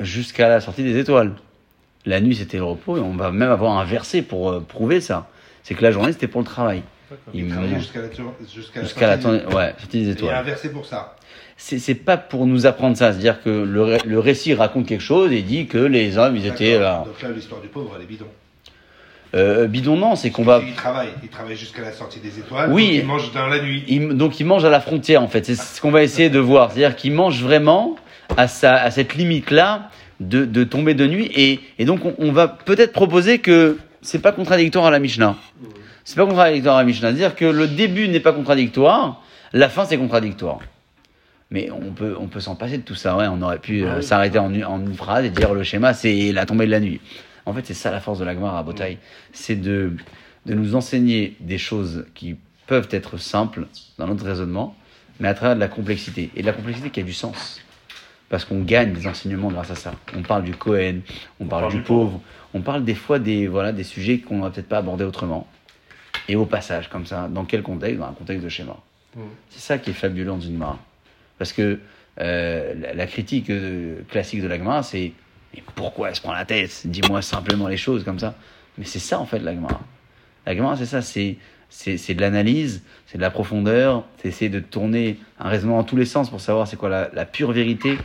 jusqu'à 0.00 0.48
la 0.48 0.60
sortie 0.60 0.82
des 0.82 0.98
étoiles. 0.98 1.32
La 2.06 2.20
nuit 2.20 2.34
c'était 2.36 2.58
le 2.58 2.64
repos 2.64 2.96
et 2.96 3.00
on 3.00 3.14
va 3.14 3.30
même 3.30 3.50
avoir 3.50 3.78
un 3.78 3.84
verset 3.84 4.22
pour 4.22 4.50
euh, 4.50 4.60
prouver 4.60 5.00
ça. 5.00 5.28
C'est 5.62 5.74
que 5.74 5.82
la 5.82 5.90
journée 5.90 6.12
c'était 6.12 6.28
pour 6.28 6.40
le 6.42 6.46
travail. 6.46 6.82
Il 7.32 7.44
me- 7.44 7.78
jusqu'à 7.78 8.00
la, 8.00 8.86
sortie 8.86 9.22
tournée- 9.22 9.44
ouais, 9.54 9.74
sortie 9.78 9.98
des 10.00 10.04
des- 10.04 10.04
Il 10.04 10.08
y 10.08 10.10
étoiles 10.12 10.34
a 10.34 10.38
un 10.40 10.42
verset 10.42 10.70
pour 10.70 10.84
ça. 10.84 11.16
c'est 11.56 11.94
pas 11.94 12.16
pour 12.16 12.46
nous 12.46 12.66
apprendre 12.66 12.96
ça, 12.96 13.12
c'est-à-dire 13.12 13.40
que 13.42 13.50
le, 13.50 13.82
ré- 13.82 14.00
le 14.04 14.18
récit 14.18 14.52
raconte 14.54 14.86
quelque 14.86 15.00
chose 15.02 15.30
et 15.32 15.42
dit 15.42 15.66
que 15.66 15.78
les 15.78 16.18
hommes 16.18 16.36
ils 16.36 16.46
étaient 16.46 16.78
là. 16.78 17.04
Donc 17.06 17.20
là, 17.22 17.28
l'histoire 17.30 17.60
du 17.60 17.68
pauvre, 17.68 17.92
elle 17.96 18.02
est 18.02 18.06
bidon. 18.06 18.26
Euh, 19.34 19.66
bidon 19.66 19.96
non, 19.96 20.14
c'est 20.14 20.30
qu'on 20.30 20.44
va 20.44 20.62
Il 20.64 20.74
travaille, 20.74 21.08
il 21.22 21.28
travaille 21.28 21.56
jusqu'à 21.56 21.82
la 21.82 21.92
sortie 21.92 22.20
des 22.20 22.38
étoiles. 22.38 22.70
Oui. 22.70 22.86
donc 22.86 23.02
il 23.02 23.06
mange 23.06 23.32
dans 23.32 23.46
la 23.48 23.60
nuit. 23.60 23.82
il- 23.88 24.08
donc 24.10 24.38
ils 24.38 24.46
mangent 24.46 24.64
à 24.64 24.70
la 24.70 24.80
frontière 24.80 25.22
en 25.22 25.28
fait, 25.28 25.44
c'est 25.44 25.56
ce 25.56 25.80
qu'on 25.80 25.90
va 25.90 26.02
essayer 26.04 26.30
de 26.30 26.38
voir, 26.38 26.70
c'est-à-dire 26.70 26.94
qu'ils 26.96 27.12
mangent 27.12 27.42
vraiment 27.42 27.96
à 28.36 28.46
sa 28.46 28.74
à 28.76 28.90
cette 28.92 29.14
limite 29.16 29.50
là 29.50 29.90
de, 30.20 30.44
de 30.44 30.62
tomber 30.64 30.94
de 30.94 31.06
nuit 31.06 31.30
et, 31.34 31.60
et 31.80 31.84
donc 31.84 32.04
on, 32.04 32.14
on 32.18 32.30
va 32.30 32.46
peut-être 32.48 32.92
proposer 32.92 33.38
que 33.40 33.78
c'est 34.02 34.20
pas 34.22 34.30
contradictoire 34.32 34.86
à 34.86 34.90
la 34.92 35.00
Mishnah. 35.00 35.34
C'est 36.04 36.16
pas 36.16 36.26
contradictoire 36.26 36.76
à 36.76 36.84
Mishnah. 36.84 37.08
C'est-à-dire 37.08 37.34
que 37.34 37.46
le 37.46 37.66
début 37.66 38.06
n'est 38.08 38.20
pas 38.20 38.32
contradictoire, 38.32 39.22
la 39.52 39.68
fin 39.68 39.84
c'est 39.84 39.96
contradictoire. 39.96 40.58
Mais 41.50 41.70
on 41.70 41.92
peut, 41.92 42.14
on 42.20 42.26
peut 42.26 42.40
s'en 42.40 42.54
passer 42.56 42.78
de 42.78 42.82
tout 42.82 42.94
ça. 42.94 43.16
Ouais, 43.16 43.26
on 43.28 43.40
aurait 43.42 43.58
pu 43.58 43.82
euh, 43.84 43.88
Ah 43.90 43.96
oui. 43.98 44.02
s'arrêter 44.02 44.38
en, 44.38 44.52
une- 44.52 44.64
en 44.64 44.78
une 44.80 44.94
phrase 44.94 45.24
et 45.24 45.30
dire 45.30 45.52
le 45.54 45.62
schéma 45.64 45.92
c'est 45.94 46.30
la 46.32 46.46
tombée 46.46 46.66
de 46.66 46.70
la 46.70 46.80
nuit. 46.80 47.00
En 47.46 47.52
fait, 47.52 47.66
c'est 47.66 47.74
ça 47.74 47.90
la 47.90 48.00
force 48.00 48.18
de 48.18 48.24
la 48.24 48.34
Gemara 48.34 48.58
à 48.58 48.62
Botaï. 48.62 48.98
C'est 49.32 49.56
de, 49.56 49.92
de 50.46 50.54
nous 50.54 50.74
enseigner 50.74 51.36
des 51.40 51.58
choses 51.58 52.06
qui 52.14 52.36
peuvent 52.66 52.88
être 52.90 53.18
simples 53.18 53.66
dans 53.98 54.06
notre 54.06 54.24
raisonnement, 54.24 54.74
mais 55.20 55.28
à 55.28 55.34
travers 55.34 55.54
de 55.54 55.60
la 55.60 55.68
complexité. 55.68 56.30
Et 56.34 56.40
de 56.40 56.46
la 56.46 56.52
complexité 56.52 56.90
qui 56.90 57.00
a 57.00 57.02
du 57.02 57.12
sens. 57.12 57.60
Parce 58.30 58.44
qu'on 58.44 58.62
gagne 58.62 58.92
des 58.92 59.06
enseignements 59.06 59.50
grâce 59.50 59.70
à 59.70 59.74
ça. 59.74 59.94
On 60.16 60.22
parle 60.22 60.44
du 60.44 60.54
Cohen, 60.54 61.00
on, 61.40 61.46
parle, 61.46 61.70
du, 61.70 61.82
pauvre, 61.82 62.20
on 62.54 62.62
parle 62.62 62.84
des 62.84 62.94
fois 62.94 63.18
des, 63.18 63.46
voilà, 63.46 63.72
des 63.72 63.84
sujets 63.84 64.18
qu'on 64.18 64.38
n'aurait 64.38 64.50
peut-être 64.50 64.68
pas 64.68 64.78
abordés 64.78 65.04
autrement. 65.04 65.46
Et 66.28 66.36
au 66.36 66.46
passage, 66.46 66.88
comme 66.88 67.04
ça, 67.04 67.28
dans 67.28 67.44
quel 67.44 67.62
contexte? 67.62 67.98
Dans 67.98 68.06
un 68.06 68.12
contexte 68.12 68.42
de 68.42 68.48
schéma. 68.48 68.76
C'est 69.50 69.60
ça 69.60 69.78
qui 69.78 69.90
est 69.90 69.94
fabuleux 69.94 70.26
dans 70.26 70.40
une 70.40 70.54
Gemara. 70.54 70.78
Parce 71.38 71.52
que 71.52 71.78
euh, 72.20 72.74
la, 72.74 72.94
la 72.94 73.06
critique 73.06 73.50
euh, 73.50 74.00
classique 74.08 74.42
de 74.42 74.48
la 74.48 74.56
Gemara, 74.56 74.82
c'est 74.82 75.12
mais 75.54 75.62
pourquoi 75.74 76.08
elle 76.08 76.16
se 76.16 76.20
prend 76.20 76.32
la 76.32 76.44
tête? 76.44 76.82
Dis-moi 76.84 77.22
simplement 77.22 77.68
les 77.68 77.76
choses 77.76 78.04
comme 78.04 78.18
ça. 78.18 78.34
Mais 78.78 78.84
c'est 78.84 78.98
ça 78.98 79.18
en 79.18 79.26
fait 79.26 79.38
la 79.38 79.54
Gemara. 79.54 79.80
La 80.46 80.54
Gemara, 80.54 80.76
c'est 80.76 80.86
ça, 80.86 81.02
c'est 81.02 81.36
c'est 81.68 81.96
c'est 81.96 82.14
de 82.14 82.20
l'analyse, 82.20 82.82
c'est 83.06 83.18
de 83.18 83.22
la 83.22 83.30
profondeur, 83.30 84.04
c'est 84.18 84.28
essayer 84.28 84.50
de 84.50 84.60
tourner 84.60 85.18
un 85.38 85.48
raisonnement 85.48 85.78
dans 85.78 85.84
tous 85.84 85.96
les 85.96 86.04
sens 86.04 86.30
pour 86.30 86.40
savoir 86.40 86.66
c'est 86.68 86.76
quoi 86.76 86.88
la, 86.88 87.10
la 87.12 87.24
pure 87.24 87.52
vérité. 87.52 87.98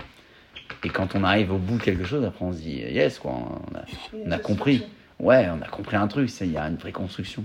Et 0.83 0.89
quand 0.89 1.15
on 1.15 1.23
arrive 1.23 1.51
au 1.51 1.57
bout 1.57 1.77
de 1.77 1.83
quelque 1.83 2.05
chose, 2.05 2.23
après 2.23 2.45
on 2.45 2.53
se 2.53 2.59
dit 2.59 2.77
yes 2.77 3.19
quoi, 3.19 3.31
on 3.31 3.75
a, 3.75 3.81
on 4.25 4.31
a 4.31 4.37
compris. 4.37 4.83
Ouais, 5.19 5.47
on 5.49 5.61
a 5.61 5.67
compris 5.67 5.97
un 5.97 6.07
truc, 6.07 6.29
il 6.39 6.53
y 6.53 6.57
a 6.57 6.63
une 6.63 6.77
vraie 6.77 6.93
construction. 6.93 7.43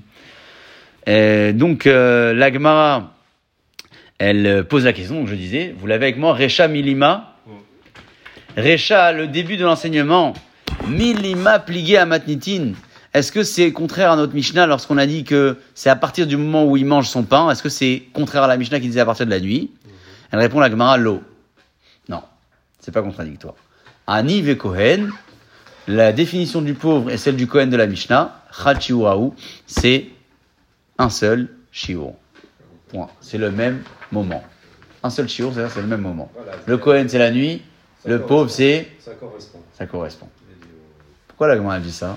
Euh, 1.09 1.53
donc, 1.53 1.89
euh, 1.89 2.33
la 2.33 2.53
Gemara, 2.53 3.17
elle 4.19 4.47
euh, 4.47 4.63
pose 4.63 4.85
la 4.85 4.93
question, 4.93 5.17
donc 5.17 5.27
je 5.27 5.35
disais, 5.35 5.75
vous 5.77 5.89
l'avez 5.89 6.07
avec 6.07 6.17
moi, 6.17 6.35
Recha 6.35 6.69
Milima. 6.69 7.34
Recha, 8.57 9.13
le 9.13 9.27
début 9.27 9.57
de 9.57 9.65
l'enseignement, 9.65 10.33
Milima 10.87 11.59
plié 11.59 11.99
à 11.99 12.07
Matnitin. 12.07 12.73
Est-ce 13.13 13.33
que 13.33 13.43
c'est 13.43 13.73
contraire 13.73 14.13
à 14.13 14.17
notre 14.17 14.33
Mishnah 14.33 14.67
lorsqu'on 14.67 14.97
a 14.97 15.07
dit 15.07 15.25
que 15.25 15.57
c'est 15.75 15.91
à 15.91 15.97
partir 15.97 16.27
du 16.29 16.37
moment 16.37 16.65
où 16.65 16.77
il 16.77 16.87
mange 16.87 17.09
son 17.09 17.25
pain 17.25 17.51
Est-ce 17.51 17.65
que 17.65 17.69
c'est 17.69 18.05
contraire 18.13 18.45
à 18.45 18.47
la 18.47 18.57
Mishnah 18.57 18.79
qui 18.79 18.87
disait 18.87 19.01
à 19.01 19.07
partir 19.07 19.27
de 19.27 19.31
la 19.31 19.41
nuit? 19.41 19.73
Elle 20.31 20.39
répond 20.39 20.61
la 20.61 20.71
Gemara, 20.71 20.97
l'eau. 20.99 21.23
Non, 22.09 22.23
c'est 22.79 22.93
pas 22.93 23.03
contradictoire. 23.03 23.55
Ani 24.07 24.41
ve 24.41 24.57
Kohen, 24.57 25.11
la 25.89 26.13
définition 26.13 26.63
du 26.63 26.75
pauvre 26.75 27.11
et 27.11 27.17
celle 27.17 27.37
du 27.37 27.49
Kohen 27.49 27.71
de 27.71 27.77
la 27.77 27.89
Mishnah, 27.89 28.41
Chachiwahu, 28.53 29.33
c'est 29.67 30.07
un 30.99 31.11
seul 31.11 31.49
shiur. 31.73 32.13
Point. 32.89 33.09
C'est 33.21 33.39
le 33.39 33.51
même 33.51 33.83
moment. 34.13 34.45
Un 35.03 35.11
seul 35.11 35.29
shiur, 35.29 35.53
c'est-à-dire 35.53 35.73
c'est 35.73 35.83
le 35.83 35.89
même 35.89 36.03
moment. 36.03 36.31
Le 36.67 36.77
Kohen, 36.79 37.09
c'est 37.09 37.19
la 37.19 37.33
nuit. 37.33 37.63
Le 38.05 38.21
pauvre, 38.23 38.51
c'est. 38.51 38.89
Ça 39.01 39.13
correspond. 39.15 39.61
Ça 39.79 39.87
correspond. 39.87 40.29
Pourquoi 41.29 41.49
la 41.49 41.57
Gemara 41.57 41.75
a 41.75 41.81
dit 41.81 41.93
ça? 41.93 42.17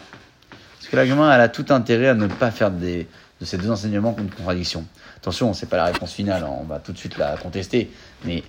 Parce 0.49 0.87
que 0.89 0.95
la 0.95 1.05
Gemara, 1.05 1.33
elle 1.35 1.41
a 1.41 1.49
tout 1.49 1.65
intérêt 1.69 2.07
à 2.09 2.13
ne 2.13 2.27
pas 2.27 2.51
faire 2.51 2.71
des, 2.71 3.07
de 3.41 3.45
ces 3.45 3.57
deux 3.57 3.71
enseignements 3.71 4.15
une 4.19 4.29
contradiction. 4.29 4.85
Attention, 5.17 5.53
c'est 5.53 5.65
pas 5.65 5.77
la 5.77 5.85
réponse 5.85 6.13
finale, 6.13 6.43
hein, 6.43 6.55
on 6.59 6.63
va 6.63 6.79
tout 6.79 6.91
de 6.91 6.97
suite 6.97 7.17
la 7.17 7.35
contester. 7.37 7.89
Mais 8.25 8.43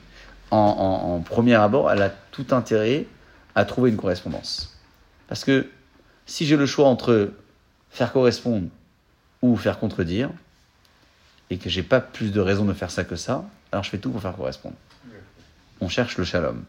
en, 0.50 0.56
en- 0.58 1.14
en 1.16 1.20
premier 1.20 1.54
abord, 1.54 1.90
elle 1.90 2.02
a 2.02 2.10
tout 2.10 2.46
intérêt 2.50 3.06
à 3.54 3.64
trouver 3.64 3.90
une 3.90 3.96
correspondance. 3.96 4.76
Parce 5.26 5.44
que 5.44 5.66
si 6.26 6.46
j'ai 6.46 6.56
le 6.56 6.66
choix 6.66 6.86
entre 6.88 7.32
faire 7.90 8.12
correspondre 8.12 8.68
ou 9.42 9.56
faire 9.56 9.78
contredire, 9.78 10.30
et 11.50 11.56
que 11.56 11.70
j'ai 11.70 11.82
pas 11.82 12.00
plus 12.00 12.30
de 12.30 12.40
raison 12.40 12.66
de 12.66 12.74
faire 12.74 12.90
ça 12.90 13.04
que 13.04 13.16
ça, 13.16 13.44
alors 13.72 13.82
je 13.82 13.88
fais 13.90 13.98
tout 13.98 14.10
pour 14.10 14.20
faire 14.20 14.36
correspondre. 14.36 14.76
On 15.80 15.88
cherche 15.88 16.18
le 16.18 16.24
shalom. 16.24 16.62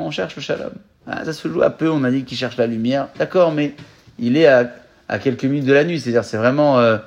On 0.00 0.10
cherche 0.10 0.36
le 0.36 0.42
shalom. 0.42 0.72
Ah, 1.06 1.24
ça 1.24 1.32
se 1.32 1.48
joue 1.48 1.62
à 1.62 1.70
peu, 1.70 1.90
on 1.90 2.04
a 2.04 2.10
dit 2.10 2.24
qu'il 2.24 2.38
cherche 2.38 2.56
la 2.56 2.66
lumière. 2.66 3.08
D'accord, 3.18 3.52
mais 3.52 3.74
il 4.18 4.36
est 4.36 4.46
à, 4.46 4.70
à 5.08 5.18
quelques 5.18 5.44
minutes 5.44 5.66
de 5.66 5.72
la 5.72 5.84
nuit, 5.84 6.00
c'est-à-dire 6.00 6.24
c'est 6.24 6.36
vraiment... 6.36 6.78
euh, 6.78 6.98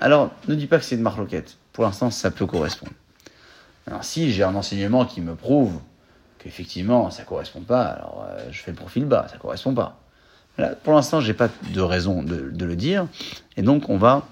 Alors, 0.00 0.30
ne 0.46 0.54
dis 0.54 0.66
pas 0.66 0.78
que 0.78 0.84
c'est 0.84 0.96
une 0.96 1.02
marloquette. 1.02 1.56
Pour 1.72 1.84
l'instant, 1.84 2.10
ça 2.10 2.30
peut 2.30 2.46
correspondre. 2.46 2.92
Alors, 3.86 4.04
si 4.04 4.30
j'ai 4.32 4.42
un 4.42 4.54
enseignement 4.54 5.06
qui 5.06 5.20
me 5.20 5.34
prouve 5.34 5.80
qu'effectivement, 6.38 7.10
ça 7.10 7.22
correspond 7.22 7.60
pas, 7.60 7.84
alors 7.84 8.26
euh, 8.28 8.40
je 8.50 8.60
fais 8.60 8.72
le 8.72 8.76
profil 8.76 9.04
bas, 9.06 9.26
ça 9.30 9.38
correspond 9.38 9.74
pas. 9.74 10.00
Là, 10.58 10.74
pour 10.74 10.92
l'instant, 10.92 11.20
j'ai 11.20 11.34
pas 11.34 11.48
de 11.72 11.80
raison 11.80 12.22
de, 12.22 12.50
de 12.50 12.64
le 12.64 12.76
dire, 12.76 13.06
et 13.56 13.62
donc 13.62 13.88
on 13.88 13.96
va 13.96 14.26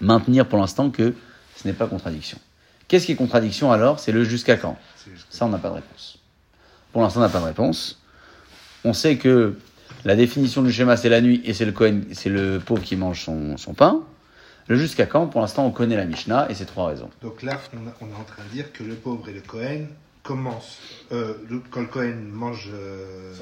maintenir 0.00 0.46
pour 0.46 0.58
l'instant 0.58 0.90
que 0.90 1.14
ce 1.56 1.66
n'est 1.66 1.74
pas 1.74 1.86
contradiction. 1.86 2.38
Qu'est-ce 2.86 3.06
qui 3.06 3.12
est 3.12 3.16
contradiction 3.16 3.72
alors? 3.72 3.98
C'est 3.98 4.12
le 4.12 4.24
jusqu'à 4.24 4.56
quand? 4.56 4.76
Ça, 5.30 5.46
on 5.46 5.48
n'a 5.48 5.58
pas 5.58 5.70
de 5.70 5.74
réponse. 5.74 6.17
Pour 6.98 7.04
l'instant, 7.04 7.20
on 7.20 7.22
n'a 7.22 7.28
pas 7.28 7.38
de 7.38 7.44
réponse. 7.44 8.00
On 8.84 8.92
sait 8.92 9.18
que 9.18 9.54
la 10.04 10.16
définition 10.16 10.62
du 10.62 10.72
schéma, 10.72 10.96
c'est 10.96 11.08
la 11.08 11.20
nuit 11.20 11.40
et 11.44 11.54
c'est 11.54 11.64
le, 11.64 11.70
Kohen- 11.70 12.02
c'est 12.12 12.28
le 12.28 12.58
pauvre 12.58 12.82
qui 12.82 12.96
mange 12.96 13.22
son, 13.22 13.56
son 13.56 13.72
pain. 13.72 14.00
Le 14.66 14.74
jusqu'à 14.74 15.06
quand? 15.06 15.28
Pour 15.28 15.40
l'instant, 15.40 15.64
on 15.64 15.70
connaît 15.70 15.94
la 15.96 16.06
Mishnah 16.06 16.50
et 16.50 16.56
c'est 16.56 16.64
trois 16.64 16.88
raisons. 16.88 17.08
Donc 17.22 17.44
là, 17.44 17.60
on, 17.72 17.86
a- 17.86 17.92
on 18.00 18.06
est 18.12 18.20
en 18.20 18.24
train 18.24 18.42
de 18.42 18.52
dire 18.52 18.72
que 18.72 18.82
le 18.82 18.96
pauvre 18.96 19.28
et 19.28 19.32
le 19.32 19.42
Cohen 19.42 19.86
commencent. 20.24 20.78
euh, 21.12 21.34
le- 21.48 21.62
quand 21.70 21.82
le 21.82 21.86
Cohen 21.86 22.16
mange 22.32 22.68
euh, 22.74 23.32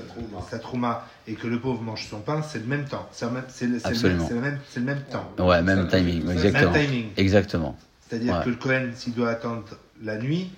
Sa 0.51 0.59
trouma. 0.59 1.09
et 1.27 1.33
que 1.33 1.47
le 1.47 1.59
pauvre 1.59 1.81
mange 1.81 2.07
son 2.11 2.19
pain, 2.21 2.43
c'est 2.43 2.59
le 2.59 2.67
même 2.67 2.85
temps. 2.85 3.09
C'est 3.11 3.25
le 3.25 3.31
même, 3.33 3.45
c'est 3.49 3.65
le, 3.65 3.79
le 3.79 3.81
même, 3.81 4.21
c'est 4.29 4.35
le 4.35 4.41
même, 4.43 4.59
c'est 4.69 4.81
le 4.81 4.87
même 4.87 5.03
temps. 5.11 5.31
Ouais, 5.43 5.63
même 5.63 5.89
timing, 5.89 6.29
exactement. 6.31 6.73
Même 6.73 6.87
timing. 6.89 7.07
Exactement. 7.17 7.79
C'est-à-dire 8.07 8.35
Ouais. 8.37 8.45
que 8.45 8.51
le 8.51 8.57
Cohen, 8.57 8.91
s'il 8.95 9.15
doit 9.15 9.31
attendre 9.31 9.65
la 10.05 10.19
nuit, 10.19 10.51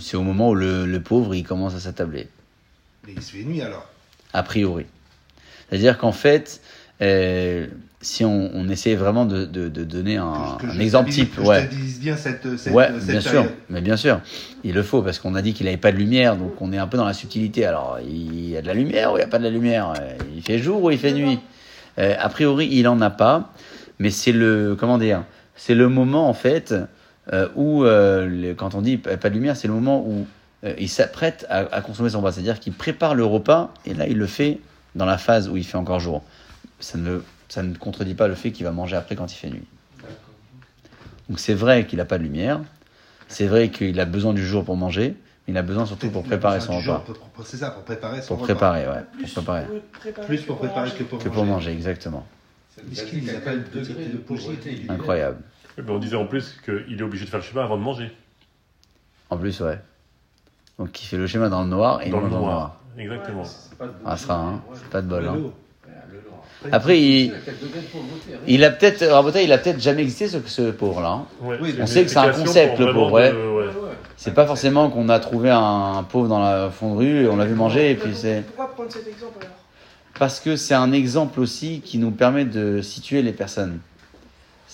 C'est 0.00 0.16
au 0.16 0.22
moment 0.22 0.50
où 0.50 0.54
le, 0.54 0.86
le 0.86 1.00
pauvre, 1.00 1.34
il 1.34 1.42
commence 1.44 1.74
à 1.74 1.80
s'attabler. 1.80 2.28
mais 3.06 3.12
il 3.16 3.22
se 3.22 3.32
fait 3.32 3.42
nuit 3.44 3.62
alors? 3.62 3.86
a 4.32 4.42
priori. 4.42 4.84
C'est-à-dire 5.68 5.96
qu'en 5.98 6.12
fait, 6.12 6.60
euh, 7.00 7.66
si 8.02 8.24
on, 8.24 8.50
on 8.54 8.68
essaie 8.68 8.94
vraiment 8.94 9.24
de, 9.24 9.44
de- 9.46 9.68
de 9.68 9.84
donner 9.84 10.16
un, 10.16 10.56
Que 10.60 10.66
je 10.68 10.72
un 10.76 10.80
exemple 10.80 11.10
type, 11.10 11.34
que 11.36 11.40
ouais, 11.40 11.68
bien 12.00 12.16
cette, 12.16 12.56
cette, 12.58 12.72
ouais, 12.72 12.88
cette 13.00 13.10
bien 13.10 13.20
sûr, 13.20 13.46
mais 13.70 13.80
bien 13.80 13.96
sûr, 13.96 14.20
il 14.62 14.74
le 14.74 14.82
faut 14.82 15.02
parce 15.02 15.18
qu'on 15.18 15.34
a 15.34 15.42
dit 15.42 15.54
qu'il 15.54 15.66
n'avait 15.66 15.78
pas 15.78 15.90
de 15.92 15.96
lumière, 15.96 16.36
donc 16.36 16.60
on 16.60 16.72
est 16.72 16.78
un 16.78 16.86
peu 16.86 16.96
dans 16.98 17.06
la 17.06 17.14
subtilité. 17.14 17.64
Alors, 17.64 17.98
il 18.06 18.48
y 18.50 18.56
a 18.56 18.62
de 18.62 18.66
la 18.66 18.74
lumière 18.74 19.12
ou 19.12 19.16
il 19.16 19.20
n'y 19.20 19.24
a 19.24 19.28
pas 19.28 19.38
de 19.38 19.44
la 19.44 19.50
lumière? 19.50 19.94
Il 20.34 20.42
fait 20.42 20.58
jour 20.58 20.82
ou 20.82 20.90
il 20.90 20.98
fait 20.98 21.12
nuit? 21.12 21.38
Euh, 21.98 22.14
A 22.18 22.28
priori, 22.28 22.68
il 22.70 22.86
en 22.88 23.00
a 23.00 23.10
pas, 23.10 23.52
mais 23.98 24.10
c'est 24.10 24.32
le, 24.32 24.76
comment 24.78 24.98
dire, 24.98 25.24
c'est 25.56 25.74
le 25.74 25.88
moment 25.88 26.28
en 26.28 26.34
fait 26.34 26.74
euh, 27.32 27.48
où, 27.56 27.84
euh, 27.84 28.26
le- 28.26 28.54
quand 28.54 28.74
on 28.74 28.82
dit 28.82 28.96
pas 28.98 29.16
de 29.16 29.34
lumière, 29.34 29.56
c'est 29.56 29.68
le 29.68 29.74
moment 29.74 30.04
où 30.06 30.26
euh, 30.64 30.74
il 30.78 30.88
s'apprête 30.88 31.46
à, 31.50 31.58
à 31.74 31.80
consommer 31.80 32.10
son 32.10 32.18
repas, 32.20 32.32
c'est-à-dire 32.32 32.60
qu'il 32.60 32.72
prépare 32.72 33.14
le 33.14 33.24
repas 33.24 33.72
et 33.84 33.94
là 33.94 34.06
il 34.06 34.16
le 34.16 34.26
fait 34.26 34.58
dans 34.94 35.04
la 35.06 35.18
phase 35.18 35.48
où 35.48 35.56
il 35.56 35.64
fait 35.64 35.76
encore 35.76 36.00
jour. 36.00 36.22
Ça 36.80 36.98
ne, 36.98 37.18
ça 37.48 37.62
ne 37.62 37.74
contredit 37.74 38.14
pas 38.14 38.28
le 38.28 38.34
fait 38.34 38.52
qu'il 38.52 38.64
va 38.64 38.72
manger 38.72 38.96
après 38.96 39.16
quand 39.16 39.32
il 39.32 39.36
fait 39.36 39.50
nuit. 39.50 39.64
Donc 41.28 41.38
c'est 41.40 41.54
vrai 41.54 41.86
qu'il 41.86 41.98
n'a 41.98 42.04
pas 42.04 42.18
de 42.18 42.22
lumière, 42.22 42.60
c'est 43.28 43.46
vrai 43.46 43.70
qu'il 43.70 43.98
a 43.98 44.04
besoin 44.04 44.32
du 44.32 44.46
jour 44.46 44.64
pour 44.64 44.76
manger, 44.76 45.16
mais 45.46 45.52
il 45.54 45.56
a 45.58 45.62
besoin 45.62 45.84
surtout 45.86 46.10
pour 46.10 46.22
préparer 46.22 46.60
son 46.60 46.78
repas. 46.78 47.04
C'est 47.44 47.56
ça, 47.56 47.70
pour 47.70 47.82
préparer 47.82 48.22
son 48.22 48.28
Pour 48.36 48.42
repas. 48.46 48.54
préparer, 48.54 48.86
ouais. 48.86 49.04
Plus 49.18 49.32
Pour 49.34 49.42
préparer. 49.44 49.66
préparer 50.00 50.26
Plus 50.26 50.42
pour 50.42 50.58
préparer 50.58 50.90
que 50.90 51.02
pour 51.02 51.18
Que 51.18 51.28
pour 51.28 51.44
manger, 51.44 51.72
exactement. 51.72 52.26
Miskin, 52.88 53.16
il 53.22 53.30
a 53.30 53.40
pas 53.40 53.54
le 53.54 53.62
degré 53.62 54.06
de 54.06 54.18
pauvreté. 54.18 54.82
Incroyable. 54.88 55.38
Oui, 55.78 55.84
mais 55.86 55.92
on 55.92 55.98
disait 55.98 56.16
en 56.16 56.26
plus 56.26 56.56
qu'il 56.64 56.98
est 56.98 57.02
obligé 57.02 57.24
de 57.24 57.30
faire 57.30 57.40
le 57.40 57.44
schéma 57.44 57.64
avant 57.64 57.76
de 57.76 57.82
manger. 57.82 58.10
En 59.30 59.36
plus, 59.36 59.60
ouais. 59.60 59.78
Donc 60.78 61.02
il 61.02 61.06
fait 61.06 61.16
le 61.16 61.26
schéma 61.26 61.48
dans 61.48 61.62
le 61.62 61.68
noir 61.68 62.00
et 62.02 62.06
il 62.06 62.12
dans 62.12 62.20
le 62.20 62.28
noir. 62.28 62.76
Exactement. 62.98 63.44
Ah, 64.04 64.16
ça, 64.16 64.34
hein. 64.34 64.62
C'est 64.74 64.88
pas 64.88 65.02
de 65.02 65.08
bol, 65.08 65.26
hein. 65.26 65.36
Après, 66.72 67.00
il, 67.00 67.30
pauvreté, 67.30 68.34
hein. 68.34 68.38
il 68.46 68.64
a 68.64 68.70
peut-être, 68.70 69.02
il 69.42 69.52
a 69.52 69.58
peut-être 69.58 69.80
jamais 69.80 70.02
existé 70.02 70.26
ce, 70.26 70.38
ce 70.46 70.70
pauvre-là. 70.70 71.10
hein. 71.10 71.26
Ouais, 71.42 71.58
on 71.80 71.86
sait 71.86 72.02
que 72.02 72.08
c'est 72.10 72.18
un 72.18 72.32
concept, 72.32 72.78
le 72.80 72.92
pauvre, 72.92 73.12
ouais. 73.12 73.30
ouais. 73.30 73.66
C'est 74.16 74.32
pas 74.34 74.46
forcément 74.46 74.88
qu'on 74.88 75.08
a 75.10 75.20
trouvé 75.20 75.50
un 75.50 76.02
pauvre 76.08 76.28
dans 76.28 76.40
la 76.40 76.70
fond 76.70 76.94
de 76.94 76.98
rue 76.98 77.24
et 77.24 77.28
on 77.28 77.36
l'a 77.36 77.44
vu 77.44 77.54
manger 77.54 77.90
et 77.90 77.94
puis 77.94 78.14
c'est. 78.14 78.42
Pourquoi 78.46 78.74
prendre 78.74 78.90
cet 78.90 79.06
exemple 79.06 79.36
alors? 79.42 79.54
Parce 80.18 80.40
que 80.40 80.56
c'est 80.56 80.74
un 80.74 80.92
exemple 80.92 81.40
aussi 81.40 81.82
qui 81.82 81.98
nous 81.98 82.10
permet 82.10 82.46
de 82.46 82.80
situer 82.80 83.20
les 83.22 83.32
personnes. 83.32 83.78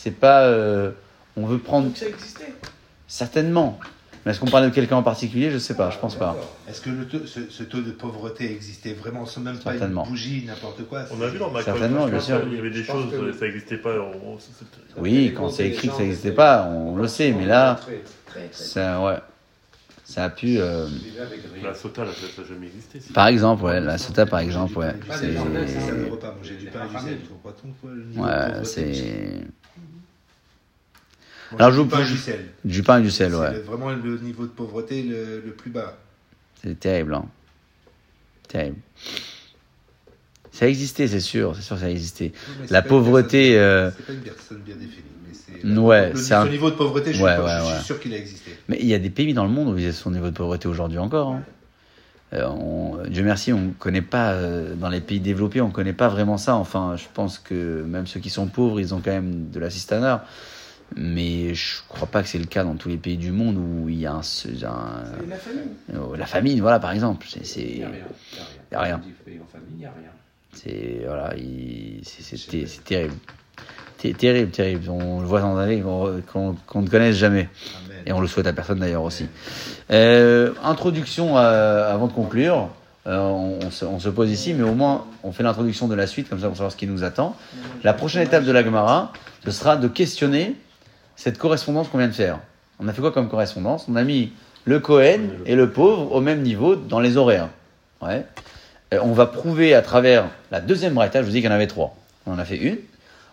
C'est 0.02 0.10
pas. 0.10 0.42
euh, 0.46 0.90
on 1.36 1.46
veut 1.46 1.58
prendre. 1.58 1.86
Donc 1.86 1.96
ça 1.96 2.08
existait. 2.08 2.52
Certainement. 3.06 3.78
Mais 4.24 4.32
est-ce 4.32 4.40
qu'on 4.40 4.46
parle 4.50 4.64
de 4.68 4.74
quelqu'un 4.74 4.96
en 4.96 5.02
particulier? 5.04 5.50
Je 5.52 5.58
sais 5.58 5.74
pas, 5.74 5.90
je 5.90 5.98
pense 5.98 6.16
pas. 6.16 6.36
Est-ce 6.68 6.80
que 6.80 6.90
le 6.90 7.06
taux- 7.06 7.24
ce, 7.26 7.40
ce 7.48 7.62
taux 7.62 7.80
de 7.82 7.92
pauvreté 7.92 8.50
existait 8.50 8.94
vraiment? 8.94 9.26
Sans 9.26 9.40
même 9.42 9.58
pas 9.58 9.74
une 9.76 9.94
bougie, 10.08 10.44
n'importe 10.44 10.84
quoi 10.88 11.04
On 11.16 11.20
a 11.22 11.28
vu 11.28 11.38
dans 11.38 11.50
ma 11.52 11.62
Certainement, 11.62 12.06
bien 12.08 12.18
sûr. 12.20 12.40
il 12.48 12.54
y 12.56 12.58
avait 12.58 12.70
des 12.70 12.82
choses, 12.82 13.10
que- 13.12 13.32
ça 13.32 13.44
n'existait 13.46 13.76
pas. 13.76 13.94
on- 14.00 14.38
Oui, 15.00 15.32
quand 15.36 15.48
c'est 15.50 15.68
écrit 15.68 15.86
que 15.88 15.94
ça 15.94 16.02
n'existait 16.02 16.32
pas, 16.32 16.64
on 16.66 16.96
le 16.96 17.06
sait, 17.06 17.30
mais 17.32 17.46
là, 17.46 17.78
Très, 17.80 18.02
très, 18.26 18.48
très, 18.48 18.48
ça, 18.52 19.00
ouais. 19.04 19.18
ça 20.04 20.24
a 20.24 20.30
pu. 20.30 20.58
euh. 20.58 20.88
La 21.62 21.74
sota, 21.74 22.04
là, 22.04 22.10
ça 22.12 22.42
n'a 22.42 22.48
jamais 22.48 22.66
existé. 22.66 22.98
si. 23.00 23.12
par 23.12 23.28
exemple, 23.28 23.62
ouais, 23.64 23.80
la 23.80 23.98
sota, 23.98 24.26
par 24.26 24.40
exemple, 24.40 24.78
ouais. 24.78 24.94
C'est- 25.18 25.26
Ouais, 28.16 28.64
c'est. 28.64 28.92
Alors, 31.58 31.70
du 31.70 31.76
je- 31.78 31.82
pain 31.82 32.00
et 32.00 32.04
je- 32.04 32.12
du 32.12 32.18
sel. 32.18 32.44
Du 32.64 32.82
pain 32.82 32.98
et 32.98 33.02
du 33.02 33.10
sel, 33.10 33.34
ouais. 33.34 33.58
vraiment 33.60 33.90
le 33.90 34.18
niveau 34.18 34.44
de 34.44 34.50
pauvreté 34.50 35.02
le, 35.02 35.42
le 35.44 35.52
plus 35.52 35.70
bas. 35.70 35.98
C'est 36.62 36.78
terrible, 36.78 37.14
hein. 37.14 37.24
Terrible. 38.48 38.76
Ça 40.52 40.68
existait, 40.68 41.08
c'est 41.08 41.20
sûr, 41.20 41.56
c'est 41.56 41.62
sûr, 41.62 41.78
ça 41.78 41.90
existait. 41.90 42.32
C'est 42.66 42.70
La 42.70 42.82
pauvreté, 42.82 43.58
euh, 43.58 43.90
C'est 43.96 44.06
pas 44.06 44.12
une 44.12 44.20
personne 44.20 44.58
bien 44.58 44.74
définie. 44.76 45.02
Mais 45.26 45.34
c'est 45.34 45.78
Ouais, 45.80 46.10
le, 46.12 46.16
c'est 46.18 46.34
un- 46.34 46.46
niveau 46.48 46.70
de 46.70 46.76
pauvreté, 46.76 47.14
je, 47.14 47.22
Ouais, 47.22 47.32
suis, 47.32 47.42
pas- 47.42 47.44
ouais, 47.44 47.60
je 47.60 47.64
suis 47.68 47.74
ouais. 47.78 47.82
sûr 47.84 48.00
qu'il 48.00 48.12
a 48.12 48.18
existé. 48.18 48.50
Mais 48.68 48.76
il 48.80 48.86
y 48.86 48.94
a 48.94 48.98
des 48.98 49.08
pays 49.10 49.32
dans 49.32 49.44
le 49.44 49.50
monde 49.50 49.74
où 49.74 49.78
ils 49.78 49.88
ont 49.88 49.92
son 49.92 50.10
niveau 50.10 50.26
de 50.26 50.34
pauvreté 50.34 50.68
aujourd'hui 50.68 50.98
encore. 50.98 51.30
hein. 51.30 51.42
Euh, 52.34 52.46
on- 52.48 52.98
Dieu 53.08 53.22
merci, 53.24 53.52
on 53.52 53.60
ne 53.60 53.70
connaît 53.72 54.00
pas, 54.02 54.32
euh, 54.32 54.74
dans 54.74 54.88
les 54.88 55.00
pays 55.02 55.20
développés, 55.20 55.60
on 55.60 55.68
ne 55.68 55.72
connaît 55.72 55.92
pas 55.92 56.08
vraiment 56.08 56.38
ça. 56.38 56.54
Enfin, 56.54 56.96
je 56.96 57.04
pense 57.12 57.38
que 57.38 57.82
même 57.82 58.06
ceux 58.06 58.20
qui 58.20 58.30
sont 58.30 58.46
pauvres, 58.46 58.80
ils 58.80 58.94
ont 58.94 59.00
quand 59.04 59.10
même 59.10 59.50
de 59.50 59.58
l'assistanat. 59.60 60.26
Mais 60.96 61.54
je 61.54 61.78
crois 61.88 62.06
pas 62.08 62.22
que 62.22 62.28
c'est 62.28 62.38
le 62.38 62.44
cas 62.46 62.64
dans 62.64 62.74
tous 62.74 62.88
les 62.88 62.96
pays 62.96 63.16
du 63.16 63.30
monde 63.32 63.56
où 63.56 63.88
il 63.88 63.98
y 64.00 64.06
a 64.06 64.12
un, 64.12 64.18
un- 64.18 65.28
la 65.28 65.36
famille. 65.36 65.62
euh, 65.94 66.16
la 66.16 66.26
famine, 66.26 66.60
voilà, 66.60 66.78
par 66.78 66.92
exemple. 66.92 67.26
C'est, 67.28 67.40
Il 67.40 67.46
c'est, 67.46 67.60
n'y 67.64 67.82
a 67.84 67.88
rien. 67.88 68.04
Y 68.72 68.74
a. 68.92 68.96
On 68.96 69.00
il 69.70 69.76
n'y 69.78 69.84
a 69.86 69.90
rien. 69.90 70.10
c'est- 70.52 71.02
voilà, 71.06 71.34
il- 71.36 72.00
c'est, 72.04 72.36
c'est 72.36 72.50
ter- 72.50 72.66
c'est 72.68 72.84
terrible. 72.84 73.14
Terrible, 74.18 74.50
terrible. 74.50 74.88
On 74.90 75.20
le 75.20 75.26
voit 75.26 75.40
dans 75.40 75.56
un 75.56 75.66
livre 75.68 76.20
qu'on, 76.32 76.56
ne 76.82 76.88
connaisse 76.88 77.14
jamais. 77.16 77.48
Amen. 77.86 77.98
Et 78.04 78.12
on 78.12 78.20
le 78.20 78.26
souhaite 78.26 78.48
à 78.48 78.52
personne 78.52 78.80
d'ailleurs 78.80 79.04
aussi. 79.04 79.26
Euh, 79.92 80.52
introduction 80.64 81.38
euh, 81.38 81.92
avant 81.94 82.08
de 82.08 82.12
conclure. 82.12 82.68
Euh, 83.06 83.18
on, 83.18 83.58
on 83.64 83.70
se, 83.70 83.84
on 83.84 83.98
se 84.00 84.08
pose 84.08 84.30
ici, 84.30 84.54
mais 84.54 84.62
au 84.64 84.74
moins 84.74 85.04
on 85.22 85.30
fait 85.32 85.42
l'introduction 85.44 85.86
de 85.88 85.94
la 85.94 86.06
suite, 86.08 86.28
comme 86.28 86.40
ça 86.40 86.48
pour 86.48 86.56
savoir 86.56 86.72
ce 86.72 86.76
qui 86.76 86.86
nous 86.88 87.04
attend. 87.04 87.36
La 87.84 87.92
prochaine 87.94 88.22
étape 88.22 88.44
de 88.44 88.50
la 88.52 88.64
Gemara, 88.64 89.12
ce 89.44 89.50
sera 89.52 89.76
de 89.76 89.86
questionner 89.88 90.56
cette 91.16 91.38
correspondance 91.38 91.88
qu'on 91.88 91.98
vient 91.98 92.08
de 92.08 92.12
faire. 92.12 92.40
On 92.80 92.88
a 92.88 92.92
fait 92.92 93.00
quoi 93.00 93.12
comme 93.12 93.28
correspondance? 93.28 93.86
On 93.88 93.96
a 93.96 94.04
mis 94.04 94.32
le 94.64 94.80
Cohen 94.80 95.20
et 95.46 95.54
le 95.54 95.70
pauvre 95.70 96.12
au 96.12 96.20
même 96.20 96.42
niveau 96.42 96.76
dans 96.76 97.00
les 97.00 97.16
horaires. 97.16 97.48
Ouais. 98.00 98.26
Euh, 98.92 98.98
on 99.02 99.12
va 99.12 99.26
prouver 99.26 99.74
à 99.74 99.82
travers 99.82 100.26
la 100.50 100.60
deuxième 100.60 100.94
braïta, 100.94 101.20
je 101.20 101.26
vous 101.26 101.32
dis 101.32 101.38
qu'il 101.40 101.48
y 101.48 101.52
en 101.52 101.54
avait 101.54 101.66
trois. 101.66 101.96
On 102.26 102.32
en 102.32 102.38
a 102.38 102.44
fait 102.44 102.56
une. 102.56 102.78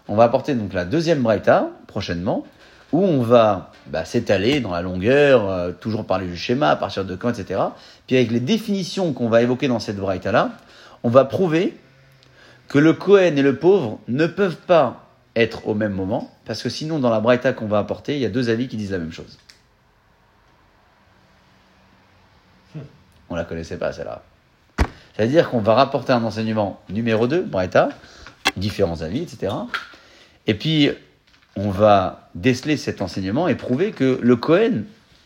On 0.07 0.15
va 0.15 0.23
apporter 0.23 0.55
donc 0.55 0.73
la 0.73 0.85
deuxième 0.85 1.21
braïta 1.21 1.69
prochainement, 1.87 2.45
où 2.91 3.03
on 3.03 3.21
va 3.21 3.71
bah, 3.87 4.05
s'étaler 4.05 4.59
dans 4.59 4.71
la 4.71 4.81
longueur, 4.81 5.49
euh, 5.49 5.71
toujours 5.71 6.05
parler 6.05 6.25
du 6.25 6.37
schéma, 6.37 6.71
à 6.71 6.75
partir 6.75 7.05
de 7.05 7.15
quand, 7.15 7.37
etc. 7.37 7.59
Puis 8.07 8.15
avec 8.15 8.31
les 8.31 8.39
définitions 8.39 9.13
qu'on 9.13 9.29
va 9.29 9.41
évoquer 9.41 9.67
dans 9.67 9.79
cette 9.79 9.97
braïta-là, 9.97 10.51
on 11.03 11.09
va 11.09 11.25
prouver 11.25 11.77
que 12.67 12.79
le 12.79 12.93
Cohen 12.93 13.35
et 13.35 13.41
le 13.41 13.55
pauvre 13.55 13.99
ne 14.07 14.27
peuvent 14.27 14.57
pas 14.57 15.08
être 15.39 15.67
au 15.67 15.73
même 15.75 15.93
moment, 15.93 16.31
parce 16.45 16.61
que 16.63 16.69
sinon, 16.69 16.99
dans 16.99 17.09
la 17.09 17.19
braïta 17.19 17.53
qu'on 17.53 17.67
va 17.67 17.79
apporter, 17.79 18.15
il 18.15 18.21
y 18.21 18.25
a 18.25 18.29
deux 18.29 18.49
avis 18.49 18.67
qui 18.67 18.77
disent 18.77 18.91
la 18.91 18.97
même 18.99 19.11
chose. 19.11 19.37
On 23.29 23.35
la 23.35 23.43
connaissait 23.43 23.77
pas, 23.77 23.91
celle-là. 23.91 24.23
C'est-à-dire 25.15 25.49
qu'on 25.49 25.59
va 25.59 25.73
rapporter 25.75 26.13
un 26.13 26.23
enseignement 26.23 26.79
numéro 26.89 27.27
2, 27.27 27.43
braïta, 27.43 27.89
différents 28.57 29.01
avis, 29.01 29.21
etc. 29.21 29.53
Et 30.47 30.53
puis, 30.55 30.89
on 31.55 31.69
va 31.69 32.29
déceler 32.35 32.77
cet 32.77 33.01
enseignement 33.01 33.47
et 33.47 33.55
prouver 33.55 33.91
que 33.91 34.19
le 34.21 34.35
Cohen 34.35 34.83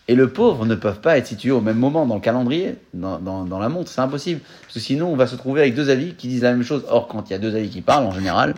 et 0.09 0.15
le 0.15 0.29
pauvre 0.33 0.65
ne 0.65 0.75
peuvent 0.75 0.99
pas 0.99 1.17
être 1.17 1.27
situés 1.27 1.51
au 1.51 1.61
même 1.61 1.77
moment 1.77 2.05
dans 2.05 2.15
le 2.15 2.21
calendrier, 2.21 2.75
dans, 2.93 3.19
dans- 3.19 3.45
dans 3.45 3.59
la 3.59 3.69
montre. 3.69 3.89
C'est 3.89 4.01
impossible. 4.01 4.41
Parce 4.63 4.73
que 4.73 4.79
sinon, 4.81 5.07
on 5.07 5.15
va 5.15 5.27
se 5.27 5.35
trouver 5.37 5.61
avec 5.61 5.75
deux 5.75 5.89
avis 5.89 6.15
qui 6.15 6.27
disent 6.27 6.41
la 6.43 6.51
même 6.51 6.63
chose. 6.63 6.83
Or, 6.89 7.07
quand 7.07 7.29
il 7.29 7.33
y 7.33 7.35
a 7.35 7.39
deux 7.39 7.55
avis 7.55 7.69
qui 7.69 7.81
parlent, 7.81 8.05
en 8.05 8.11
général, 8.11 8.53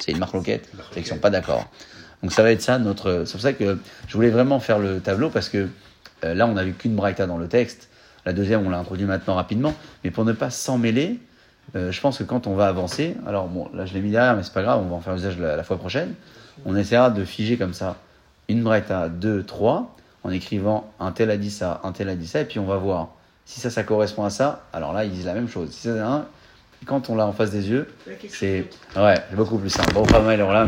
c'est 0.00 0.12
une 0.12 0.18
marque 0.18 0.34
loquette. 0.34 0.68
C'est 0.90 0.94
qu'ils 0.94 1.02
ne 1.02 1.16
sont 1.16 1.18
pas 1.18 1.30
d'accord. 1.30 1.66
Donc, 2.22 2.32
ça 2.32 2.42
va 2.42 2.50
être 2.50 2.62
ça 2.62 2.78
notre. 2.78 3.24
C'est 3.24 3.32
pour 3.32 3.40
ça 3.40 3.52
que 3.52 3.78
je 4.06 4.14
voulais 4.14 4.30
vraiment 4.30 4.60
faire 4.60 4.78
le 4.78 5.00
tableau 5.00 5.30
parce 5.30 5.48
que 5.48 5.68
euh, 6.24 6.34
là, 6.34 6.46
on 6.46 6.54
n'a 6.54 6.64
vu 6.64 6.72
qu'une 6.72 6.94
braïta 6.94 7.26
dans 7.26 7.38
le 7.38 7.48
texte. 7.48 7.88
La 8.26 8.32
deuxième, 8.32 8.66
on 8.66 8.70
l'a 8.70 8.78
introduit 8.78 9.06
maintenant 9.06 9.34
rapidement. 9.34 9.74
Mais 10.04 10.10
pour 10.10 10.24
ne 10.24 10.32
pas 10.32 10.50
s'en 10.50 10.78
mêler, 10.78 11.20
euh, 11.76 11.92
je 11.92 12.00
pense 12.00 12.18
que 12.18 12.24
quand 12.24 12.46
on 12.46 12.54
va 12.54 12.68
avancer, 12.68 13.14
alors 13.26 13.46
bon, 13.48 13.68
là 13.74 13.86
je 13.86 13.94
l'ai 13.94 14.00
mis 14.00 14.10
derrière, 14.10 14.36
mais 14.36 14.42
c'est 14.42 14.52
pas 14.52 14.62
grave, 14.62 14.80
on 14.82 14.88
va 14.88 14.96
en 14.96 15.00
faire 15.00 15.14
usage 15.14 15.38
la, 15.38 15.56
la 15.56 15.62
fois 15.62 15.78
prochaine. 15.78 16.14
On 16.64 16.76
essaiera 16.76 17.10
de 17.10 17.24
figer 17.24 17.56
comme 17.56 17.74
ça 17.74 17.96
une 18.48 18.62
braïta, 18.62 19.08
deux, 19.08 19.44
trois, 19.44 19.94
en 20.24 20.30
écrivant 20.30 20.90
un 20.98 21.12
tel 21.12 21.30
a 21.30 21.36
dit 21.36 21.50
ça, 21.50 21.80
un 21.84 21.92
tel 21.92 22.08
a 22.08 22.16
dit 22.16 22.26
ça, 22.26 22.40
et 22.40 22.44
puis 22.44 22.58
on 22.58 22.66
va 22.66 22.76
voir 22.76 23.10
si 23.44 23.60
ça, 23.60 23.70
ça 23.70 23.82
correspond 23.82 24.24
à 24.24 24.30
ça. 24.30 24.64
Alors 24.72 24.92
là, 24.92 25.04
ils 25.04 25.10
disent 25.10 25.26
la 25.26 25.34
même 25.34 25.48
chose. 25.48 25.70
Si 25.70 25.88
un, 25.88 26.26
quand 26.86 27.10
on 27.10 27.16
l'a 27.16 27.26
en 27.26 27.32
face 27.32 27.50
des 27.50 27.68
yeux, 27.70 27.88
c'est 28.28 28.66
ouais, 28.96 29.14
beaucoup 29.34 29.58
plus 29.58 29.70
simple. 29.70 29.92
Bon, 29.92 30.04
pas 30.04 30.20
mal, 30.20 30.34
alors 30.34 30.52
là, 30.52 30.66